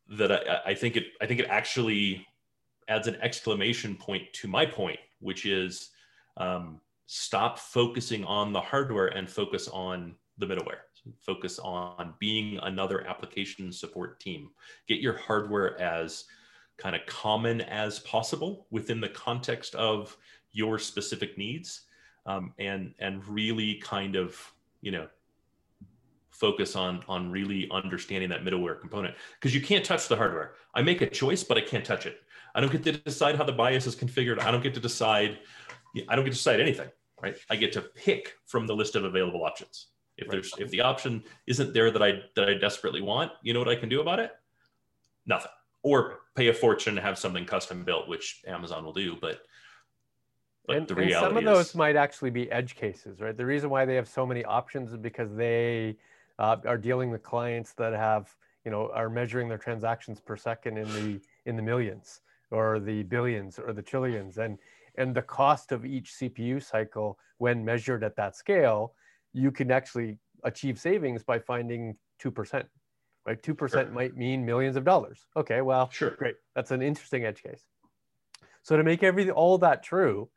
That 0.08 0.32
I, 0.32 0.70
I 0.70 0.74
think 0.74 0.96
it 0.96 1.08
I 1.20 1.26
think 1.26 1.40
it 1.40 1.46
actually 1.48 2.26
adds 2.88 3.06
an 3.06 3.16
exclamation 3.22 3.94
point 3.94 4.32
to 4.32 4.48
my 4.48 4.66
point, 4.66 4.98
which 5.20 5.46
is 5.46 5.90
um, 6.36 6.80
stop 7.06 7.58
focusing 7.58 8.24
on 8.24 8.52
the 8.52 8.60
hardware 8.60 9.08
and 9.08 9.28
focus 9.28 9.68
on 9.68 10.14
the 10.38 10.46
middleware. 10.46 10.80
Focus 11.20 11.58
on 11.58 12.14
being 12.18 12.58
another 12.62 13.06
application 13.06 13.72
support 13.72 14.20
team. 14.20 14.50
Get 14.88 15.00
your 15.00 15.16
hardware 15.16 15.80
as 15.80 16.24
kind 16.76 16.96
of 16.96 17.04
common 17.06 17.60
as 17.62 17.98
possible 18.00 18.66
within 18.70 19.00
the 19.00 19.08
context 19.08 19.74
of 19.74 20.16
your 20.52 20.78
specific 20.78 21.36
needs, 21.38 21.82
um, 22.26 22.52
and 22.58 22.94
and 22.98 23.26
really 23.26 23.76
kind 23.76 24.16
of 24.16 24.38
you 24.80 24.90
know 24.90 25.08
focus 26.30 26.74
on 26.74 27.02
on 27.08 27.30
really 27.30 27.68
understanding 27.70 28.30
that 28.30 28.42
middleware 28.44 28.80
component 28.80 29.14
because 29.34 29.54
you 29.54 29.60
can't 29.60 29.84
touch 29.84 30.08
the 30.08 30.16
hardware. 30.16 30.54
I 30.74 30.82
make 30.82 31.02
a 31.02 31.10
choice, 31.10 31.44
but 31.44 31.58
I 31.58 31.60
can't 31.60 31.84
touch 31.84 32.06
it. 32.06 32.22
I 32.54 32.60
don't 32.60 32.72
get 32.72 32.82
to 32.84 32.92
decide 32.92 33.36
how 33.36 33.44
the 33.44 33.52
BIOS 33.52 33.86
is 33.86 33.94
configured. 33.94 34.40
I 34.40 34.50
don't 34.50 34.62
get 34.62 34.74
to 34.74 34.80
decide. 34.80 35.38
I 36.08 36.16
don't 36.16 36.24
get 36.24 36.32
to 36.32 36.36
decide 36.38 36.60
anything, 36.60 36.88
right? 37.22 37.36
I 37.48 37.56
get 37.56 37.72
to 37.72 37.82
pick 37.82 38.34
from 38.46 38.66
the 38.66 38.74
list 38.74 38.96
of 38.96 39.04
available 39.04 39.44
options. 39.44 39.88
If 40.16 40.28
Right. 40.28 40.32
there's 40.32 40.52
if 40.58 40.70
the 40.70 40.80
option 40.80 41.24
isn't 41.46 41.72
there 41.72 41.90
that 41.90 42.02
I 42.02 42.22
that 42.36 42.48
I 42.48 42.54
desperately 42.54 43.00
want, 43.00 43.32
you 43.42 43.52
know 43.52 43.58
what 43.58 43.68
I 43.68 43.76
can 43.76 43.88
do 43.88 44.00
about 44.00 44.18
it? 44.18 44.32
Nothing. 45.26 45.52
Or 45.82 46.20
pay 46.34 46.48
a 46.48 46.54
fortune 46.54 46.94
to 46.96 47.00
have 47.00 47.18
something 47.18 47.46
custom 47.46 47.84
built, 47.84 48.08
which 48.08 48.42
Amazon 48.46 48.84
will 48.84 48.92
do. 48.92 49.16
But 49.20 49.40
but 50.66 50.76
and, 50.76 50.86
the 50.86 50.94
and 50.94 51.06
reality 51.06 51.26
some 51.26 51.36
of 51.36 51.42
is, 51.42 51.46
those 51.46 51.74
might 51.74 51.96
actually 51.96 52.30
be 52.30 52.50
edge 52.52 52.76
cases, 52.76 53.20
right? 53.20 53.36
The 53.36 53.46
reason 53.46 53.70
why 53.70 53.84
they 53.84 53.94
have 53.94 54.08
so 54.08 54.26
many 54.26 54.44
options 54.44 54.92
is 54.92 54.98
because 54.98 55.34
they 55.34 55.96
uh, 56.38 56.56
are 56.66 56.78
dealing 56.78 57.10
with 57.10 57.22
clients 57.22 57.72
that 57.74 57.92
have, 57.92 58.34
you 58.64 58.70
know, 58.70 58.90
are 58.94 59.08
measuring 59.08 59.48
their 59.48 59.58
transactions 59.58 60.20
per 60.20 60.36
second 60.36 60.78
in 60.78 60.88
the 60.92 61.20
in 61.46 61.56
the 61.56 61.62
millions 61.62 62.20
or 62.50 62.78
the 62.78 63.02
billions 63.04 63.58
or 63.58 63.72
the 63.72 63.82
trillions, 63.82 64.38
and 64.38 64.58
and 64.96 65.14
the 65.14 65.22
cost 65.22 65.72
of 65.72 65.84
each 65.84 66.12
CPU 66.12 66.62
cycle 66.62 67.18
when 67.38 67.64
measured 67.64 68.04
at 68.04 68.16
that 68.16 68.36
scale, 68.36 68.94
you 69.32 69.50
can 69.50 69.70
actually 69.70 70.18
achieve 70.44 70.78
savings 70.78 71.22
by 71.22 71.38
finding 71.38 71.96
two 72.18 72.30
percent. 72.30 72.66
Right, 73.26 73.42
two 73.42 73.54
percent 73.54 73.88
Sure. 73.88 73.94
might 73.94 74.16
mean 74.16 74.46
millions 74.46 74.76
of 74.76 74.84
dollars. 74.84 75.26
Okay, 75.36 75.60
well, 75.60 75.90
sure. 75.90 76.12
Great. 76.12 76.36
That's 76.54 76.70
an 76.70 76.82
interesting 76.82 77.24
edge 77.24 77.42
case. 77.42 77.62
So 78.62 78.76
to 78.76 78.82
make 78.82 79.02
everything 79.02 79.32
all 79.32 79.58
that 79.58 79.82
true, 79.82 80.30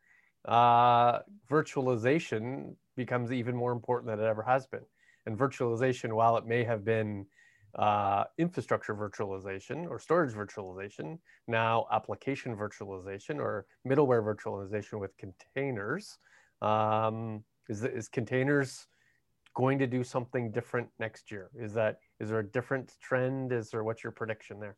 uh, 0.46 1.20
virtualization 1.50 2.76
becomes 2.96 3.32
even 3.32 3.56
more 3.56 3.72
important 3.72 4.12
than 4.12 4.20
it 4.20 4.28
ever 4.28 4.44
has 4.44 4.68
been. 4.68 4.86
And 5.26 5.38
virtualization, 5.38 6.14
while 6.14 6.36
it 6.38 6.46
may 6.46 6.64
have 6.66 6.84
been 6.84 7.26
uh, 7.76 8.26
infrastructure 8.38 8.94
virtualization 8.94 9.90
or 9.90 9.98
storage 9.98 10.34
virtualization, 10.34 11.18
now 11.48 11.88
application 11.92 12.56
virtualization 12.56 13.40
or 13.40 13.66
middleware 13.88 14.24
virtualization 14.24 15.00
with 15.00 15.16
containers. 15.18 16.18
Um, 16.62 17.44
is, 17.70 17.84
is 17.84 18.10
containers 18.10 18.88
going 19.54 19.80
to 19.80 19.88
do 19.88 20.04
something 20.04 20.52
different 20.52 20.90
next 21.00 21.32
year? 21.32 21.50
Is 21.58 21.74
that 21.74 22.00
is 22.20 22.30
there 22.30 22.40
a 22.40 22.46
different 22.46 22.94
trend? 23.02 23.52
Is 23.52 23.70
there 23.70 23.84
what's 23.84 24.04
your 24.04 24.12
prediction 24.12 24.60
there? 24.60 24.76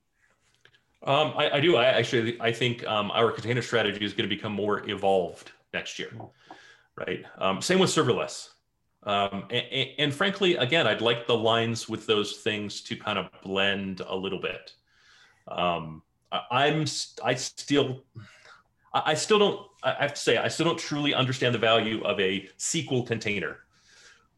Um, 1.03 1.33
I, 1.37 1.51
I 1.51 1.59
do. 1.59 1.75
I 1.75 1.85
actually, 1.85 2.39
I 2.41 2.51
think 2.51 2.85
um, 2.87 3.11
our 3.11 3.31
container 3.31 3.61
strategy 3.61 4.03
is 4.03 4.13
going 4.13 4.27
to 4.27 4.35
become 4.35 4.51
more 4.51 4.89
evolved 4.89 5.51
next 5.73 5.99
year, 5.99 6.11
right? 6.95 7.23
Um, 7.37 7.61
same 7.61 7.79
with 7.79 7.91
serverless. 7.91 8.49
Um, 9.03 9.45
and, 9.51 9.89
and 9.99 10.13
frankly, 10.13 10.55
again, 10.55 10.87
I'd 10.87 11.01
like 11.01 11.27
the 11.27 11.37
lines 11.37 11.87
with 11.87 12.07
those 12.07 12.37
things 12.37 12.81
to 12.81 12.95
kind 12.95 13.19
of 13.19 13.29
blend 13.43 14.01
a 14.07 14.15
little 14.15 14.39
bit. 14.39 14.73
Um, 15.47 16.01
I, 16.31 16.41
I'm, 16.51 16.85
I 17.23 17.35
still, 17.35 18.03
I 18.93 19.11
I 19.11 19.13
still 19.13 19.37
don't. 19.37 19.67
I 19.83 19.93
have 19.99 20.15
to 20.15 20.19
say, 20.19 20.37
I 20.37 20.47
still 20.47 20.65
don't 20.65 20.79
truly 20.79 21.13
understand 21.13 21.53
the 21.53 21.59
value 21.59 22.03
of 22.03 22.19
a 22.19 22.49
SQL 22.57 23.05
container, 23.05 23.59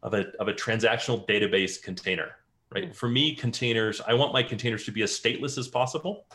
of 0.08 0.14
a 0.14 0.32
of 0.40 0.48
a 0.48 0.54
transactional 0.54 1.28
database 1.28 1.82
container 1.82 2.32
right? 2.72 2.96
For 2.96 3.08
me, 3.08 3.36
containers, 3.36 4.02
I 4.02 4.14
want 4.14 4.34
my 4.34 4.44
containers 4.44 4.84
to 4.86 4.92
be 4.92 5.02
as 5.04 5.12
stateless 5.12 5.58
as 5.58 5.68
possible. 5.68 6.26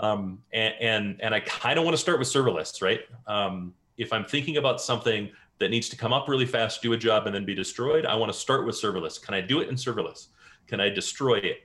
Um, 0.00 0.40
and, 0.52 0.74
and, 0.80 1.20
and 1.20 1.34
I 1.34 1.40
kind 1.40 1.78
of 1.78 1.84
want 1.84 1.94
to 1.94 2.00
start 2.00 2.18
with 2.18 2.28
serverless, 2.28 2.82
right? 2.82 3.00
Um, 3.26 3.74
if 3.96 4.12
I'm 4.12 4.24
thinking 4.24 4.56
about 4.56 4.80
something 4.80 5.30
that 5.58 5.70
needs 5.70 5.88
to 5.88 5.96
come 5.96 6.12
up 6.12 6.28
really 6.28 6.46
fast, 6.46 6.82
do 6.82 6.92
a 6.92 6.96
job, 6.96 7.26
and 7.26 7.34
then 7.34 7.44
be 7.44 7.54
destroyed, 7.54 8.06
I 8.06 8.14
want 8.14 8.32
to 8.32 8.38
start 8.38 8.64
with 8.64 8.76
serverless. 8.76 9.20
Can 9.20 9.34
I 9.34 9.40
do 9.40 9.60
it 9.60 9.68
in 9.68 9.74
serverless? 9.74 10.28
Can 10.68 10.80
I 10.80 10.88
destroy 10.88 11.38
it? 11.38 11.58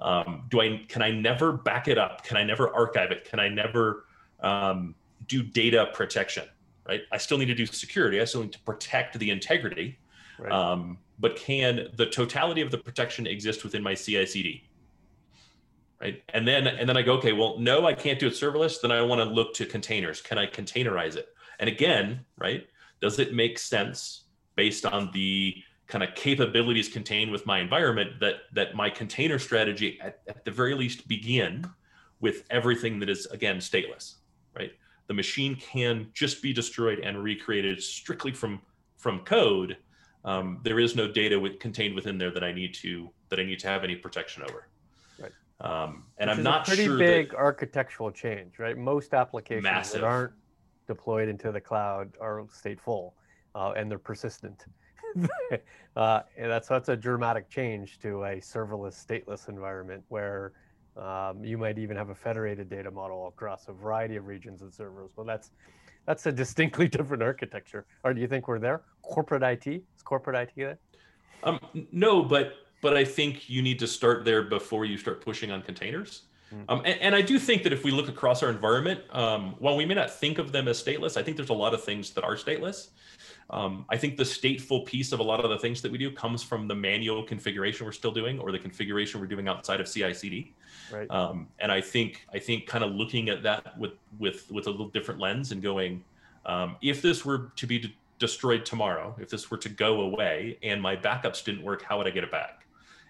Um, 0.00 0.44
do 0.48 0.60
I 0.60 0.84
can 0.88 1.02
I 1.02 1.10
never 1.10 1.52
back 1.52 1.88
it 1.88 1.98
up? 1.98 2.24
Can 2.24 2.36
I 2.36 2.44
never 2.44 2.72
archive 2.72 3.10
it? 3.10 3.24
Can 3.24 3.40
I 3.40 3.48
never 3.48 4.04
um, 4.40 4.94
do 5.26 5.42
data 5.42 5.88
protection? 5.92 6.44
Right? 6.86 7.02
I 7.10 7.16
still 7.16 7.36
need 7.38 7.46
to 7.46 7.54
do 7.54 7.66
security. 7.66 8.20
I 8.20 8.24
still 8.24 8.42
need 8.42 8.52
to 8.52 8.60
protect 8.60 9.18
the 9.18 9.30
integrity. 9.30 9.98
Right. 10.38 10.52
Um, 10.52 10.98
but 11.18 11.36
can 11.36 11.88
the 11.96 12.06
totality 12.06 12.60
of 12.60 12.70
the 12.70 12.78
protection 12.78 13.26
exist 13.26 13.64
within 13.64 13.82
my 13.82 13.94
CI/CD? 13.94 14.64
Right, 16.00 16.22
and 16.32 16.46
then 16.46 16.66
and 16.66 16.88
then 16.88 16.96
I 16.96 17.02
go, 17.02 17.14
okay, 17.14 17.32
well, 17.32 17.58
no, 17.58 17.86
I 17.86 17.92
can't 17.92 18.18
do 18.18 18.28
it 18.28 18.34
serverless. 18.34 18.80
Then 18.80 18.92
I 18.92 19.02
want 19.02 19.20
to 19.20 19.24
look 19.24 19.52
to 19.54 19.66
containers. 19.66 20.20
Can 20.20 20.38
I 20.38 20.46
containerize 20.46 21.16
it? 21.16 21.28
And 21.58 21.68
again, 21.68 22.24
right, 22.36 22.66
does 23.00 23.18
it 23.18 23.34
make 23.34 23.58
sense 23.58 24.24
based 24.54 24.86
on 24.86 25.10
the 25.12 25.56
kind 25.88 26.04
of 26.04 26.14
capabilities 26.14 26.88
contained 26.88 27.32
with 27.32 27.46
my 27.46 27.58
environment 27.58 28.20
that 28.20 28.36
that 28.52 28.76
my 28.76 28.88
container 28.90 29.38
strategy 29.38 29.98
at, 30.00 30.20
at 30.28 30.44
the 30.44 30.50
very 30.52 30.74
least 30.74 31.08
begin 31.08 31.64
with 32.20 32.44
everything 32.50 33.00
that 33.00 33.08
is 33.08 33.26
again 33.26 33.56
stateless, 33.56 34.16
right? 34.56 34.72
the 35.08 35.14
machine 35.14 35.56
can 35.56 36.08
just 36.14 36.42
be 36.42 36.52
destroyed 36.52 37.00
and 37.00 37.22
recreated 37.22 37.82
strictly 37.82 38.30
from 38.30 38.60
from 38.96 39.20
code, 39.20 39.76
um, 40.24 40.60
there 40.62 40.78
is 40.78 40.96
no 40.96 41.10
data 41.10 41.38
with, 41.38 41.58
contained 41.58 41.94
within 41.94 42.18
there 42.18 42.30
that 42.30 42.44
I 42.44 42.52
need 42.52 42.74
to 42.74 43.10
that 43.28 43.38
I 43.38 43.44
need 43.44 43.58
to 43.60 43.68
have 43.68 43.84
any 43.84 43.96
protection 43.96 44.42
over. 44.42 44.68
Right. 45.18 45.32
Um, 45.60 46.04
and 46.18 46.28
Which 46.28 46.38
I'm 46.38 46.44
not 46.44 46.66
a 46.66 46.70
pretty 46.70 46.84
sure 46.84 46.98
big 46.98 47.30
that, 47.30 47.36
architectural 47.36 48.10
change, 48.10 48.58
right? 48.58 48.76
Most 48.76 49.14
applications 49.14 49.64
Massive. 49.64 50.00
that 50.00 50.06
aren't 50.06 50.32
deployed 50.86 51.28
into 51.28 51.52
the 51.52 51.60
cloud 51.60 52.10
are 52.20 52.44
stateful 52.44 53.12
uh, 53.54 53.72
and 53.76 53.90
they're 53.90 53.98
persistent. 53.98 54.64
uh, 55.96 56.20
and 56.36 56.50
that's 56.50 56.68
that's 56.68 56.88
a 56.88 56.96
dramatic 56.96 57.48
change 57.48 57.98
to 58.00 58.24
a 58.24 58.36
serverless, 58.36 59.04
stateless 59.06 59.48
environment 59.48 60.04
where 60.08 60.52
um, 60.96 61.44
you 61.44 61.56
might 61.56 61.78
even 61.78 61.96
have 61.96 62.10
a 62.10 62.14
federated 62.14 62.68
data 62.68 62.90
model 62.90 63.28
across 63.28 63.68
a 63.68 63.72
variety 63.72 64.16
of 64.16 64.26
regions 64.26 64.62
and 64.62 64.72
servers. 64.72 65.12
Well, 65.16 65.26
that's 65.26 65.52
that's 66.08 66.24
a 66.24 66.32
distinctly 66.32 66.88
different 66.96 67.22
architecture. 67.22 67.84
Or 68.02 68.14
do 68.14 68.20
you 68.20 68.26
think 68.26 68.48
we're 68.48 68.58
there? 68.58 68.80
Corporate 69.02 69.42
IT 69.42 69.66
is 69.66 70.02
corporate 70.02 70.36
IT 70.36 70.52
there? 70.56 70.78
um, 71.44 71.60
no, 71.92 72.22
but 72.22 72.54
but 72.80 72.96
I 72.96 73.04
think 73.04 73.50
you 73.50 73.60
need 73.60 73.78
to 73.80 73.86
start 73.86 74.24
there 74.24 74.42
before 74.42 74.84
you 74.84 74.96
start 74.96 75.20
pushing 75.20 75.50
on 75.50 75.62
containers. 75.62 76.22
Mm. 76.54 76.64
Um, 76.68 76.82
and, 76.84 77.00
and 77.00 77.14
I 77.14 77.22
do 77.22 77.38
think 77.38 77.62
that 77.64 77.72
if 77.72 77.84
we 77.84 77.90
look 77.90 78.08
across 78.08 78.42
our 78.42 78.50
environment, 78.50 79.00
um, 79.10 79.54
while 79.58 79.76
we 79.76 79.84
may 79.84 79.94
not 79.94 80.10
think 80.10 80.38
of 80.38 80.52
them 80.52 80.68
as 80.68 80.82
stateless, 80.82 81.16
I 81.16 81.22
think 81.22 81.36
there's 81.36 81.50
a 81.50 81.54
lot 81.54 81.74
of 81.74 81.82
things 81.84 82.10
that 82.10 82.24
are 82.24 82.36
stateless. 82.36 82.88
Um, 83.50 83.86
I 83.88 83.96
think 83.96 84.16
the 84.16 84.24
stateful 84.24 84.84
piece 84.84 85.12
of 85.12 85.20
a 85.20 85.22
lot 85.22 85.42
of 85.42 85.50
the 85.50 85.58
things 85.58 85.80
that 85.82 85.90
we 85.90 85.98
do 85.98 86.10
comes 86.10 86.42
from 86.42 86.68
the 86.68 86.74
manual 86.74 87.22
configuration 87.22 87.86
we're 87.86 87.92
still 87.92 88.12
doing, 88.12 88.38
or 88.38 88.52
the 88.52 88.58
configuration 88.58 89.20
we're 89.20 89.26
doing 89.26 89.48
outside 89.48 89.80
of 89.80 89.88
CI/CD. 89.88 90.52
Right. 90.92 91.10
Um, 91.10 91.48
and 91.58 91.72
I 91.72 91.80
think 91.80 92.26
I 92.32 92.38
think 92.38 92.66
kind 92.66 92.84
of 92.84 92.92
looking 92.92 93.28
at 93.30 93.42
that 93.44 93.78
with 93.78 93.92
with 94.18 94.50
with 94.50 94.66
a 94.66 94.70
little 94.70 94.88
different 94.88 95.18
lens 95.20 95.52
and 95.52 95.62
going, 95.62 96.04
um, 96.44 96.76
if 96.82 97.00
this 97.00 97.24
were 97.24 97.50
to 97.56 97.66
be 97.66 97.78
de- 97.78 97.94
destroyed 98.18 98.66
tomorrow, 98.66 99.16
if 99.18 99.30
this 99.30 99.50
were 99.50 99.58
to 99.58 99.68
go 99.68 100.02
away, 100.02 100.58
and 100.62 100.80
my 100.80 100.94
backups 100.94 101.42
didn't 101.42 101.62
work, 101.62 101.82
how 101.82 101.96
would 101.96 102.06
I 102.06 102.10
get 102.10 102.24
it 102.24 102.30
back? 102.30 102.66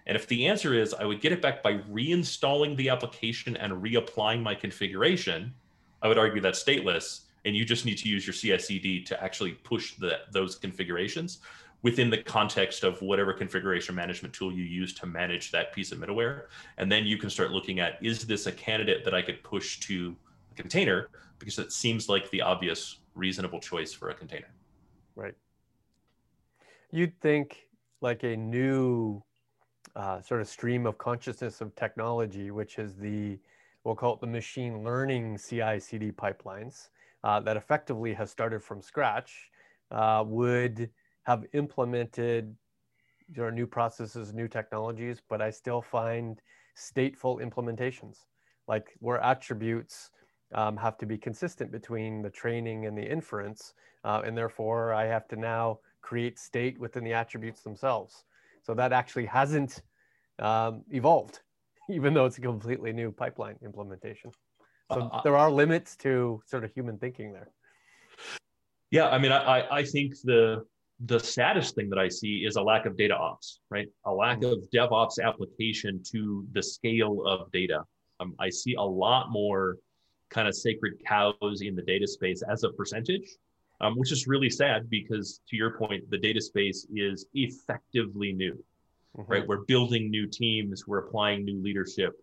And 0.09 0.15
if 0.15 0.25
the 0.25 0.47
answer 0.47 0.73
is 0.73 0.95
I 0.95 1.05
would 1.05 1.21
get 1.21 1.33
it 1.33 1.39
back 1.39 1.61
by 1.61 1.75
reinstalling 1.75 2.75
the 2.75 2.89
application 2.89 3.55
and 3.55 3.71
reapplying 3.71 4.41
my 4.41 4.55
configuration, 4.55 5.53
I 6.01 6.07
would 6.07 6.17
argue 6.17 6.41
that's 6.41 6.63
stateless. 6.63 7.25
And 7.45 7.55
you 7.55 7.63
just 7.63 7.85
need 7.85 7.99
to 7.99 8.09
use 8.09 8.25
your 8.25 8.33
CI/CD 8.33 9.03
to 9.03 9.23
actually 9.23 9.51
push 9.51 9.93
the, 9.93 10.21
those 10.31 10.55
configurations 10.55 11.41
within 11.83 12.09
the 12.09 12.17
context 12.23 12.83
of 12.83 12.99
whatever 13.03 13.33
configuration 13.33 13.93
management 13.93 14.33
tool 14.33 14.51
you 14.51 14.63
use 14.63 14.95
to 14.95 15.05
manage 15.05 15.51
that 15.51 15.73
piece 15.73 15.91
of 15.91 15.99
middleware. 15.99 16.45
And 16.79 16.91
then 16.91 17.05
you 17.05 17.17
can 17.17 17.29
start 17.29 17.51
looking 17.51 17.79
at 17.79 18.03
is 18.03 18.25
this 18.25 18.47
a 18.47 18.51
candidate 18.51 19.05
that 19.05 19.13
I 19.13 19.21
could 19.21 19.43
push 19.43 19.79
to 19.81 20.15
a 20.51 20.55
container? 20.55 21.09
Because 21.37 21.59
it 21.59 21.71
seems 21.71 22.09
like 22.09 22.31
the 22.31 22.41
obvious, 22.41 22.97
reasonable 23.13 23.59
choice 23.59 23.93
for 23.93 24.09
a 24.09 24.15
container. 24.15 24.49
Right. 25.15 25.35
You'd 26.91 27.21
think 27.21 27.67
like 28.01 28.23
a 28.23 28.35
new 28.35 29.21
uh, 29.99 30.21
sort 30.21 30.39
of 30.39 30.47
stream 30.47 30.85
of 30.85 30.97
consciousness 30.97 31.59
of 31.59 31.75
technology, 31.75 32.51
which 32.51 32.79
is 32.79 32.95
the, 32.95 33.37
we'll 33.83 33.95
call 33.95 34.13
it 34.13 34.21
the 34.21 34.27
machine 34.27 34.81
learning 34.81 35.37
CI 35.37 35.77
CD 35.77 36.09
pipelines 36.09 36.87
uh, 37.25 37.41
that 37.41 37.57
effectively 37.57 38.13
has 38.13 38.31
started 38.31 38.63
from 38.63 38.81
scratch, 38.81 39.51
uh, 39.91 40.23
would 40.25 40.89
have 41.23 41.43
implemented 41.51 42.55
you 43.35 43.43
know, 43.43 43.49
new 43.49 43.67
processes, 43.67 44.33
new 44.33 44.47
technologies, 44.47 45.21
but 45.29 45.41
I 45.41 45.49
still 45.49 45.81
find 45.81 46.41
stateful 46.77 47.41
implementations, 47.41 48.19
like 48.69 48.95
where 48.99 49.21
attributes 49.21 50.11
um, 50.55 50.77
have 50.77 50.97
to 50.99 51.05
be 51.05 51.17
consistent 51.17 51.73
between 51.73 52.21
the 52.21 52.29
training 52.29 52.85
and 52.85 52.97
the 52.97 53.03
inference. 53.03 53.73
Uh, 54.05 54.21
and 54.23 54.37
therefore, 54.37 54.93
I 54.93 55.07
have 55.07 55.27
to 55.27 55.35
now 55.35 55.79
create 56.01 56.39
state 56.39 56.79
within 56.79 57.03
the 57.03 57.11
attributes 57.11 57.63
themselves. 57.63 58.23
So 58.63 58.73
that 58.75 58.93
actually 58.93 59.25
hasn't 59.25 59.81
um, 60.39 60.83
evolved, 60.91 61.39
even 61.89 62.13
though 62.13 62.25
it's 62.25 62.37
a 62.37 62.41
completely 62.41 62.91
new 62.93 63.11
pipeline 63.11 63.57
implementation. 63.63 64.31
So 64.91 65.01
Uh, 65.01 65.21
there 65.21 65.37
are 65.37 65.51
limits 65.51 65.95
to 65.97 66.41
sort 66.45 66.63
of 66.63 66.71
human 66.73 66.97
thinking 66.97 67.31
there. 67.31 67.49
Yeah, 68.91 69.09
I 69.09 69.19
mean, 69.19 69.31
I, 69.31 69.59
I- 69.59 69.77
I 69.79 69.83
think 69.83 70.15
the 70.23 70.65
the 71.05 71.19
saddest 71.19 71.75
thing 71.75 71.89
that 71.89 71.97
I 71.99 72.09
see 72.09 72.43
is 72.45 72.57
a 72.57 72.61
lack 72.61 72.85
of 72.85 72.97
data 72.97 73.15
ops, 73.15 73.61
right? 73.69 73.87
A 74.03 74.13
lack 74.13 74.43
of 74.43 74.57
DevOps 74.73 75.17
application 75.23 76.03
to 76.11 76.45
the 76.51 76.61
scale 76.61 77.25
of 77.25 77.49
data. 77.53 77.85
Um, 78.19 78.35
I 78.37 78.49
see 78.49 78.73
a 78.73 78.81
lot 78.83 79.31
more 79.31 79.77
kind 80.29 80.45
of 80.49 80.55
sacred 80.55 81.01
cows 81.07 81.61
in 81.61 81.73
the 81.73 81.83
data 81.83 82.05
space 82.05 82.41
as 82.41 82.65
a 82.65 82.71
percentage, 82.73 83.29
um, 83.79 83.97
which 83.97 84.11
is 84.11 84.27
really 84.27 84.49
sad 84.49 84.89
because, 84.89 85.39
to 85.49 85.55
your 85.55 85.77
point, 85.77 86.09
the 86.09 86.17
data 86.17 86.41
space 86.41 86.85
is 86.93 87.27
effectively 87.33 88.33
new, 88.33 88.61
Mhm. 89.17 89.25
right? 89.27 89.47
We're 89.47 89.65
building 89.65 90.09
new 90.09 90.27
teams, 90.27 90.87
we're 90.87 90.99
applying 90.99 91.45
new 91.45 91.61
leadership, 91.61 92.13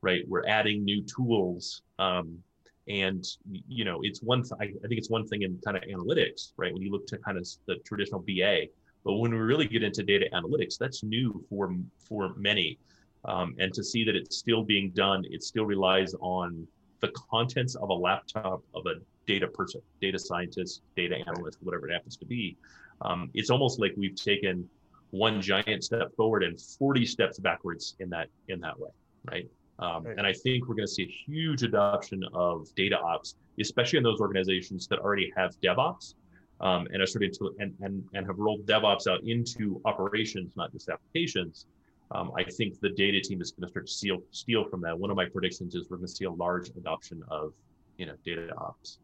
right? 0.00 0.26
We're 0.28 0.46
adding 0.46 0.84
new 0.84 1.02
tools. 1.02 1.82
Um, 1.98 2.42
and 2.88 3.24
you 3.68 3.84
know, 3.84 4.00
it's 4.02 4.20
one. 4.22 4.42
Th- 4.42 4.54
I, 4.60 4.64
I 4.64 4.88
think 4.88 4.98
it's 4.98 5.08
one 5.10 5.26
thing 5.28 5.42
in 5.42 5.56
kind 5.64 5.76
of 5.76 5.84
analytics, 5.84 6.52
right? 6.56 6.72
When 6.72 6.82
you 6.82 6.90
look 6.90 7.06
to 7.08 7.18
kind 7.18 7.38
of 7.38 7.46
the 7.66 7.76
traditional 7.84 8.20
BA, 8.20 8.66
but 9.04 9.14
when 9.14 9.30
we 9.30 9.38
really 9.38 9.68
get 9.68 9.84
into 9.84 10.02
data 10.02 10.26
analytics, 10.32 10.78
that's 10.78 11.04
new 11.04 11.44
for 11.48 11.74
for 12.08 12.34
many. 12.34 12.78
Um, 13.24 13.54
and 13.60 13.72
to 13.74 13.84
see 13.84 14.02
that 14.04 14.16
it's 14.16 14.36
still 14.36 14.64
being 14.64 14.90
done, 14.90 15.24
it 15.30 15.44
still 15.44 15.64
relies 15.64 16.12
on 16.20 16.66
the 17.00 17.12
contents 17.30 17.76
of 17.76 17.88
a 17.90 17.94
laptop 17.94 18.62
of 18.74 18.86
a 18.86 18.94
data 19.28 19.46
person, 19.46 19.80
data 20.00 20.18
scientist, 20.18 20.82
data 20.96 21.18
analyst, 21.28 21.58
whatever 21.62 21.88
it 21.88 21.92
happens 21.92 22.16
to 22.16 22.26
be. 22.26 22.56
Um, 23.02 23.30
it's 23.32 23.50
almost 23.50 23.78
like 23.78 23.94
we've 23.96 24.16
taken 24.16 24.68
one 25.12 25.40
giant 25.40 25.84
step 25.84 26.14
forward 26.16 26.42
and 26.42 26.60
40 26.60 27.06
steps 27.06 27.38
backwards 27.38 27.94
in 28.00 28.10
that 28.10 28.28
in 28.48 28.60
that 28.60 28.78
way, 28.78 28.90
right? 29.30 29.48
Um, 29.78 30.04
Right. 30.04 30.16
And 30.18 30.26
I 30.26 30.32
think 30.32 30.68
we're 30.68 30.74
going 30.74 30.86
to 30.86 30.92
see 30.92 31.04
a 31.04 31.30
huge 31.30 31.62
adoption 31.62 32.22
of 32.34 32.68
data 32.76 32.98
ops, 32.98 33.36
especially 33.60 33.98
in 33.98 34.02
those 34.02 34.20
organizations 34.20 34.86
that 34.88 34.98
already 35.00 35.32
have 35.36 35.54
DevOps 35.60 36.14
um, 36.60 36.86
and 36.92 37.02
are 37.02 37.06
starting 37.06 37.32
to 37.32 37.54
and, 37.58 37.74
and 37.80 38.04
and 38.14 38.26
have 38.26 38.38
rolled 38.38 38.64
DevOps 38.66 39.06
out 39.06 39.22
into 39.24 39.80
operations, 39.84 40.56
not 40.56 40.72
just 40.72 40.88
applications. 40.88 41.66
Um, 42.12 42.30
I 42.36 42.44
think 42.44 42.78
the 42.80 42.90
data 42.90 43.20
team 43.20 43.40
is 43.40 43.52
going 43.52 43.66
to 43.66 43.70
start 43.70 43.86
to 43.86 43.92
steal 43.92 44.18
steal 44.30 44.64
from 44.64 44.80
that. 44.82 44.98
One 44.98 45.10
of 45.10 45.16
my 45.16 45.26
predictions 45.26 45.74
is 45.74 45.88
we're 45.90 45.96
going 45.96 46.08
to 46.08 46.12
see 46.12 46.24
a 46.24 46.30
large 46.30 46.68
adoption 46.70 47.22
of 47.28 47.52
you 47.98 48.06
know 48.06 48.14
data 48.24 48.54
ops. 48.56 48.98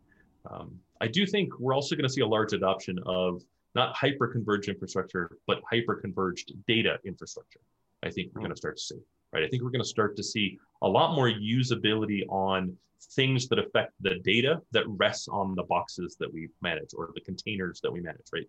Um, 0.51 0.79
I 1.01 1.09
do 1.09 1.27
think 1.27 1.59
we're 1.59 1.75
also 1.75 1.97
going 1.97 2.07
to 2.07 2.13
see 2.13 2.21
a 2.23 2.27
large 2.27 2.53
adoption 2.53 2.99
of 3.05 3.43
not 3.75 3.95
hyper 3.95 4.27
converged 4.29 4.69
infrastructure, 4.69 5.39
but 5.47 5.61
hyper 5.71 5.97
converged 5.97 6.53
data 6.67 6.99
infrastructure. 7.05 7.61
I 8.03 8.11
think 8.11 8.33
we're 8.35 8.41
going 8.41 8.53
to 8.53 8.57
start 8.57 8.77
to 8.77 8.83
see, 8.83 9.01
right? 9.33 9.45
I 9.45 9.49
think 9.49 9.63
we're 9.63 9.71
going 9.71 9.83
to 9.83 9.89
start 9.89 10.17
to 10.17 10.23
see 10.23 10.59
a 10.83 10.89
lot 10.89 11.15
more 11.15 11.29
usability 11.29 12.27
on 12.29 12.77
things 13.15 13.49
that 13.49 13.59
affect 13.59 13.93
the 14.01 14.17
data 14.25 14.61
that 14.73 14.85
rests 14.89 15.29
on 15.29 15.55
the 15.55 15.63
boxes 15.65 16.17
that 16.19 16.33
we 16.33 16.49
manage 16.63 16.91
or 16.97 17.11
the 17.15 17.21
containers 17.21 17.81
that 17.81 17.93
we 17.93 18.01
manage, 18.01 18.27
right? 18.33 18.47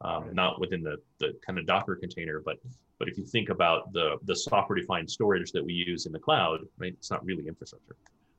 Um, 0.00 0.24
Right. 0.24 0.34
Not 0.34 0.60
within 0.60 0.82
the, 0.82 0.96
the 1.18 1.32
kind 1.44 1.58
of 1.58 1.66
Docker 1.66 1.96
container, 1.96 2.40
but 2.44 2.58
but 3.00 3.08
if 3.08 3.18
you 3.18 3.24
think 3.24 3.48
about 3.48 3.92
the 3.92 4.16
the 4.24 4.36
software 4.36 4.78
defined 4.78 5.10
storage 5.10 5.50
that 5.52 5.64
we 5.64 5.72
use 5.72 6.06
in 6.06 6.12
the 6.12 6.20
cloud, 6.20 6.60
right? 6.78 6.92
It's 6.92 7.10
not 7.10 7.24
really 7.24 7.48
infrastructure, 7.48 7.96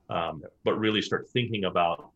um, 0.08 0.42
but 0.64 0.78
really 0.78 1.02
start 1.02 1.28
thinking 1.28 1.64
about 1.64 2.12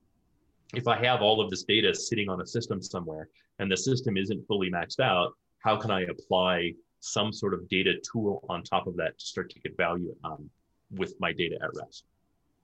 if 0.77 0.89
I 0.89 1.03
have 1.05 1.23
all 1.23 1.41
of 1.41 1.51
this 1.51 1.65
data 1.65 1.95
sitting 1.95 2.29
on 2.29 2.41
a 2.41 2.47
system 2.47 2.81
somewhere 2.83 3.29
and 3.59 3.71
the 3.71 3.77
system 3.77 4.17
isn't 4.17 4.47
fully 4.47 4.71
maxed 4.71 5.01
out, 5.01 5.33
how 5.59 5.77
can 5.77 5.91
I 5.91 6.03
apply 6.03 6.73
some 7.01 7.33
sort 7.33 7.55
of 7.55 7.69
data 7.69 7.95
tool 8.11 8.45
on 8.49 8.63
top 8.63 8.87
of 8.87 8.97
that 8.97 9.19
to 9.19 9.25
start 9.25 9.51
to 9.51 9.61
get 9.61 9.77
value 9.77 10.15
um, 10.25 10.49
with 10.91 11.15
my 11.21 11.33
data 11.33 11.59
at 11.63 11.71
rest? 11.75 12.05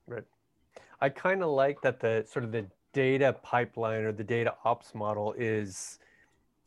Right. 0.07 0.25
I 1.01 1.09
kind 1.09 1.43
of 1.43 1.51
like 1.51 1.81
that 1.83 2.01
the 2.01 2.25
sort 2.29 2.45
of 2.45 2.53
the 2.53 2.67
data 2.93 3.35
pipeline 3.43 4.03
or 4.03 4.13
the 4.13 4.25
data 4.25 4.55
ops 4.65 4.95
model 4.95 5.35
is 5.39 5.99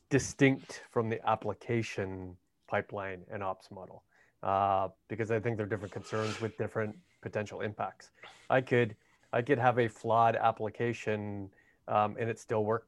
distinct 0.10 0.84
from 0.92 1.10
the 1.10 1.20
application 1.28 2.36
pipeline 2.68 3.22
and 3.32 3.44
ops 3.44 3.70
model 3.72 4.04
uh, 4.44 4.90
because 5.08 5.32
I 5.32 5.40
think 5.40 5.58
there 5.58 5.66
are 5.66 5.70
different 5.70 5.94
concerns 5.94 6.40
with 6.42 6.58
different 6.58 6.96
potential 7.22 7.62
impacts. 7.62 8.12
I 8.50 8.62
could 8.62 8.96
I 9.34 9.42
could 9.42 9.60
have 9.60 9.80
a 9.80 9.88
flawed 9.88 10.36
application 10.36 11.50
um, 11.88 12.16
and 12.20 12.30
it 12.30 12.40
still 12.40 12.64
work 12.64 12.88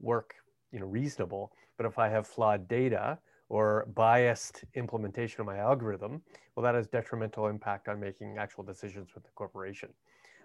work 0.00 0.34
you 0.72 0.80
know 0.80 0.86
reasonable, 0.86 1.52
but 1.76 1.86
if 1.86 1.98
I 1.98 2.08
have 2.08 2.26
flawed 2.26 2.68
data 2.68 3.18
or 3.48 3.86
biased 3.94 4.64
implementation 4.74 5.40
of 5.40 5.46
my 5.46 5.58
algorithm, 5.58 6.22
well, 6.54 6.62
that 6.64 6.74
has 6.74 6.86
detrimental 6.86 7.46
impact 7.48 7.88
on 7.88 7.98
making 7.98 8.38
actual 8.38 8.62
decisions 8.62 9.14
with 9.14 9.24
the 9.24 9.30
corporation. 9.34 9.88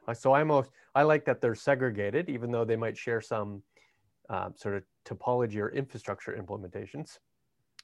Uh, 0.08 0.14
so 0.14 0.34
I 0.34 0.44
most 0.44 0.70
I 0.94 1.04
like 1.04 1.26
that 1.26 1.42
they're 1.42 1.56
segregated, 1.56 2.30
even 2.30 2.52
though 2.52 2.66
they 2.66 2.76
might 2.76 2.98
share 2.98 3.22
some 3.22 3.64
um, 4.30 4.54
sort 4.56 4.76
of 4.76 4.84
topology 5.04 5.58
or 5.58 5.70
infrastructure 5.72 6.38
implementations, 6.40 7.20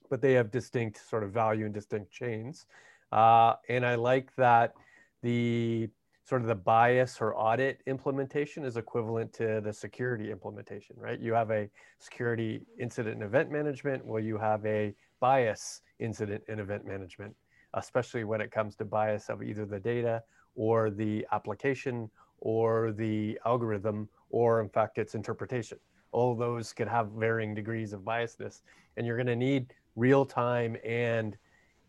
but 0.09 0.21
they 0.21 0.33
have 0.33 0.51
distinct 0.51 1.07
sort 1.09 1.23
of 1.23 1.31
value 1.31 1.65
and 1.65 1.73
distinct 1.73 2.11
chains. 2.11 2.65
Uh, 3.11 3.55
and 3.69 3.85
I 3.85 3.95
like 3.95 4.33
that 4.35 4.73
the 5.21 5.89
sort 6.23 6.41
of 6.41 6.47
the 6.47 6.55
bias 6.55 7.19
or 7.19 7.35
audit 7.35 7.81
implementation 7.87 8.63
is 8.63 8.77
equivalent 8.77 9.33
to 9.33 9.61
the 9.61 9.73
security 9.73 10.31
implementation, 10.31 10.95
right? 10.99 11.19
You 11.19 11.33
have 11.33 11.51
a 11.51 11.69
security 11.99 12.61
incident 12.79 13.15
and 13.15 13.23
event 13.23 13.51
management, 13.51 14.05
well, 14.05 14.21
you 14.21 14.37
have 14.37 14.65
a 14.65 14.93
bias 15.19 15.81
incident 15.99 16.43
and 16.47 16.59
event 16.59 16.85
management, 16.85 17.35
especially 17.73 18.23
when 18.23 18.39
it 18.39 18.51
comes 18.51 18.75
to 18.75 18.85
bias 18.85 19.29
of 19.29 19.41
either 19.41 19.65
the 19.65 19.79
data 19.79 20.21
or 20.55 20.89
the 20.89 21.25
application 21.31 22.09
or 22.39 22.91
the 22.91 23.39
algorithm 23.45 24.07
or 24.29 24.61
in 24.61 24.69
fact 24.69 24.97
its 24.97 25.15
interpretation. 25.15 25.77
All 26.11 26.35
those 26.35 26.73
could 26.73 26.87
have 26.87 27.09
varying 27.11 27.55
degrees 27.55 27.93
of 27.93 28.01
biasness 28.01 28.61
and 28.97 29.07
you're 29.07 29.17
gonna 29.17 29.35
need 29.35 29.73
real 29.95 30.25
time 30.25 30.77
and 30.85 31.37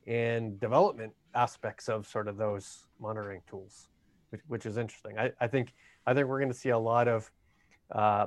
and 0.07 0.59
development 0.59 1.12
aspects 1.35 1.89
of 1.89 2.07
sort 2.07 2.28
of 2.28 2.37
those 2.37 2.87
monitoring 3.01 3.41
tools 3.49 3.89
which, 4.33 4.41
which 4.49 4.66
is 4.66 4.78
interesting. 4.78 5.18
I, 5.18 5.30
I 5.41 5.47
think 5.47 5.74
I 6.07 6.14
think 6.14 6.26
we're 6.26 6.41
going 6.41 6.51
to 6.51 6.59
see 6.59 6.70
a 6.70 6.78
lot 6.78 7.07
of 7.07 7.30
uh, 7.95 8.26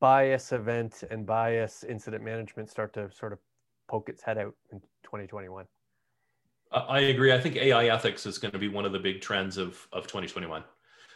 bias 0.00 0.52
event 0.52 1.02
and 1.10 1.26
bias 1.26 1.82
incident 1.82 2.22
management 2.22 2.68
start 2.70 2.92
to 2.94 3.10
sort 3.10 3.32
of 3.32 3.38
poke 3.88 4.08
its 4.08 4.22
head 4.22 4.38
out 4.38 4.54
in 4.70 4.80
2021. 5.02 5.64
I 6.70 7.00
agree. 7.00 7.32
I 7.32 7.40
think 7.40 7.56
AI 7.56 7.86
ethics 7.86 8.26
is 8.26 8.38
going 8.38 8.52
to 8.52 8.58
be 8.58 8.68
one 8.68 8.84
of 8.84 8.92
the 8.92 8.98
big 8.98 9.20
trends 9.20 9.56
of, 9.56 9.86
of 9.92 10.06
2021. 10.06 10.64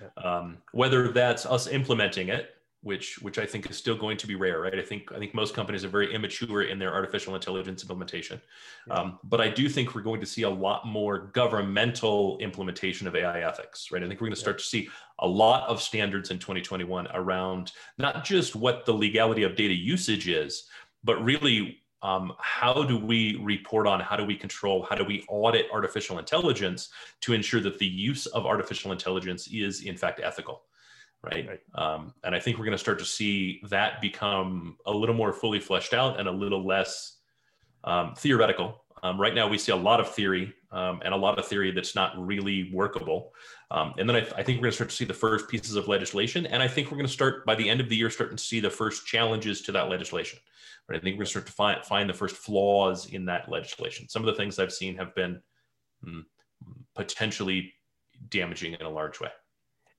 Yeah. 0.00 0.22
Um, 0.22 0.58
whether 0.72 1.08
that's 1.08 1.44
us 1.44 1.66
implementing 1.66 2.28
it 2.28 2.54
which 2.82 3.20
which 3.22 3.38
I 3.38 3.46
think 3.46 3.68
is 3.68 3.76
still 3.76 3.96
going 3.96 4.16
to 4.18 4.26
be 4.26 4.36
rare, 4.36 4.60
right? 4.60 4.78
I 4.78 4.82
think 4.82 5.10
I 5.12 5.18
think 5.18 5.34
most 5.34 5.54
companies 5.54 5.84
are 5.84 5.88
very 5.88 6.14
immature 6.14 6.62
in 6.62 6.78
their 6.78 6.94
artificial 6.94 7.34
intelligence 7.34 7.82
implementation, 7.82 8.40
yeah. 8.86 8.94
um, 8.94 9.18
but 9.24 9.40
I 9.40 9.48
do 9.48 9.68
think 9.68 9.94
we're 9.94 10.02
going 10.02 10.20
to 10.20 10.26
see 10.26 10.42
a 10.42 10.50
lot 10.50 10.86
more 10.86 11.30
governmental 11.34 12.38
implementation 12.38 13.08
of 13.08 13.16
AI 13.16 13.40
ethics, 13.40 13.90
right? 13.90 14.02
I 14.02 14.06
think 14.06 14.20
we're 14.20 14.28
going 14.28 14.36
to 14.36 14.40
start 14.40 14.56
yeah. 14.56 14.62
to 14.62 14.64
see 14.64 14.88
a 15.18 15.26
lot 15.26 15.68
of 15.68 15.82
standards 15.82 16.30
in 16.30 16.38
2021 16.38 17.08
around 17.14 17.72
not 17.98 18.24
just 18.24 18.54
what 18.54 18.86
the 18.86 18.92
legality 18.92 19.42
of 19.42 19.56
data 19.56 19.74
usage 19.74 20.28
is, 20.28 20.68
but 21.02 21.22
really 21.24 21.78
um, 22.02 22.32
how 22.38 22.84
do 22.84 22.96
we 22.96 23.36
report 23.42 23.88
on, 23.88 23.98
how 23.98 24.14
do 24.14 24.24
we 24.24 24.36
control, 24.36 24.86
how 24.88 24.94
do 24.94 25.04
we 25.04 25.24
audit 25.28 25.66
artificial 25.72 26.20
intelligence 26.20 26.90
to 27.22 27.32
ensure 27.32 27.60
that 27.60 27.78
the 27.78 27.86
use 27.86 28.26
of 28.26 28.46
artificial 28.46 28.92
intelligence 28.92 29.48
is 29.48 29.82
in 29.82 29.96
fact 29.96 30.20
ethical 30.22 30.62
right? 31.22 31.48
right. 31.48 31.60
Um, 31.74 32.14
and 32.24 32.34
I 32.34 32.40
think 32.40 32.58
we're 32.58 32.64
going 32.64 32.72
to 32.72 32.78
start 32.78 32.98
to 33.00 33.04
see 33.04 33.60
that 33.70 34.00
become 34.00 34.76
a 34.86 34.92
little 34.92 35.14
more 35.14 35.32
fully 35.32 35.60
fleshed 35.60 35.94
out 35.94 36.18
and 36.18 36.28
a 36.28 36.32
little 36.32 36.66
less 36.66 37.16
um, 37.84 38.14
theoretical. 38.16 38.84
Um, 39.02 39.20
right 39.20 39.34
now, 39.34 39.48
we 39.48 39.58
see 39.58 39.72
a 39.72 39.76
lot 39.76 40.00
of 40.00 40.12
theory 40.12 40.52
um, 40.72 41.00
and 41.04 41.14
a 41.14 41.16
lot 41.16 41.38
of 41.38 41.46
theory 41.46 41.70
that's 41.70 41.94
not 41.94 42.12
really 42.18 42.70
workable. 42.72 43.32
Um, 43.70 43.94
and 43.98 44.08
then 44.08 44.16
I, 44.16 44.20
I, 44.20 44.42
think 44.42 44.58
we're 44.58 44.62
going 44.62 44.70
to 44.70 44.72
start 44.72 44.90
to 44.90 44.96
see 44.96 45.04
the 45.04 45.14
first 45.14 45.48
pieces 45.48 45.76
of 45.76 45.88
legislation. 45.88 46.46
And 46.46 46.62
I 46.62 46.68
think 46.68 46.90
we're 46.90 46.96
going 46.96 47.06
to 47.06 47.12
start 47.12 47.46
by 47.46 47.54
the 47.54 47.68
end 47.68 47.80
of 47.80 47.88
the 47.88 47.96
year 47.96 48.10
starting 48.10 48.36
to 48.36 48.42
see 48.42 48.60
the 48.60 48.70
first 48.70 49.06
challenges 49.06 49.62
to 49.62 49.72
that 49.72 49.88
legislation. 49.88 50.38
Right? 50.88 50.96
I 50.96 51.00
think 51.00 51.14
we're 51.14 51.24
going 51.24 51.26
to 51.26 51.30
start 51.30 51.46
to 51.46 51.52
find, 51.52 51.84
find 51.84 52.08
the 52.08 52.14
first 52.14 52.36
flaws 52.36 53.06
in 53.06 53.26
that 53.26 53.48
legislation. 53.48 54.08
Some 54.08 54.22
of 54.22 54.26
the 54.26 54.34
things 54.34 54.58
I've 54.58 54.72
seen 54.72 54.96
have 54.96 55.14
been 55.14 55.40
hmm, 56.02 56.20
potentially 56.94 57.72
damaging 58.28 58.74
in 58.74 58.82
a 58.82 58.90
large 58.90 59.20
way. 59.20 59.30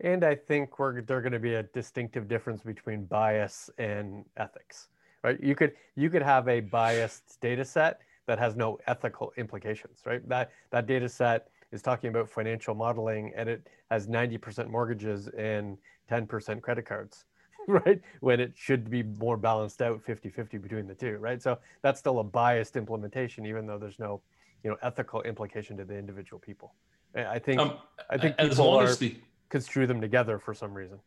And 0.02 0.24
I 0.24 0.36
think 0.36 0.80
we're 0.80 1.02
there 1.02 1.22
going 1.22 1.34
to 1.34 1.39
be 1.39 1.56
a 1.56 1.64
distinctive 1.64 2.28
difference 2.28 2.62
between 2.62 3.06
bias 3.06 3.70
and 3.78 4.24
ethics, 4.38 4.88
right? 5.24 5.41
You 5.41 5.56
could 5.56 5.74
you 5.95 6.10
could 6.10 6.22
have 6.22 6.47
a 6.47 6.62
biased 6.62 7.39
data 7.41 7.66
set 7.66 8.00
that 8.26 8.39
has 8.39 8.56
no 8.56 8.80
ethical 8.88 9.34
implications, 9.38 10.00
right? 10.06 10.28
That 10.30 10.52
that 10.72 10.88
data 10.88 11.10
set 11.10 11.50
is 11.72 11.82
talking 11.82 12.10
about 12.10 12.30
financial 12.30 12.74
modeling 12.74 13.34
and 13.36 13.50
it 13.50 13.68
has 13.91 14.08
90% 14.08 14.70
mortgages 14.70 15.28
and 15.38 15.78
10% 16.10 16.62
credit 16.62 16.86
cards, 16.86 17.26
right? 17.68 18.02
When 18.22 18.39
it 18.39 18.54
should 18.56 18.89
be 18.89 19.04
more 19.04 19.38
balanced 19.38 19.82
out 19.82 20.04
50-50 20.04 20.62
between 20.62 20.88
the 20.88 20.95
two, 20.95 21.18
right? 21.18 21.41
So 21.41 21.60
that's 21.84 22.00
still 22.00 22.20
a 22.20 22.24
biased 22.24 22.76
implementation, 22.76 23.45
even 23.45 23.68
though 23.68 23.78
there's 23.78 24.00
no, 24.00 24.22
you 24.64 24.72
know, 24.72 24.78
ethical 24.82 25.22
implication 25.24 25.78
to 25.78 25.86
the 25.86 25.95
individual 25.95 26.39
people. 26.39 26.74
I 27.16 27.39
think 27.39 27.60
um, 27.60 27.74
I 28.10 28.18
think 28.18 28.36
as 28.38 28.60
long 28.60 28.82
are, 28.82 28.88
as 28.88 29.00
the 29.00 29.16
construe 29.50 29.88
them 29.88 30.00
together 30.02 30.39
for 30.39 30.54
some 30.54 30.74
reason. 30.74 31.00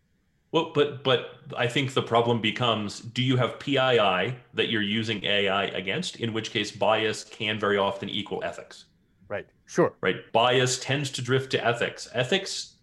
Well, 0.52 0.70
but 0.74 1.02
but 1.02 1.38
I 1.56 1.66
think 1.66 1.94
the 1.94 2.02
problem 2.02 2.40
becomes: 2.40 3.00
Do 3.00 3.22
you 3.22 3.36
have 3.38 3.58
PII 3.58 4.36
that 4.54 4.68
you're 4.68 4.82
using 4.82 5.24
AI 5.24 5.64
against? 5.64 6.16
In 6.16 6.34
which 6.34 6.50
case, 6.50 6.70
bias 6.70 7.24
can 7.24 7.58
very 7.58 7.78
often 7.78 8.10
equal 8.10 8.44
ethics. 8.44 8.84
Right. 9.28 9.46
Sure. 9.64 9.94
Right. 10.02 10.30
Bias 10.32 10.78
tends 10.78 11.10
to 11.12 11.22
drift 11.22 11.50
to 11.52 11.66
ethics. 11.66 12.06
Ethics 12.12 12.74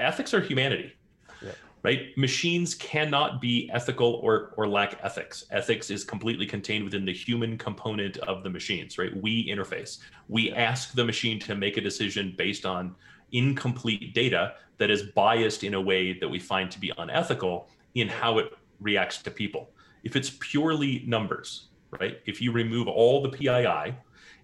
ethics 0.00 0.32
are 0.32 0.40
humanity. 0.40 0.94
Yeah. 1.42 1.52
Right. 1.82 2.16
Machines 2.16 2.74
cannot 2.74 3.42
be 3.42 3.70
ethical 3.70 4.14
or 4.22 4.54
or 4.56 4.66
lack 4.66 4.98
ethics. 5.02 5.44
Ethics 5.50 5.90
is 5.90 6.04
completely 6.04 6.46
contained 6.46 6.84
within 6.84 7.04
the 7.04 7.12
human 7.12 7.58
component 7.58 8.16
of 8.18 8.42
the 8.42 8.48
machines. 8.48 8.96
Right. 8.96 9.14
We 9.14 9.46
interface. 9.50 9.98
We 10.28 10.52
ask 10.52 10.94
the 10.94 11.04
machine 11.04 11.38
to 11.40 11.54
make 11.54 11.76
a 11.76 11.82
decision 11.82 12.34
based 12.38 12.64
on 12.64 12.94
incomplete 13.32 14.14
data 14.14 14.54
that 14.78 14.90
is 14.90 15.02
biased 15.02 15.64
in 15.64 15.74
a 15.74 15.80
way 15.80 16.12
that 16.18 16.28
we 16.28 16.38
find 16.38 16.70
to 16.70 16.80
be 16.80 16.92
unethical 16.98 17.68
in 17.94 18.08
how 18.08 18.38
it 18.38 18.52
reacts 18.80 19.18
to 19.18 19.30
people. 19.30 19.70
If 20.04 20.16
it's 20.16 20.30
purely 20.40 21.04
numbers, 21.06 21.68
right? 22.00 22.20
If 22.26 22.40
you 22.40 22.52
remove 22.52 22.88
all 22.88 23.22
the 23.22 23.28
PII 23.28 23.94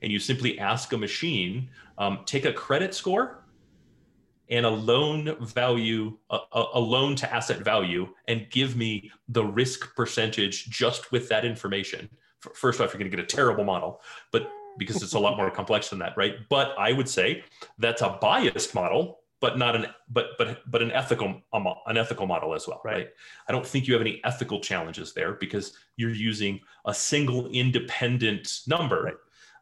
and 0.03 0.12
you 0.12 0.18
simply 0.18 0.59
ask 0.59 0.93
a 0.93 0.99
machine, 0.99 1.68
um, 1.99 2.20
take 2.26 2.45
a 2.45 2.53
credit 2.53 2.95
score 2.95 3.43
and 4.49 4.64
a 4.64 4.70
loan 4.70 5.37
value, 5.41 6.16
a, 6.30 6.39
a, 6.53 6.78
loan 6.78 7.16
to 7.16 7.34
asset 7.34 7.59
value, 7.64 8.09
and 8.28 8.47
give 8.51 8.76
me 8.76 9.11
the 9.28 9.45
risk 9.45 9.95
percentage 9.97 10.66
just 10.66 11.11
with 11.11 11.28
that 11.28 11.45
information. 11.45 12.09
First 12.55 12.80
off, 12.80 12.93
you're 12.93 12.99
going 12.99 13.11
to 13.11 13.16
get 13.16 13.24
a 13.24 13.26
terrible 13.26 13.64
model, 13.64 14.01
but 14.30 14.49
because 14.79 15.03
it's 15.03 15.14
a 15.14 15.18
lot 15.18 15.37
more 15.37 15.51
complex 15.51 15.91
than 15.91 15.99
that, 16.01 16.16
right? 16.16 16.37
But 16.49 16.74
I 16.79 16.93
would 16.93 17.09
say 17.09 17.45
that's 17.79 18.03
a 18.03 18.18
biased 18.20 18.74
model 18.74 19.20
but 19.41 19.59
not 19.59 19.77
an 19.77 19.87
but 20.09 20.31
but 20.39 20.59
but 20.70 20.83
an 20.83 20.91
ethical 20.93 21.41
um, 21.53 21.68
an 21.87 21.97
ethical 21.97 22.27
model 22.27 22.55
as 22.55 22.66
well 22.66 22.81
right. 22.85 22.95
right. 22.97 23.09
i 23.49 23.53
don't 23.53 23.66
think 23.66 23.87
you 23.87 23.95
have 23.95 24.01
any 24.01 24.20
ethical 24.24 24.61
challenges 24.61 25.12
there 25.12 25.35
because 25.35 25.74
you're 25.97 26.11
using 26.11 26.61
a 26.87 26.95
single 26.95 27.47
independent 27.49 28.61
number 28.66 29.03
right. 29.03 29.14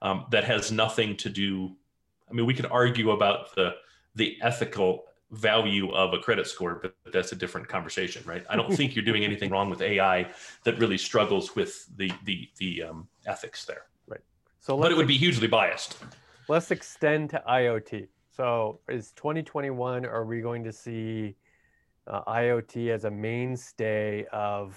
um, 0.02 0.26
that 0.30 0.44
has 0.44 0.70
nothing 0.70 1.16
to 1.16 1.28
do 1.28 1.74
i 2.30 2.32
mean 2.32 2.46
we 2.46 2.54
could 2.54 2.66
argue 2.66 3.10
about 3.10 3.54
the 3.54 3.74
the 4.14 4.38
ethical 4.42 5.04
value 5.30 5.90
of 5.92 6.14
a 6.14 6.18
credit 6.18 6.46
score 6.46 6.78
but 6.80 6.94
that's 7.12 7.32
a 7.32 7.36
different 7.36 7.66
conversation 7.66 8.22
right 8.24 8.44
i 8.48 8.54
don't 8.54 8.72
think 8.72 8.94
you're 8.94 9.04
doing 9.04 9.24
anything 9.24 9.50
wrong 9.50 9.68
with 9.68 9.82
ai 9.82 10.26
that 10.62 10.78
really 10.78 10.98
struggles 10.98 11.56
with 11.56 11.86
the 11.96 12.12
the 12.24 12.48
the 12.58 12.82
um, 12.84 13.08
ethics 13.26 13.64
there 13.64 13.86
so 14.64 14.76
but 14.78 14.90
it 14.90 14.96
would 14.96 15.08
be 15.08 15.18
hugely 15.18 15.48
biased 15.48 15.98
let's 16.48 16.70
extend 16.70 17.30
to 17.30 17.42
iot 17.48 18.08
so 18.36 18.80
is 18.88 19.12
2021, 19.12 20.04
are 20.04 20.24
we 20.24 20.40
going 20.40 20.64
to 20.64 20.72
see 20.72 21.36
uh, 22.08 22.24
IoT 22.24 22.90
as 22.90 23.04
a 23.04 23.10
mainstay 23.10 24.26
of 24.32 24.76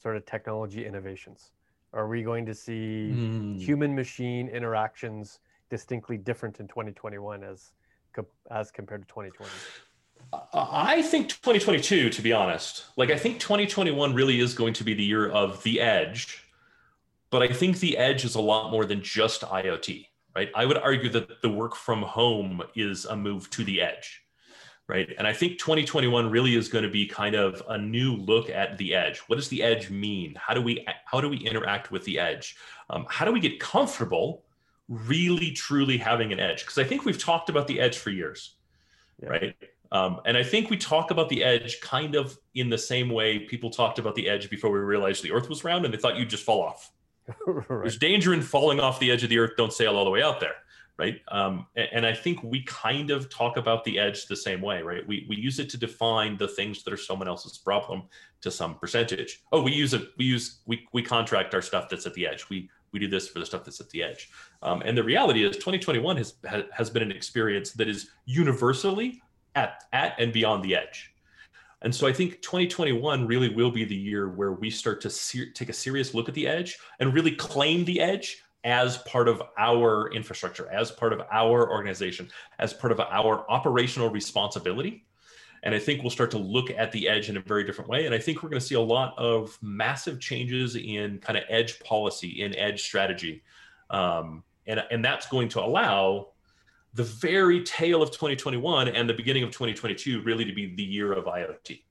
sort 0.00 0.16
of 0.16 0.24
technology 0.26 0.86
innovations? 0.86 1.50
Are 1.92 2.06
we 2.06 2.22
going 2.22 2.46
to 2.46 2.54
see 2.54 3.12
mm. 3.12 3.60
human 3.60 3.96
machine 3.96 4.48
interactions 4.48 5.40
distinctly 5.70 6.16
different 6.16 6.60
in 6.60 6.68
2021 6.68 7.42
as, 7.42 7.72
as 8.52 8.70
compared 8.70 9.02
to 9.02 9.08
2020? 9.08 9.50
I 10.52 11.02
think 11.02 11.28
2022, 11.28 12.10
to 12.10 12.22
be 12.22 12.32
honest, 12.32 12.84
like 12.96 13.10
I 13.10 13.18
think 13.18 13.40
2021 13.40 14.14
really 14.14 14.38
is 14.38 14.54
going 14.54 14.74
to 14.74 14.84
be 14.84 14.94
the 14.94 15.02
year 15.02 15.28
of 15.28 15.62
the 15.64 15.80
edge, 15.80 16.43
but 17.34 17.42
I 17.42 17.48
think 17.48 17.80
the 17.80 17.98
edge 17.98 18.24
is 18.24 18.36
a 18.36 18.40
lot 18.40 18.70
more 18.70 18.84
than 18.86 19.02
just 19.02 19.42
IoT 19.42 20.06
right? 20.34 20.50
I 20.54 20.66
would 20.66 20.78
argue 20.78 21.10
that 21.10 21.42
the 21.42 21.50
work 21.50 21.76
from 21.76 22.02
home 22.02 22.62
is 22.74 23.04
a 23.04 23.16
move 23.16 23.48
to 23.50 23.64
the 23.64 23.80
edge, 23.80 24.22
right? 24.88 25.08
And 25.16 25.26
I 25.26 25.32
think 25.32 25.58
2021 25.58 26.30
really 26.30 26.56
is 26.56 26.68
going 26.68 26.84
to 26.84 26.90
be 26.90 27.06
kind 27.06 27.34
of 27.34 27.62
a 27.68 27.78
new 27.78 28.16
look 28.16 28.50
at 28.50 28.76
the 28.78 28.94
edge. 28.94 29.18
What 29.26 29.36
does 29.36 29.48
the 29.48 29.62
edge 29.62 29.90
mean? 29.90 30.34
How 30.36 30.54
do 30.54 30.60
we 30.60 30.86
how 31.06 31.20
do 31.20 31.28
we 31.28 31.38
interact 31.38 31.90
with 31.90 32.04
the 32.04 32.18
edge? 32.18 32.56
Um, 32.90 33.06
how 33.08 33.24
do 33.24 33.32
we 33.32 33.40
get 33.40 33.60
comfortable 33.60 34.44
really 34.88 35.52
truly 35.52 35.96
having 35.96 36.32
an 36.32 36.40
edge? 36.40 36.62
Because 36.62 36.78
I 36.78 36.84
think 36.84 37.04
we've 37.04 37.18
talked 37.18 37.48
about 37.48 37.66
the 37.66 37.80
edge 37.80 37.98
for 37.98 38.10
years, 38.10 38.56
yeah. 39.22 39.28
right? 39.28 39.56
Um, 39.92 40.20
and 40.26 40.36
I 40.36 40.42
think 40.42 40.70
we 40.70 40.76
talk 40.76 41.12
about 41.12 41.28
the 41.28 41.44
edge 41.44 41.80
kind 41.80 42.16
of 42.16 42.36
in 42.56 42.68
the 42.68 42.78
same 42.78 43.08
way 43.10 43.38
people 43.38 43.70
talked 43.70 44.00
about 44.00 44.16
the 44.16 44.28
edge 44.28 44.50
before 44.50 44.70
we 44.72 44.80
realized 44.80 45.22
the 45.22 45.30
Earth 45.30 45.48
was 45.48 45.62
round, 45.62 45.84
and 45.84 45.94
they 45.94 45.98
thought 45.98 46.16
you'd 46.16 46.30
just 46.30 46.42
fall 46.42 46.60
off 46.60 46.90
right. 47.46 47.66
There's 47.68 47.98
danger 47.98 48.34
in 48.34 48.42
falling 48.42 48.80
off 48.80 49.00
the 49.00 49.10
edge 49.10 49.22
of 49.22 49.30
the 49.30 49.38
earth. 49.38 49.52
Don't 49.56 49.72
sail 49.72 49.96
all 49.96 50.04
the 50.04 50.10
way 50.10 50.22
out 50.22 50.40
there, 50.40 50.54
right? 50.98 51.20
Um, 51.28 51.66
and, 51.74 52.04
I 52.04 52.12
think 52.12 52.42
we 52.42 52.62
kind 52.64 53.10
of 53.10 53.30
talk 53.30 53.56
about 53.56 53.84
the 53.84 53.98
edge 53.98 54.26
the 54.26 54.36
same 54.36 54.60
way, 54.60 54.82
right? 54.82 55.06
We, 55.06 55.26
we 55.28 55.36
use 55.36 55.58
it 55.58 55.70
to 55.70 55.78
define 55.78 56.36
the 56.36 56.48
things 56.48 56.82
that 56.82 56.92
are 56.92 56.98
someone 56.98 57.28
else's 57.28 57.56
problem 57.56 58.02
to 58.42 58.50
some 58.50 58.78
percentage. 58.78 59.42
Oh, 59.52 59.62
we 59.62 59.72
use 59.72 59.94
it. 59.94 60.08
We 60.18 60.26
use 60.26 60.58
we 60.66 60.86
we 60.92 61.02
contract 61.02 61.54
our 61.54 61.62
stuff 61.62 61.88
that's 61.88 62.06
at 62.06 62.14
the 62.14 62.26
edge. 62.26 62.48
We 62.50 62.68
we 62.92 63.00
do 63.00 63.08
this 63.08 63.28
for 63.28 63.38
the 63.38 63.46
stuff 63.46 63.64
that's 63.64 63.80
at 63.80 63.90
the 63.90 64.02
edge. 64.02 64.30
Um, 64.62 64.82
and 64.84 64.96
the 64.96 65.02
reality 65.02 65.44
is, 65.44 65.56
2021 65.56 66.16
has 66.16 66.34
has 66.72 66.90
been 66.90 67.02
an 67.02 67.12
experience 67.12 67.72
that 67.72 67.88
is 67.88 68.10
universally 68.26 69.22
at, 69.54 69.84
at 69.92 70.14
and 70.18 70.32
beyond 70.32 70.62
the 70.64 70.76
edge. 70.76 71.13
And 71.84 71.94
so 71.94 72.06
I 72.06 72.12
think 72.14 72.40
2021 72.40 73.26
really 73.26 73.54
will 73.54 73.70
be 73.70 73.84
the 73.84 73.94
year 73.94 74.30
where 74.30 74.52
we 74.52 74.70
start 74.70 75.02
to 75.02 75.10
ser- 75.10 75.50
take 75.52 75.68
a 75.68 75.74
serious 75.74 76.14
look 76.14 76.28
at 76.28 76.34
the 76.34 76.48
edge 76.48 76.78
and 76.98 77.12
really 77.12 77.32
claim 77.32 77.84
the 77.84 78.00
edge 78.00 78.42
as 78.64 78.96
part 78.98 79.28
of 79.28 79.42
our 79.58 80.10
infrastructure, 80.14 80.66
as 80.70 80.90
part 80.90 81.12
of 81.12 81.20
our 81.30 81.70
organization, 81.70 82.30
as 82.58 82.72
part 82.72 82.90
of 82.90 83.00
our 83.00 83.48
operational 83.50 84.08
responsibility. 84.08 85.04
And 85.62 85.74
I 85.74 85.78
think 85.78 86.02
we'll 86.02 86.10
start 86.10 86.30
to 86.30 86.38
look 86.38 86.70
at 86.70 86.90
the 86.90 87.06
edge 87.06 87.28
in 87.28 87.36
a 87.36 87.40
very 87.40 87.64
different 87.64 87.90
way. 87.90 88.06
And 88.06 88.14
I 88.14 88.18
think 88.18 88.42
we're 88.42 88.48
going 88.48 88.60
to 88.60 88.66
see 88.66 88.74
a 88.76 88.80
lot 88.80 89.14
of 89.18 89.58
massive 89.60 90.20
changes 90.20 90.76
in 90.76 91.18
kind 91.18 91.36
of 91.36 91.44
edge 91.50 91.80
policy, 91.80 92.42
in 92.42 92.56
edge 92.56 92.82
strategy. 92.82 93.42
Um, 93.90 94.42
and, 94.66 94.82
and 94.90 95.04
that's 95.04 95.28
going 95.28 95.48
to 95.50 95.60
allow 95.60 96.28
the 96.94 97.04
very 97.04 97.62
tail 97.62 98.02
of 98.02 98.10
2021 98.10 98.88
and 98.88 99.08
the 99.08 99.14
beginning 99.14 99.42
of 99.42 99.50
2022 99.50 100.22
really 100.22 100.44
to 100.44 100.52
be 100.52 100.74
the 100.74 100.82
year 100.82 101.12
of 101.12 101.24
IoT. 101.24 101.82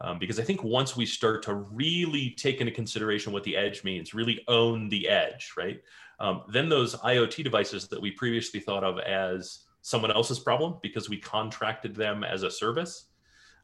Um, 0.00 0.18
because 0.18 0.38
I 0.38 0.42
think 0.42 0.62
once 0.62 0.96
we 0.96 1.06
start 1.06 1.42
to 1.44 1.54
really 1.54 2.30
take 2.30 2.60
into 2.60 2.72
consideration 2.72 3.32
what 3.32 3.44
the 3.44 3.56
edge 3.56 3.84
means, 3.84 4.12
really 4.12 4.42
own 4.46 4.88
the 4.88 5.08
edge, 5.08 5.52
right? 5.56 5.80
Um, 6.20 6.42
then 6.48 6.68
those 6.68 6.94
IoT 6.96 7.44
devices 7.44 7.88
that 7.88 8.00
we 8.00 8.10
previously 8.10 8.60
thought 8.60 8.84
of 8.84 8.98
as 8.98 9.64
someone 9.80 10.10
else's 10.10 10.38
problem 10.38 10.76
because 10.82 11.08
we 11.08 11.18
contracted 11.18 11.94
them 11.94 12.24
as 12.24 12.42
a 12.42 12.50
service, 12.50 13.06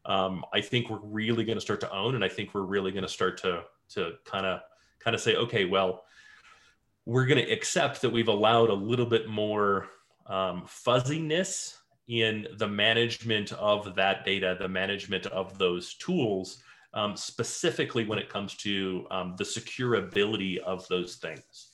um, 0.05 0.45
I 0.53 0.61
think 0.61 0.91
we're 0.91 1.01
really 1.03 1.45
going 1.45 1.57
to 1.57 1.61
start 1.61 1.81
to 1.81 1.93
own, 1.93 2.15
and 2.15 2.25
I 2.25 2.29
think 2.29 2.55
we're 2.55 2.63
really 2.63 2.93
going 2.93 3.05
to 3.05 3.09
start 3.09 3.41
to 3.43 3.63
to 3.91 4.13
kind 4.25 4.47
of 4.47 4.61
kind 4.99 5.15
of 5.15 5.21
say, 5.21 5.37
okay, 5.37 5.65
well, 5.65 6.05
we're 7.05 7.27
going 7.27 7.45
to 7.45 7.53
accept 7.53 8.01
that 8.03 8.11
we've 8.11 8.29
allowed 8.29 8.71
a 8.71 8.75
little 8.75 9.07
bit 9.07 9.29
more 9.29 9.89
um, 10.33 10.63
fuzziness 10.67 11.79
in 12.09 12.49
the 12.57 12.67
management 12.67 13.53
of 13.53 13.95
that 13.95 14.25
data, 14.25 14.57
the 14.59 14.69
management 14.69 15.27
of 15.27 15.59
those 15.59 15.95
tools, 15.95 16.63
um, 16.95 17.17
specifically 17.17 18.05
when 18.05 18.19
it 18.19 18.29
comes 18.29 18.57
to 18.57 19.07
um, 19.11 19.35
the 19.37 19.45
securability 19.45 20.59
of 20.59 20.87
those 20.89 21.17
things. 21.17 21.69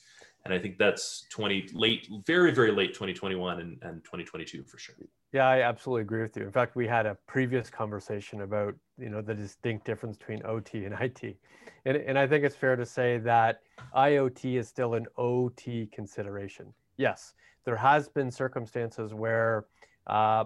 And 0.45 0.53
I 0.53 0.59
think 0.59 0.79
that's 0.79 1.27
20 1.31 1.71
late, 1.73 2.09
very, 2.27 2.53
very 2.53 2.73
late 2.73 2.95
2021 2.95 3.61
and, 3.61 3.79
and 3.83 4.05
2022 4.05 4.65
for 4.65 4.79
sure. 4.79 4.95
Yeah, 5.33 5.47
I 5.47 5.61
absolutely 5.61 6.03
agree 6.03 6.23
with 6.23 6.37
you. 6.37 6.45
In 6.45 6.53
fact, 6.53 6.75
we 6.75 6.87
had 6.87 7.07
a 7.07 7.17
previous 7.27 7.69
conversation 7.69 8.43
about, 8.43 8.75
you 8.99 9.11
know, 9.11 9.21
the 9.21 9.35
distinct 9.35 9.85
difference 9.85 10.17
between 10.17 10.45
OT 10.47 10.85
and 10.85 10.95
IT. 10.99 11.37
And, 11.85 11.97
and 11.97 12.19
I 12.19 12.27
think 12.27 12.45
it's 12.45 12.57
fair 12.57 12.77
to 12.77 12.87
say 12.87 13.19
that 13.19 13.61
IoT 13.95 14.59
is 14.59 14.69
still 14.69 14.95
an 14.95 15.07
OT 15.17 15.89
consideration. 15.93 16.73
Yes, 16.97 17.35
there 17.69 17.77
has 17.77 18.09
been 18.09 18.31
circumstances 18.31 19.13
where 19.13 19.67
uh, 20.07 20.43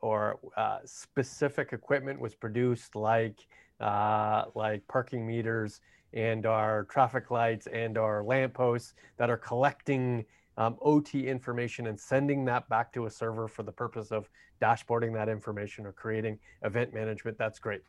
or 0.00 0.40
uh, 0.56 0.78
specific 0.84 1.72
equipment 1.72 2.18
was 2.18 2.34
produced 2.34 2.96
like 2.96 3.46
uh, 3.78 4.46
like 4.56 4.82
parking 4.88 5.24
meters 5.24 5.80
and 6.12 6.44
our 6.44 6.82
traffic 6.90 7.30
lights 7.30 7.68
and 7.68 7.96
our 7.96 8.24
lampposts 8.24 8.94
that 9.16 9.30
are 9.30 9.36
collecting 9.36 10.24
um, 10.58 10.76
OT 10.82 11.28
information 11.28 11.86
and 11.86 12.00
sending 12.00 12.44
that 12.44 12.68
back 12.68 12.92
to 12.92 13.06
a 13.06 13.10
server 13.10 13.46
for 13.46 13.62
the 13.62 13.70
purpose 13.70 14.10
of 14.10 14.28
dashboarding 14.60 15.14
that 15.14 15.28
information 15.28 15.86
or 15.86 15.92
creating 15.92 16.36
event 16.64 16.92
management. 16.92 17.38
That's 17.38 17.60
great. 17.60 17.82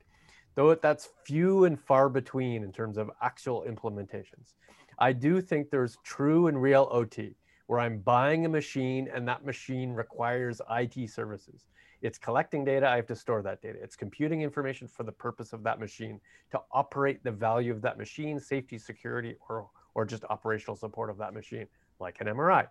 Though 0.54 0.76
that's 0.76 1.10
few 1.26 1.66
and 1.66 1.80
far 1.80 2.10
between 2.10 2.64
in 2.64 2.72
terms 2.72 3.00
of 3.00 3.10
actual 3.24 3.66
implementations. 3.68 4.54
I 5.00 5.14
do 5.14 5.42
think 5.42 5.72
there's 5.72 5.98
true 6.04 6.46
and 6.46 6.62
real 6.62 6.88
OT 6.92 7.34
where 7.68 7.80
I'm 7.80 8.00
buying 8.00 8.46
a 8.46 8.50
machine 8.50 9.10
and 9.14 9.28
that 9.28 9.46
machine 9.46 9.92
requires 9.92 10.62
IT 10.72 11.10
services. 11.10 11.68
It's 12.02 12.18
collecting 12.18 12.64
data, 12.64 12.88
I 12.88 12.96
have 12.96 13.08
to 13.08 13.16
store 13.16 13.42
that 13.42 13.62
data. 13.62 13.80
It's 13.82 13.96
computing 13.96 14.42
information 14.42 14.88
for 14.88 15.04
the 15.04 15.12
purpose 15.12 15.54
of 15.54 15.64
that 15.64 15.80
machine 15.80 16.20
to 16.52 16.62
operate 16.72 17.24
the 17.24 17.32
value 17.32 17.72
of 17.72 17.82
that 17.82 17.98
machine, 17.98 18.40
safety, 18.40 18.78
security, 18.78 19.36
or, 19.50 19.70
or 19.96 20.06
just 20.06 20.24
operational 20.30 20.76
support 20.76 21.10
of 21.10 21.18
that 21.18 21.34
machine, 21.34 21.68
like 22.00 22.22
an 22.22 22.28
MRI. 22.28 22.68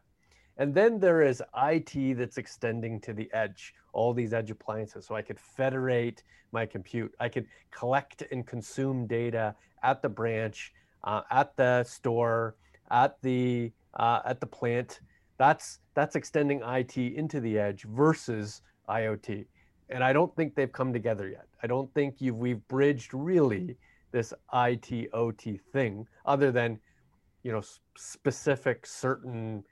And 0.58 0.72
then 0.72 0.98
there 0.98 1.22
is 1.22 1.42
IT 1.56 2.16
that's 2.16 2.38
extending 2.38 3.00
to 3.00 3.12
the 3.12 3.30
edge, 3.34 3.74
all 3.92 4.14
these 4.14 4.32
edge 4.32 4.50
appliances. 4.50 5.06
So 5.06 5.14
I 5.14 5.22
could 5.22 5.38
federate 5.38 6.22
my 6.52 6.64
compute. 6.64 7.12
I 7.20 7.28
could 7.28 7.46
collect 7.70 8.22
and 8.30 8.46
consume 8.46 9.06
data 9.06 9.54
at 9.82 10.00
the 10.00 10.08
branch, 10.08 10.72
uh, 11.04 11.22
at 11.30 11.54
the 11.56 11.84
store, 11.84 12.56
at 12.90 13.20
the 13.20 13.72
uh, 13.96 14.20
at 14.24 14.40
the 14.40 14.46
plant. 14.46 15.00
That's 15.38 15.80
that's 15.94 16.16
extending 16.16 16.62
IT 16.62 16.96
into 16.96 17.40
the 17.40 17.58
edge 17.58 17.84
versus 17.84 18.62
IoT. 18.88 19.46
And 19.88 20.02
I 20.02 20.12
don't 20.12 20.34
think 20.34 20.54
they've 20.54 20.72
come 20.72 20.92
together 20.92 21.28
yet. 21.28 21.46
I 21.62 21.66
don't 21.66 21.92
think 21.94 22.16
you've 22.20 22.36
we've 22.36 22.66
bridged 22.68 23.12
really 23.14 23.76
this 24.12 24.32
IT 24.54 25.10
OT 25.12 25.58
thing, 25.72 26.06
other 26.24 26.50
than 26.50 26.78
you 27.42 27.52
know 27.52 27.62
specific 27.96 28.86
certain 28.86 29.64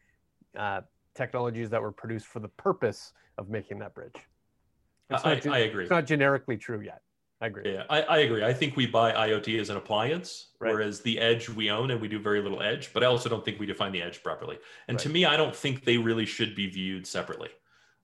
uh, 0.56 0.82
technologies 1.14 1.70
that 1.70 1.80
were 1.80 1.92
produced 1.92 2.26
for 2.26 2.40
the 2.40 2.48
purpose 2.48 3.12
of 3.38 3.48
making 3.48 3.78
that 3.78 3.94
bridge. 3.94 4.16
I, 5.10 5.40
I, 5.50 5.58
agree. 5.58 5.84
It's 5.84 5.90
not 5.90 6.06
generically 6.06 6.56
true 6.56 6.80
yet. 6.80 7.02
I 7.44 7.48
agree. 7.48 7.74
Yeah, 7.74 7.82
I, 7.90 8.00
I 8.00 8.18
agree. 8.20 8.42
I 8.42 8.54
think 8.54 8.74
we 8.74 8.86
buy 8.86 9.12
IoT 9.12 9.60
as 9.60 9.68
an 9.68 9.76
appliance, 9.76 10.46
right. 10.60 10.72
whereas 10.72 11.02
the 11.02 11.18
edge 11.18 11.50
we 11.50 11.70
own 11.70 11.90
and 11.90 12.00
we 12.00 12.08
do 12.08 12.18
very 12.18 12.40
little 12.40 12.62
edge, 12.62 12.90
but 12.94 13.04
I 13.04 13.06
also 13.06 13.28
don't 13.28 13.44
think 13.44 13.60
we 13.60 13.66
define 13.66 13.92
the 13.92 14.00
edge 14.00 14.22
properly. 14.22 14.56
And 14.88 14.94
right. 14.96 15.02
to 15.02 15.10
me, 15.10 15.26
I 15.26 15.36
don't 15.36 15.54
think 15.54 15.84
they 15.84 15.98
really 15.98 16.24
should 16.24 16.54
be 16.54 16.70
viewed 16.70 17.06
separately. 17.06 17.50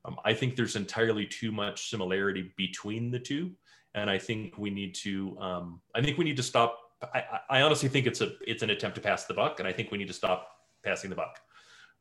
Um, 0.05 0.18
I 0.26 0.34
think 0.34 0.57
there's 0.57 0.76
entirely 0.76 1.24
too 1.24 1.53
much 1.53 1.88
similarity 1.88 2.53
between 2.59 3.11
the 3.11 3.18
two. 3.18 3.53
And 3.95 4.11
I 4.11 4.18
think 4.18 4.59
we 4.59 4.68
need 4.68 4.95
to, 4.97 5.38
um, 5.41 5.80
I 5.95 6.03
think 6.03 6.18
we 6.18 6.26
need 6.26 6.36
to 6.36 6.43
stop. 6.43 6.78
I, 7.14 7.24
I, 7.49 7.62
honestly 7.62 7.88
think 7.88 8.07
it's 8.07 8.20
a, 8.20 8.32
it's 8.47 8.62
an 8.62 8.68
attempt 8.68 8.97
to 8.97 9.01
pass 9.01 9.24
the 9.24 9.32
buck. 9.32 9.59
And 9.59 9.66
I 9.66 9.72
think 9.72 9.91
we 9.91 9.97
need 9.97 10.09
to 10.09 10.12
stop 10.12 10.51
passing 10.84 11.09
the 11.09 11.16
buck. 11.16 11.41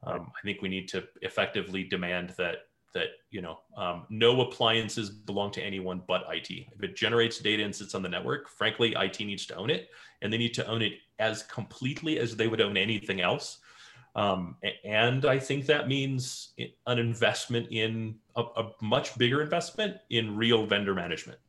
Um, 0.03 0.13
right. 0.13 0.21
I 0.21 0.41
think 0.43 0.61
we 0.61 0.67
need 0.67 0.89
to 0.89 1.05
effectively 1.21 1.85
demand 1.85 2.33
that 2.37 2.63
that 2.93 3.07
you 3.29 3.41
know 3.41 3.59
um, 3.77 4.05
no 4.09 4.41
appliances 4.41 5.09
belong 5.09 5.51
to 5.51 5.61
anyone 5.61 6.01
but 6.07 6.23
IT. 6.29 6.49
If 6.49 6.83
it 6.83 6.95
generates 6.95 7.39
data 7.39 7.63
and 7.63 7.75
sits 7.75 7.95
on 7.95 8.01
the 8.01 8.09
network, 8.09 8.49
frankly, 8.49 8.95
IT 8.97 9.19
needs 9.19 9.45
to 9.47 9.55
own 9.55 9.69
it, 9.69 9.89
and 10.21 10.31
they 10.31 10.37
need 10.37 10.53
to 10.55 10.67
own 10.67 10.81
it 10.81 10.93
as 11.19 11.43
completely 11.43 12.19
as 12.19 12.35
they 12.35 12.47
would 12.47 12.61
own 12.61 12.77
anything 12.77 13.21
else. 13.21 13.59
Um, 14.15 14.55
and 14.83 15.25
I 15.25 15.37
think 15.37 15.65
that 15.67 15.87
means 15.87 16.53
an 16.87 16.99
investment 16.99 17.67
in 17.71 18.15
a, 18.35 18.41
a 18.41 18.71
much 18.81 19.17
bigger 19.17 19.41
investment 19.41 19.97
in 20.09 20.35
real 20.35 20.65
vendor 20.65 20.95
management. 20.95 21.39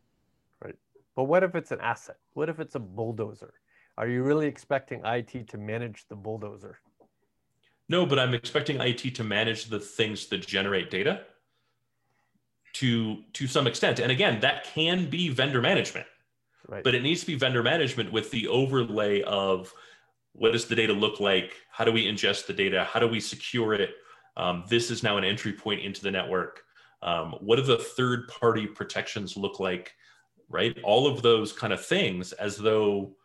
Right. 0.62 0.76
But 1.16 1.24
what 1.24 1.42
if 1.42 1.54
it's 1.54 1.72
an 1.72 1.80
asset? 1.80 2.16
What 2.34 2.48
if 2.48 2.60
it's 2.60 2.74
a 2.74 2.80
bulldozer? 2.80 3.54
Are 3.96 4.08
you 4.08 4.22
really 4.22 4.46
expecting 4.46 5.02
IT 5.04 5.48
to 5.48 5.58
manage 5.58 6.06
the 6.08 6.16
bulldozer? 6.16 6.78
No, 7.88 8.06
but 8.06 8.18
I'm 8.18 8.34
expecting 8.34 8.80
IT 8.80 9.16
to 9.16 9.24
manage 9.24 9.64
the 9.64 9.80
things 9.80 10.26
that 10.28 10.46
generate 10.46 10.90
data 10.90 11.22
to 12.74 13.22
to 13.32 13.46
some 13.46 13.66
extent. 13.66 13.98
And 13.98 14.12
again, 14.12 14.40
that 14.40 14.64
can 14.64 15.08
be 15.08 15.28
vendor 15.28 15.60
management. 15.60 16.06
Right. 16.68 16.84
But 16.84 16.94
it 16.94 17.02
needs 17.02 17.20
to 17.20 17.26
be 17.26 17.34
vendor 17.34 17.62
management 17.62 18.12
with 18.12 18.30
the 18.30 18.46
overlay 18.48 19.22
of 19.22 19.72
what 20.32 20.52
does 20.52 20.66
the 20.66 20.76
data 20.76 20.92
look 20.92 21.18
like? 21.18 21.54
How 21.70 21.84
do 21.84 21.92
we 21.92 22.06
ingest 22.06 22.46
the 22.46 22.52
data? 22.52 22.84
How 22.84 23.00
do 23.00 23.08
we 23.08 23.18
secure 23.18 23.74
it? 23.74 23.90
Um, 24.36 24.64
this 24.68 24.90
is 24.90 25.02
now 25.02 25.16
an 25.16 25.24
entry 25.24 25.52
point 25.52 25.80
into 25.80 26.02
the 26.02 26.10
network. 26.10 26.62
Um, 27.02 27.34
what 27.40 27.56
do 27.56 27.62
the 27.62 27.78
third 27.78 28.28
party 28.28 28.66
protections 28.66 29.36
look 29.36 29.58
like? 29.58 29.94
Right? 30.48 30.78
All 30.84 31.06
of 31.06 31.22
those 31.22 31.52
kind 31.52 31.72
of 31.72 31.84
things 31.84 32.32
as 32.32 32.56
though 32.56 33.16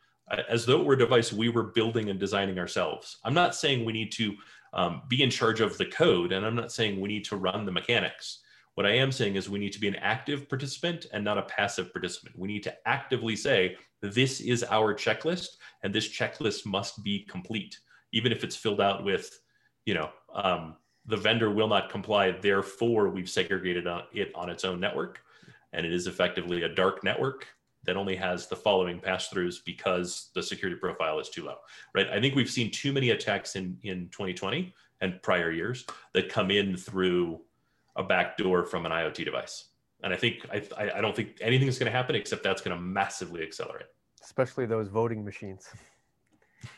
as 0.49 0.65
though 0.65 0.81
it 0.81 0.85
were 0.85 0.93
a 0.93 0.97
device 0.97 1.31
we 1.31 1.49
were 1.49 1.63
building 1.63 2.09
and 2.09 2.19
designing 2.19 2.57
ourselves. 2.57 3.17
I'm 3.23 3.35
not 3.35 3.53
saying 3.53 3.85
we 3.85 3.93
need 3.93 4.11
to 4.13 4.33
um, 4.75 5.03
be 5.07 5.23
in 5.23 5.29
charge 5.29 5.61
of 5.61 5.77
the 5.77 5.85
code. 5.85 6.31
And 6.31 6.45
I'm 6.45 6.55
not 6.55 6.71
saying 6.71 6.99
we 6.99 7.07
need 7.07 7.25
to 7.25 7.37
run 7.37 7.65
the 7.65 7.71
mechanics. 7.71 8.39
What 8.75 8.85
I 8.85 8.91
am 8.91 9.11
saying 9.11 9.35
is 9.35 9.49
we 9.49 9.59
need 9.59 9.73
to 9.73 9.79
be 9.79 9.87
an 9.87 9.95
active 9.95 10.49
participant 10.49 11.07
and 11.13 11.23
not 11.23 11.37
a 11.37 11.43
passive 11.43 11.93
participant. 11.93 12.37
We 12.37 12.49
need 12.49 12.63
to 12.63 12.75
actively 12.85 13.35
say, 13.35 13.77
this 14.01 14.41
is 14.41 14.63
our 14.65 14.93
checklist, 14.93 15.47
and 15.83 15.95
this 15.95 16.09
checklist 16.09 16.65
must 16.65 17.01
be 17.03 17.25
complete, 17.29 17.77
even 18.11 18.31
if 18.33 18.43
it's 18.43 18.55
filled 18.55 18.81
out 18.81 19.05
with, 19.05 19.39
you 19.85 19.93
know, 19.93 20.09
um, 20.33 20.75
the 21.05 21.17
vendor 21.17 21.51
will 21.51 21.69
not 21.69 21.89
comply. 21.89 22.31
Therefore, 22.31 23.09
we've 23.09 23.29
segregated 23.29 23.87
it 24.13 24.31
on 24.35 24.49
its 24.49 24.65
own 24.65 24.79
network, 24.81 25.21
and 25.71 25.85
it 25.85 25.93
is 25.93 26.07
effectively 26.07 26.63
a 26.63 26.69
dark 26.69 27.03
network 27.03 27.47
that 27.85 27.95
only 27.95 28.15
has 28.15 28.47
the 28.47 28.55
following 28.55 28.99
pass 28.99 29.29
throughs 29.29 29.57
because 29.63 30.31
the 30.35 30.43
security 30.43 30.77
profile 30.79 31.19
is 31.19 31.29
too 31.29 31.45
low, 31.45 31.57
right? 31.93 32.09
I 32.09 32.19
think 32.19 32.35
we've 32.35 32.49
seen 32.49 32.71
too 32.71 32.91
many 32.91 33.11
attacks 33.11 33.55
in, 33.55 33.77
in 33.83 34.09
2020 34.09 34.73
and 35.01 35.21
prior 35.21 35.51
years 35.51 35.85
that 36.13 36.29
come 36.29 36.51
in 36.51 36.75
through 36.75 37.41
a 37.95 38.03
back 38.03 38.37
door 38.37 38.65
from 38.65 38.85
an 38.85 38.91
IoT 38.91 39.25
device. 39.25 39.65
And 40.03 40.13
I 40.13 40.17
think, 40.17 40.45
I, 40.51 40.91
I 40.95 41.01
don't 41.01 41.15
think 41.15 41.37
anything 41.41 41.67
is 41.67 41.79
going 41.79 41.91
to 41.91 41.97
happen 41.97 42.15
except 42.15 42.43
that's 42.43 42.61
going 42.61 42.75
to 42.75 42.81
massively 42.81 43.41
accelerate. 43.41 43.87
Especially 44.23 44.65
those 44.65 44.87
voting 44.87 45.23
machines. 45.23 45.67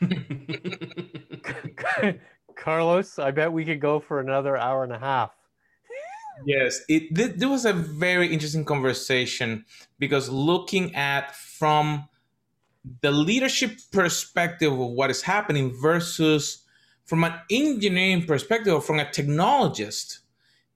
Carlos, 2.56 3.18
I 3.18 3.30
bet 3.30 3.52
we 3.52 3.64
could 3.64 3.80
go 3.80 4.00
for 4.00 4.20
another 4.20 4.56
hour 4.56 4.84
and 4.84 4.92
a 4.92 4.98
half. 4.98 5.30
yes, 6.44 6.80
it 6.88 7.14
th- 7.14 7.36
there 7.36 7.48
was 7.48 7.64
a 7.64 7.72
very 7.72 8.32
interesting 8.32 8.64
conversation 8.64 9.64
because 9.98 10.28
looking 10.28 10.94
at 10.94 11.34
from 11.34 12.08
the 13.00 13.10
leadership 13.10 13.78
perspective 13.92 14.72
of 14.72 14.78
what 14.78 15.10
is 15.10 15.22
happening 15.22 15.72
versus 15.80 16.64
from 17.04 17.24
an 17.24 17.34
engineering 17.50 18.24
perspective 18.24 18.74
or 18.74 18.80
from 18.80 19.00
a 19.00 19.04
technologist 19.04 20.18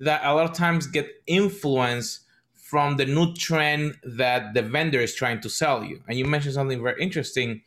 that 0.02 0.20
a 0.24 0.34
lot 0.34 0.50
of 0.50 0.56
times 0.56 0.86
get 0.86 1.08
influenced 1.26 2.20
from 2.54 2.96
the 2.96 3.06
new 3.06 3.32
trend 3.34 3.94
that 4.02 4.54
the 4.54 4.62
vendor 4.62 5.00
is 5.00 5.14
trying 5.14 5.40
to 5.40 5.48
sell 5.48 5.84
you. 5.84 6.02
And 6.08 6.18
you 6.18 6.24
mentioned 6.24 6.54
something 6.54 6.82
very 6.82 7.00
interesting 7.00 7.62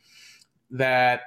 that 0.70 1.20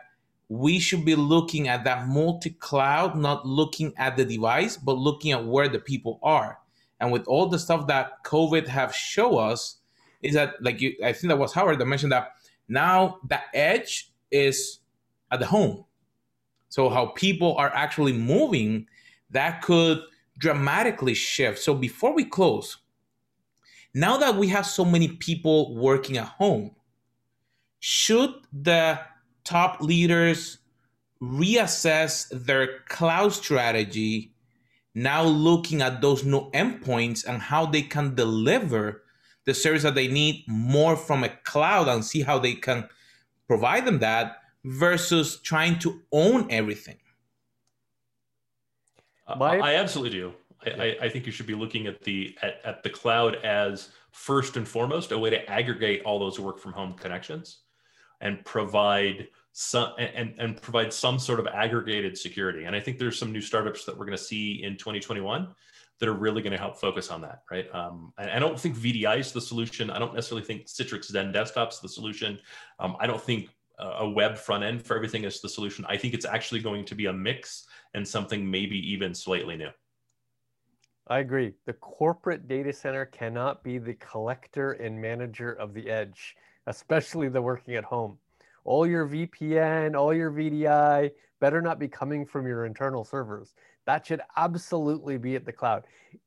we 0.50 0.80
should 0.80 1.06
be 1.06 1.16
looking 1.16 1.68
at 1.68 1.84
that 1.86 2.08
multi-cloud, 2.08 3.16
not 3.16 3.46
looking 3.46 3.94
at 3.98 4.18
the 4.18 4.26
device, 4.26 4.78
but 4.78 4.98
looking 4.98 5.32
at 5.32 5.46
where 5.46 5.68
the 5.68 5.80
people 5.80 6.20
are. 6.22 6.60
And 7.00 7.12
with 7.12 7.26
all 7.28 7.48
the 7.48 7.60
stuff 7.60 7.88
that 7.88 8.24
COVID 8.26 8.68
have 8.68 8.94
show 8.94 9.38
us, 9.38 9.78
is 10.22 10.34
that 10.34 10.62
like 10.62 10.82
you, 10.82 10.96
I 11.04 11.14
think 11.14 11.30
that 11.30 11.40
was 11.40 11.54
Howard 11.54 11.80
that 11.80 11.86
mentioned 11.86 12.12
that 12.12 12.34
now 12.68 13.20
the 13.28 13.40
edge 13.54 14.12
is 14.32 14.80
at 15.32 15.40
the 15.40 15.46
home. 15.46 15.86
So 16.68 16.90
how 16.90 17.08
people 17.08 17.56
are 17.56 17.74
actually 17.74 18.14
moving, 18.14 18.88
that 19.30 19.62
could 19.62 20.02
dramatically 20.40 21.14
shift. 21.14 21.60
So 21.60 21.76
before 21.76 22.16
we 22.16 22.26
close, 22.26 22.78
now 23.94 24.18
that 24.18 24.36
we 24.36 24.48
have 24.48 24.66
so 24.66 24.84
many 24.84 25.10
people 25.10 25.76
working 25.76 26.18
at 26.18 26.26
home, 26.26 26.72
should 27.80 28.34
the 28.52 29.00
top 29.44 29.82
leaders 29.82 30.58
reassess 31.22 32.28
their 32.32 32.80
cloud 32.88 33.34
strategy 33.34 34.34
now 34.96 35.24
looking 35.24 35.82
at 35.82 36.02
those 36.02 36.24
new 36.24 36.50
endpoints 36.52 37.26
and 37.26 37.42
how 37.42 37.66
they 37.66 37.82
can 37.82 38.16
deliver 38.16 39.04
the 39.46 39.54
service 39.54 39.84
that 39.84 39.96
they 39.96 40.08
need 40.08 40.44
more 40.48 40.96
from 40.96 41.24
a 41.24 41.30
cloud 41.44 41.88
and 41.88 42.04
see 42.04 42.22
how 42.22 42.40
they 42.40 42.54
can 42.54 42.88
provide 43.48 43.86
them 43.86 44.00
that 44.00 44.38
versus 44.64 45.40
trying 45.42 45.80
to 45.80 46.02
own 46.12 46.50
everything 46.52 46.98
My, 49.38 49.60
I 49.60 49.76
absolutely 49.76 50.18
do. 50.18 50.34
I, 50.66 50.98
I, 51.02 51.10
think 51.10 51.26
you 51.26 51.32
should 51.32 51.46
be 51.46 51.56
looking 51.56 51.88
at 51.88 52.04
the 52.04 52.36
at, 52.42 52.60
at 52.66 52.84
the 52.84 52.90
cloud 52.90 53.36
as 53.46 53.90
first 54.12 54.58
and 54.58 54.68
foremost 54.68 55.12
a 55.12 55.18
way 55.18 55.30
to 55.30 55.50
aggregate 55.50 56.02
all 56.04 56.20
those 56.20 56.40
work 56.40 56.60
from 56.60 56.74
home 56.74 56.94
connections 56.94 57.60
and 58.20 58.44
provide 58.44 59.30
some 59.54 59.94
and, 59.98 60.36
and 60.38 60.62
provide 60.62 60.92
some 60.92 61.18
sort 61.18 61.40
of 61.40 61.48
aggregated 61.48 62.18
security. 62.18 62.66
And 62.66 62.76
I 62.76 62.80
think 62.80 63.00
there's 63.00 63.18
some 63.18 63.32
new 63.32 63.42
startups 63.42 63.86
that 63.86 63.98
we're 63.98 64.06
going 64.06 64.18
to 64.18 64.24
see 64.24 64.64
in 64.64 64.76
2021 64.76 65.48
that 66.00 66.10
are 66.10 66.14
really 66.14 66.42
going 66.42 66.52
to 66.52 66.58
help 66.58 66.80
focus 66.80 67.10
on 67.10 67.22
that, 67.22 67.44
right? 67.52 67.74
Um, 67.74 68.14
I, 68.18 68.38
I 68.38 68.40
don't 68.40 68.60
think 68.60 68.76
VDI 68.76 69.20
is 69.20 69.32
the 69.32 69.42
solution. 69.42 69.90
I 69.90 70.00
don't 70.00 70.14
necessarily 70.14 70.46
think 70.46 70.68
Citrix 70.68 71.12
XenDesktop's 71.12 71.82
the 71.82 71.90
solution. 71.90 72.40
Um, 72.80 72.96
I 73.00 73.08
don't 73.08 73.22
think 73.22 73.50
a 73.80 74.08
web 74.08 74.38
front 74.38 74.64
end 74.64 74.86
for 74.86 74.96
everything 74.96 75.24
is 75.24 75.40
the 75.40 75.48
solution. 75.48 75.86
I 75.88 75.96
think 75.96 76.14
it's 76.14 76.26
actually 76.26 76.60
going 76.60 76.84
to 76.86 76.96
be 76.96 77.06
a 77.06 77.14
mix 77.14 77.66
and 77.94 78.08
something 78.08 78.50
maybe 78.50 78.78
even 78.92 79.14
slightly 79.14 79.58
new. 79.58 79.70
I 81.08 81.20
agree. 81.20 81.54
The 81.66 81.74
corporate 81.74 82.48
data 82.48 82.72
center 82.72 83.06
cannot 83.06 83.64
be 83.64 83.80
the 83.80 83.96
collector 83.96 84.74
and 84.74 85.02
manager 85.02 85.54
of 85.54 85.74
the 85.74 85.90
edge, 85.90 86.36
especially 86.68 87.30
the 87.30 87.42
working 87.42 87.76
at 87.76 87.84
home. 87.84 88.20
All 88.64 88.86
your 88.86 89.08
VPN, 89.08 89.96
all 89.96 90.14
your 90.14 90.32
VDI 90.32 91.10
better 91.40 91.62
not 91.62 91.80
be 91.80 91.88
coming 91.88 92.26
from 92.26 92.46
your 92.46 92.66
internal 92.66 93.04
servers. 93.04 93.56
That 93.88 94.06
should 94.06 94.22
absolutely 94.38 95.18
be 95.18 95.36
at 95.36 95.46
the 95.46 95.52
cloud. 95.52 95.86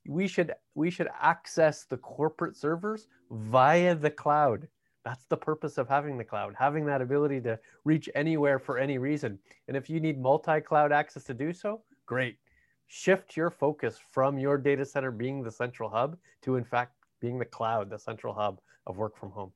We 0.08 0.26
should 0.26 0.52
we 0.74 0.90
should 0.90 1.08
access 1.20 1.84
the 1.84 1.98
corporate 1.98 2.56
servers 2.56 3.06
via 3.30 3.94
the 3.94 4.10
cloud. 4.10 4.66
That's 5.04 5.24
the 5.24 5.36
purpose 5.36 5.78
of 5.78 5.88
having 5.88 6.16
the 6.16 6.24
cloud, 6.24 6.54
having 6.56 6.86
that 6.86 7.02
ability 7.02 7.40
to 7.42 7.58
reach 7.84 8.08
anywhere 8.14 8.58
for 8.58 8.78
any 8.78 8.98
reason. 8.98 9.38
And 9.68 9.76
if 9.76 9.90
you 9.90 10.00
need 10.00 10.20
multi-cloud 10.20 10.92
access 10.92 11.24
to 11.24 11.34
do 11.34 11.52
so, 11.52 11.82
great. 12.06 12.38
Shift 12.86 13.36
your 13.36 13.50
focus 13.50 13.98
from 14.10 14.38
your 14.38 14.58
data 14.58 14.84
center 14.84 15.10
being 15.10 15.42
the 15.42 15.50
central 15.50 15.90
hub 15.90 16.16
to, 16.42 16.56
in 16.56 16.64
fact, 16.64 16.92
being 17.20 17.38
the 17.38 17.44
cloud, 17.44 17.90
the 17.90 17.98
central 17.98 18.32
hub 18.32 18.60
of 18.86 18.96
work 18.96 19.16
from 19.16 19.30
home. 19.30 19.52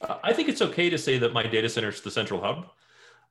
Uh, 0.00 0.18
I 0.22 0.32
think 0.32 0.48
it's 0.48 0.62
okay 0.62 0.90
to 0.90 0.98
say 0.98 1.18
that 1.18 1.32
my 1.32 1.42
data 1.42 1.68
center 1.68 1.88
is 1.88 2.00
the 2.00 2.10
central 2.10 2.40
hub, 2.40 2.66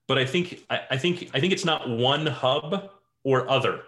but 0.07 0.17
I 0.17 0.25
think 0.25 0.65
I, 0.69 0.81
I 0.91 0.97
think 0.97 1.29
I 1.33 1.39
think 1.39 1.53
it's 1.53 1.65
not 1.65 1.87
one 1.87 2.25
hub 2.25 2.89
or 3.23 3.49
other 3.49 3.83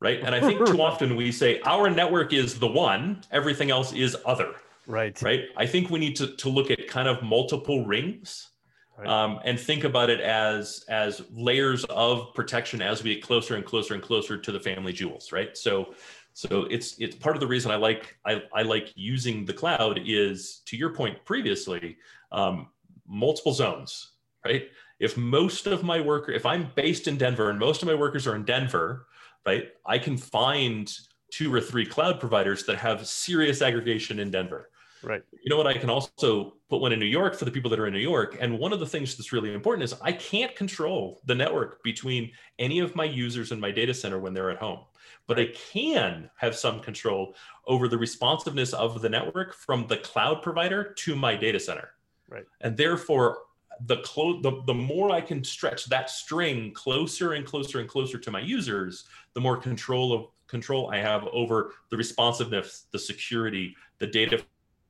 right? 0.00 0.20
And 0.22 0.34
I 0.34 0.40
think 0.40 0.64
too 0.64 0.80
often 0.82 1.16
we 1.16 1.32
say 1.32 1.60
our 1.64 1.90
network 1.90 2.32
is 2.32 2.58
the 2.58 2.66
one, 2.66 3.22
everything 3.30 3.70
else 3.70 3.92
is 3.92 4.16
other. 4.24 4.54
Right. 4.88 5.20
Right. 5.20 5.44
I 5.56 5.66
think 5.66 5.90
we 5.90 5.98
need 5.98 6.16
to, 6.16 6.34
to 6.36 6.48
look 6.48 6.70
at 6.70 6.88
kind 6.88 7.06
of 7.06 7.22
multiple 7.22 7.84
rings 7.84 8.48
right. 8.96 9.06
um, 9.06 9.38
and 9.44 9.60
think 9.60 9.84
about 9.84 10.08
it 10.08 10.20
as 10.20 10.84
as 10.88 11.22
layers 11.30 11.84
of 11.84 12.32
protection 12.34 12.80
as 12.80 13.02
we 13.02 13.14
get 13.14 13.22
closer 13.22 13.54
and 13.54 13.64
closer 13.64 13.92
and 13.92 14.02
closer 14.02 14.38
to 14.38 14.50
the 14.50 14.58
family 14.58 14.94
jewels. 14.94 15.30
Right. 15.30 15.56
So 15.56 15.94
so 16.32 16.64
it's 16.70 16.98
it's 16.98 17.16
part 17.16 17.36
of 17.36 17.40
the 17.40 17.46
reason 17.46 17.70
I 17.70 17.76
like 17.76 18.16
I, 18.24 18.42
I 18.54 18.62
like 18.62 18.92
using 18.96 19.44
the 19.44 19.52
cloud 19.52 20.00
is 20.06 20.62
to 20.66 20.76
your 20.76 20.94
point 20.94 21.22
previously, 21.26 21.98
um, 22.32 22.68
multiple 23.06 23.52
zones, 23.52 24.12
right? 24.44 24.70
If 25.00 25.16
most 25.16 25.66
of 25.66 25.84
my 25.84 26.00
worker, 26.00 26.32
if 26.32 26.46
I'm 26.46 26.70
based 26.74 27.08
in 27.08 27.18
Denver 27.18 27.50
and 27.50 27.58
most 27.58 27.82
of 27.82 27.88
my 27.88 27.94
workers 27.94 28.26
are 28.26 28.34
in 28.34 28.44
Denver, 28.44 29.06
right, 29.46 29.68
I 29.84 29.98
can 29.98 30.16
find 30.16 30.90
two 31.30 31.52
or 31.52 31.60
three 31.60 31.84
cloud 31.84 32.18
providers 32.20 32.64
that 32.64 32.78
have 32.78 33.06
serious 33.06 33.60
aggregation 33.60 34.18
in 34.18 34.30
Denver. 34.30 34.70
Right. 35.02 35.22
You 35.32 35.50
know 35.50 35.56
what? 35.56 35.66
I 35.66 35.74
can 35.74 35.90
also 35.90 36.54
put 36.68 36.80
one 36.80 36.92
in 36.92 36.98
New 36.98 37.06
York 37.06 37.36
for 37.36 37.44
the 37.44 37.50
people 37.50 37.70
that 37.70 37.78
are 37.78 37.86
in 37.86 37.92
New 37.92 38.00
York. 38.00 38.36
And 38.40 38.58
one 38.58 38.72
of 38.72 38.80
the 38.80 38.86
things 38.86 39.16
that's 39.16 39.32
really 39.32 39.54
important 39.54 39.84
is 39.84 39.94
I 40.02 40.12
can't 40.12 40.54
control 40.56 41.20
the 41.26 41.34
network 41.34 41.82
between 41.82 42.32
any 42.58 42.80
of 42.80 42.96
my 42.96 43.04
users 43.04 43.52
and 43.52 43.60
my 43.60 43.70
data 43.70 43.94
center 43.94 44.18
when 44.18 44.34
they're 44.34 44.50
at 44.50 44.58
home, 44.58 44.80
but 45.26 45.38
I 45.38 45.46
can 45.72 46.28
have 46.36 46.54
some 46.54 46.80
control 46.80 47.34
over 47.66 47.88
the 47.88 47.98
responsiveness 47.98 48.72
of 48.72 49.00
the 49.00 49.08
network 49.08 49.54
from 49.54 49.86
the 49.86 49.98
cloud 49.98 50.42
provider 50.42 50.92
to 50.94 51.14
my 51.14 51.36
data 51.36 51.60
center. 51.60 51.90
Right. 52.28 52.46
And 52.60 52.76
therefore, 52.76 53.38
the, 53.86 53.98
clo- 53.98 54.40
the, 54.42 54.62
the 54.66 54.74
more 54.74 55.10
I 55.10 55.20
can 55.20 55.44
stretch 55.44 55.86
that 55.86 56.10
string 56.10 56.72
closer 56.72 57.34
and 57.34 57.46
closer 57.46 57.78
and 57.78 57.88
closer 57.88 58.18
to 58.18 58.30
my 58.30 58.40
users, 58.40 59.04
the 59.34 59.40
more 59.40 59.56
control 59.56 60.12
of 60.12 60.26
control 60.48 60.90
I 60.90 60.98
have 60.98 61.24
over 61.28 61.74
the 61.90 61.96
responsiveness, 61.96 62.86
the 62.90 62.98
security, 62.98 63.76
the 63.98 64.06
data 64.06 64.42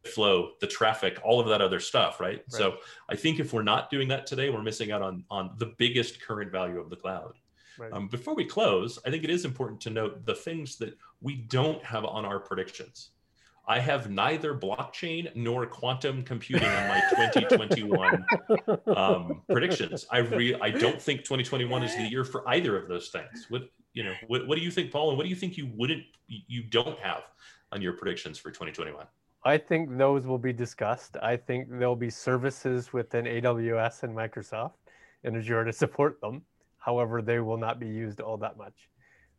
flow, 0.08 0.52
the 0.60 0.66
traffic, 0.66 1.18
all 1.24 1.40
of 1.40 1.48
that 1.48 1.60
other 1.60 1.80
stuff, 1.80 2.20
right? 2.20 2.36
right? 2.36 2.42
So 2.48 2.76
I 3.08 3.16
think 3.16 3.40
if 3.40 3.52
we're 3.52 3.62
not 3.62 3.90
doing 3.90 4.08
that 4.08 4.26
today, 4.26 4.50
we're 4.50 4.62
missing 4.62 4.92
out 4.92 5.02
on 5.02 5.24
on 5.30 5.50
the 5.58 5.74
biggest 5.78 6.20
current 6.20 6.50
value 6.50 6.80
of 6.80 6.90
the 6.90 6.96
cloud. 6.96 7.34
Right. 7.78 7.92
Um, 7.92 8.08
before 8.08 8.34
we 8.34 8.44
close, 8.44 8.98
I 9.06 9.10
think 9.10 9.22
it 9.22 9.30
is 9.30 9.44
important 9.44 9.80
to 9.82 9.90
note 9.90 10.24
the 10.24 10.34
things 10.34 10.76
that 10.78 10.98
we 11.20 11.36
don't 11.36 11.82
have 11.84 12.04
on 12.04 12.24
our 12.24 12.40
predictions. 12.40 13.10
I 13.68 13.78
have 13.78 14.10
neither 14.10 14.54
blockchain 14.54 15.30
nor 15.36 15.66
quantum 15.66 16.22
computing 16.22 16.66
on 16.66 16.88
my 16.88 17.02
2021 17.10 18.26
um, 18.96 19.42
predictions. 19.50 20.06
I 20.10 20.18
re- 20.18 20.58
I 20.60 20.70
don't 20.70 21.00
think 21.00 21.20
2021 21.20 21.82
is 21.82 21.94
the 21.94 22.02
year 22.04 22.24
for 22.24 22.48
either 22.48 22.78
of 22.78 22.88
those 22.88 23.10
things. 23.10 23.46
What 23.50 23.68
you 23.98 24.04
know, 24.04 24.14
what, 24.28 24.46
what 24.46 24.56
do 24.56 24.62
you 24.62 24.70
think, 24.70 24.92
Paul? 24.92 25.08
And 25.08 25.18
what 25.18 25.24
do 25.24 25.28
you 25.28 25.36
think 25.36 25.56
you 25.56 25.70
wouldn't, 25.74 26.04
you 26.28 26.62
don't 26.62 26.98
have 27.00 27.22
on 27.72 27.82
your 27.82 27.94
predictions 27.94 28.38
for 28.38 28.50
2021? 28.50 29.04
I 29.44 29.56
think 29.56 29.96
those 29.96 30.26
will 30.26 30.38
be 30.38 30.52
discussed. 30.52 31.16
I 31.22 31.36
think 31.36 31.68
there'll 31.70 31.96
be 31.96 32.10
services 32.10 32.92
within 32.92 33.24
AWS 33.24 34.02
and 34.02 34.16
Microsoft 34.16 34.72
and 35.24 35.36
Azure 35.36 35.64
to 35.64 35.72
support 35.72 36.20
them. 36.20 36.42
However, 36.78 37.22
they 37.22 37.38
will 37.40 37.56
not 37.56 37.78
be 37.78 37.86
used 37.86 38.20
all 38.20 38.36
that 38.38 38.56
much. 38.56 38.88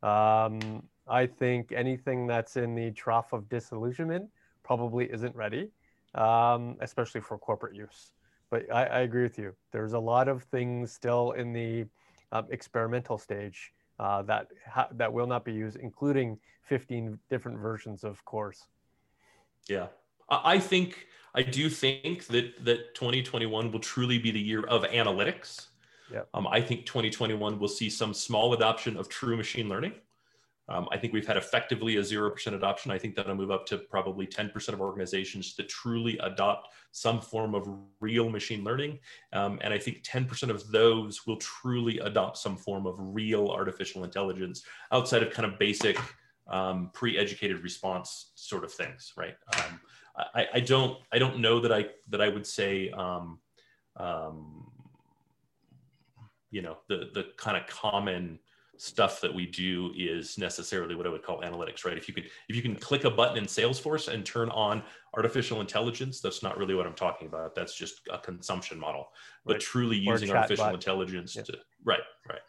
Um, 0.01 0.83
I 1.07 1.25
think 1.25 1.71
anything 1.71 2.27
that's 2.27 2.55
in 2.55 2.75
the 2.75 2.91
trough 2.91 3.33
of 3.33 3.49
disillusionment 3.49 4.29
probably 4.63 5.11
isn't 5.11 5.35
ready, 5.35 5.69
um, 6.15 6.77
especially 6.79 7.21
for 7.21 7.37
corporate 7.37 7.75
use. 7.75 8.13
But 8.49 8.71
I, 8.71 8.85
I, 8.85 8.99
agree 9.01 9.23
with 9.23 9.37
you. 9.37 9.53
There's 9.71 9.93
a 9.93 9.99
lot 9.99 10.27
of 10.27 10.43
things 10.43 10.91
still 10.91 11.31
in 11.31 11.53
the 11.53 11.85
um, 12.31 12.47
experimental 12.49 13.17
stage 13.17 13.73
uh, 13.99 14.21
that 14.23 14.47
that 14.93 15.11
will 15.11 15.27
not 15.27 15.43
be 15.43 15.53
used, 15.53 15.77
including 15.77 16.39
15 16.63 17.19
different 17.29 17.59
versions 17.59 18.03
of 18.03 18.23
CORS. 18.25 18.67
Yeah, 19.67 19.87
I 20.29 20.59
think 20.59 21.07
I 21.35 21.43
do 21.43 21.69
think 21.69 22.27
that 22.27 22.63
that 22.65 22.95
2021 22.95 23.71
will 23.71 23.79
truly 23.79 24.17
be 24.17 24.31
the 24.31 24.39
year 24.39 24.63
of 24.63 24.83
analytics. 24.83 25.67
Yeah. 26.11 26.21
Um, 26.33 26.47
I 26.47 26.61
think 26.61 26.85
2021 26.85 27.59
will 27.59 27.67
see 27.67 27.89
some 27.89 28.13
small 28.13 28.53
adoption 28.53 28.97
of 28.97 29.09
true 29.09 29.37
machine 29.37 29.69
learning. 29.69 29.93
Um, 30.69 30.87
I 30.91 30.97
think 30.97 31.13
we've 31.13 31.25
had 31.25 31.37
effectively 31.37 31.97
a 31.97 32.01
0% 32.01 32.53
adoption. 32.53 32.91
I 32.91 32.97
think 32.99 33.15
that'll 33.15 33.35
move 33.35 33.49
up 33.49 33.65
to 33.67 33.77
probably 33.79 34.27
10% 34.27 34.69
of 34.69 34.81
organizations 34.81 35.55
that 35.55 35.67
truly 35.67 36.19
adopt 36.19 36.69
some 36.91 37.19
form 37.19 37.55
of 37.55 37.67
real 37.99 38.29
machine 38.29 38.63
learning. 38.63 38.99
Um, 39.33 39.57
and 39.61 39.73
I 39.73 39.79
think 39.79 40.03
10% 40.03 40.49
of 40.49 40.69
those 40.71 41.25
will 41.25 41.37
truly 41.37 41.97
adopt 41.99 42.37
some 42.37 42.55
form 42.55 42.85
of 42.85 42.95
real 42.99 43.49
artificial 43.49 44.03
intelligence 44.03 44.63
outside 44.91 45.23
of 45.23 45.31
kind 45.31 45.51
of 45.51 45.57
basic 45.57 45.97
um, 46.49 46.89
pre-educated 46.93 47.63
response 47.63 48.31
sort 48.35 48.63
of 48.63 48.73
things, 48.73 49.13
right? 49.15 49.35
Um, 49.55 49.79
I, 50.35 50.47
I, 50.55 50.59
don't 50.59 50.97
I 51.13 51.19
don't 51.19 51.39
know 51.39 51.59
that 51.59 51.71
I 51.71 51.85
that 52.09 52.21
I 52.21 52.27
would 52.27 52.45
say 52.45 52.89
um, 52.89 53.39
um, 53.97 54.67
you 56.51 56.61
know 56.61 56.77
the 56.87 57.09
the 57.13 57.27
kind 57.37 57.55
of 57.55 57.67
common 57.67 58.39
stuff 58.79 59.19
that 59.19 59.33
we 59.33 59.45
do 59.45 59.91
is 59.97 60.37
necessarily 60.37 60.95
what 60.95 61.05
I 61.05 61.09
would 61.09 61.21
call 61.21 61.41
analytics, 61.41 61.85
right? 61.85 61.97
If 61.97 62.07
you 62.07 62.13
can 62.13 62.23
if 62.47 62.55
you 62.55 62.61
can 62.61 62.75
click 62.75 63.03
a 63.03 63.11
button 63.11 63.37
in 63.37 63.45
Salesforce 63.45 64.07
and 64.11 64.25
turn 64.25 64.49
on 64.51 64.81
artificial 65.13 65.59
intelligence, 65.59 66.21
that's 66.21 66.41
not 66.41 66.57
really 66.57 66.73
what 66.73 66.87
I'm 66.87 66.93
talking 66.93 67.27
about. 67.27 67.55
That's 67.55 67.75
just 67.75 68.01
a 68.11 68.17
consumption 68.17 68.79
model. 68.79 69.09
But 69.45 69.53
right. 69.53 69.61
truly 69.61 69.97
using 69.97 70.31
artificial 70.31 70.65
bot. 70.65 70.73
intelligence 70.73 71.35
yeah. 71.35 71.43
to 71.43 71.59
right, 71.83 71.99
right, 72.27 72.39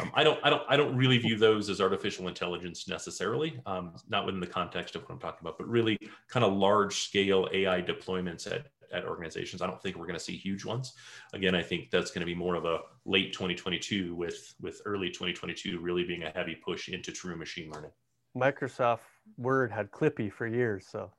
Um, 0.00 0.10
I 0.14 0.24
don't, 0.24 0.38
I 0.42 0.50
don't, 0.50 0.62
I 0.68 0.76
don't 0.76 0.96
really 0.96 1.18
view 1.18 1.36
those 1.36 1.70
as 1.70 1.80
artificial 1.80 2.28
intelligence 2.28 2.88
necessarily, 2.88 3.60
um, 3.66 3.94
not 4.08 4.26
within 4.26 4.40
the 4.40 4.46
context 4.46 4.96
of 4.96 5.02
what 5.02 5.12
I'm 5.12 5.18
talking 5.18 5.40
about, 5.42 5.58
but 5.58 5.68
really 5.68 5.98
kind 6.28 6.44
of 6.44 6.52
large 6.52 7.00
scale 7.00 7.48
AI 7.52 7.82
deployments 7.82 8.50
at 8.50 8.66
at 8.92 9.04
organizations. 9.04 9.62
I 9.62 9.66
don't 9.66 9.82
think 9.82 9.96
we're 9.96 10.06
going 10.06 10.18
to 10.18 10.24
see 10.24 10.36
huge 10.36 10.64
ones. 10.64 10.94
Again, 11.32 11.54
I 11.54 11.62
think 11.62 11.90
that's 11.90 12.10
going 12.10 12.20
to 12.20 12.26
be 12.26 12.34
more 12.34 12.54
of 12.54 12.64
a 12.64 12.80
late 13.04 13.32
2022 13.32 14.14
with 14.14 14.54
with 14.60 14.80
early 14.84 15.08
2022 15.08 15.78
really 15.80 16.04
being 16.04 16.24
a 16.24 16.30
heavy 16.30 16.54
push 16.54 16.88
into 16.88 17.12
true 17.12 17.36
machine 17.36 17.70
learning. 17.70 17.90
Microsoft 18.36 19.00
Word 19.38 19.72
had 19.72 19.90
Clippy 19.90 20.30
for 20.32 20.46
years, 20.46 20.86
so. 20.90 21.10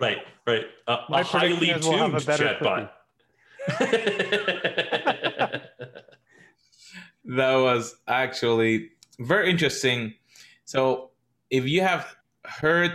right, 0.00 0.18
right. 0.46 0.66
Uh, 0.86 0.98
a 1.10 1.22
highly 1.24 1.66
tuned 1.66 1.84
we'll 1.84 2.20
chatbot. 2.20 2.90
that 7.24 7.54
was 7.56 7.94
actually 8.06 8.90
very 9.18 9.50
interesting. 9.50 10.14
So, 10.64 11.10
if 11.50 11.66
you 11.66 11.82
have 11.82 12.16
heard 12.44 12.92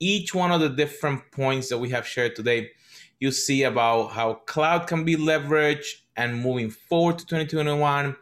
each 0.00 0.34
one 0.34 0.50
of 0.50 0.60
the 0.60 0.68
different 0.68 1.30
points 1.32 1.68
that 1.68 1.78
we 1.78 1.90
have 1.90 2.06
shared 2.06 2.36
today, 2.36 2.70
you 3.20 3.30
see 3.30 3.62
about 3.62 4.08
how 4.08 4.34
cloud 4.46 4.86
can 4.86 5.04
be 5.04 5.16
leveraged 5.16 6.02
and 6.16 6.40
moving 6.40 6.70
forward 6.70 7.18
to 7.18 7.26
2021, 7.26 8.16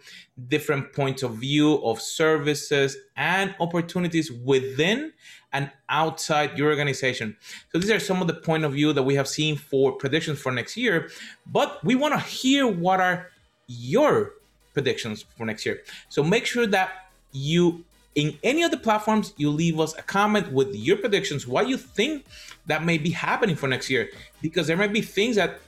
different 0.48 0.92
points 0.92 1.22
of 1.22 1.34
view 1.36 1.74
of 1.84 2.00
services 2.00 2.96
and 3.16 3.54
opportunities 3.60 4.30
within 4.32 5.12
and 5.54 5.70
outside 5.88 6.58
your 6.58 6.68
organization. 6.68 7.36
So 7.72 7.78
these 7.78 7.90
are 7.90 8.00
some 8.00 8.20
of 8.20 8.26
the 8.26 8.34
point 8.34 8.64
of 8.64 8.72
view 8.72 8.92
that 8.92 9.04
we 9.04 9.14
have 9.14 9.28
seen 9.28 9.56
for 9.56 9.92
predictions 9.92 10.38
for 10.40 10.52
next 10.52 10.76
year, 10.76 11.08
but 11.46 11.82
we 11.82 11.94
want 11.94 12.12
to 12.12 12.20
hear 12.20 12.66
what 12.66 13.00
are 13.00 13.30
your 13.68 14.32
predictions 14.74 15.24
for 15.38 15.46
next 15.46 15.64
year. 15.64 15.82
So 16.10 16.22
make 16.22 16.44
sure 16.44 16.66
that 16.66 17.08
you 17.32 17.84
in 18.14 18.38
any 18.44 18.62
of 18.62 18.70
the 18.70 18.76
platforms, 18.76 19.34
you 19.36 19.50
leave 19.50 19.80
us 19.80 19.92
a 19.98 20.02
comment 20.02 20.52
with 20.52 20.72
your 20.72 20.96
predictions, 20.96 21.48
what 21.48 21.68
you 21.68 21.76
think 21.76 22.24
that 22.66 22.84
may 22.84 22.96
be 22.96 23.10
happening 23.10 23.56
for 23.56 23.66
next 23.66 23.90
year, 23.90 24.08
because 24.40 24.68
there 24.68 24.76
might 24.76 24.92
be 24.92 25.00
things 25.00 25.34
that 25.34 25.58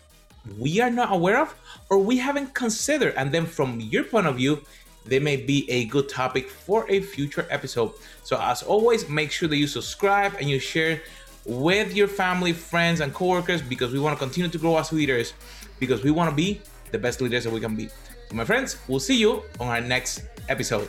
we 0.56 0.80
are 0.80 0.90
not 0.90 1.12
aware 1.12 1.42
of 1.42 1.52
or 1.90 1.98
we 1.98 2.18
haven't 2.18 2.54
considered. 2.54 3.14
And 3.16 3.32
then 3.32 3.46
from 3.46 3.80
your 3.80 4.04
point 4.04 4.28
of 4.28 4.36
view, 4.36 4.62
they 5.06 5.18
may 5.18 5.36
be 5.36 5.70
a 5.70 5.86
good 5.86 6.08
topic 6.08 6.50
for 6.50 6.88
a 6.90 7.00
future 7.00 7.46
episode. 7.50 7.92
So, 8.22 8.38
as 8.40 8.62
always, 8.62 9.08
make 9.08 9.30
sure 9.30 9.48
that 9.48 9.56
you 9.56 9.66
subscribe 9.66 10.34
and 10.40 10.50
you 10.50 10.58
share 10.58 11.02
with 11.44 11.94
your 11.94 12.08
family, 12.08 12.52
friends, 12.52 13.00
and 13.00 13.14
coworkers 13.14 13.62
because 13.62 13.92
we 13.92 14.00
want 14.00 14.18
to 14.18 14.24
continue 14.24 14.50
to 14.50 14.58
grow 14.58 14.76
as 14.78 14.92
leaders 14.92 15.32
because 15.78 16.02
we 16.02 16.10
want 16.10 16.28
to 16.28 16.34
be 16.34 16.60
the 16.90 16.98
best 16.98 17.20
leaders 17.20 17.44
that 17.44 17.52
we 17.52 17.60
can 17.60 17.76
be. 17.76 17.88
So, 18.28 18.34
my 18.34 18.44
friends, 18.44 18.78
we'll 18.88 19.00
see 19.00 19.16
you 19.16 19.42
on 19.60 19.68
our 19.68 19.80
next 19.80 20.22
episode. 20.48 20.88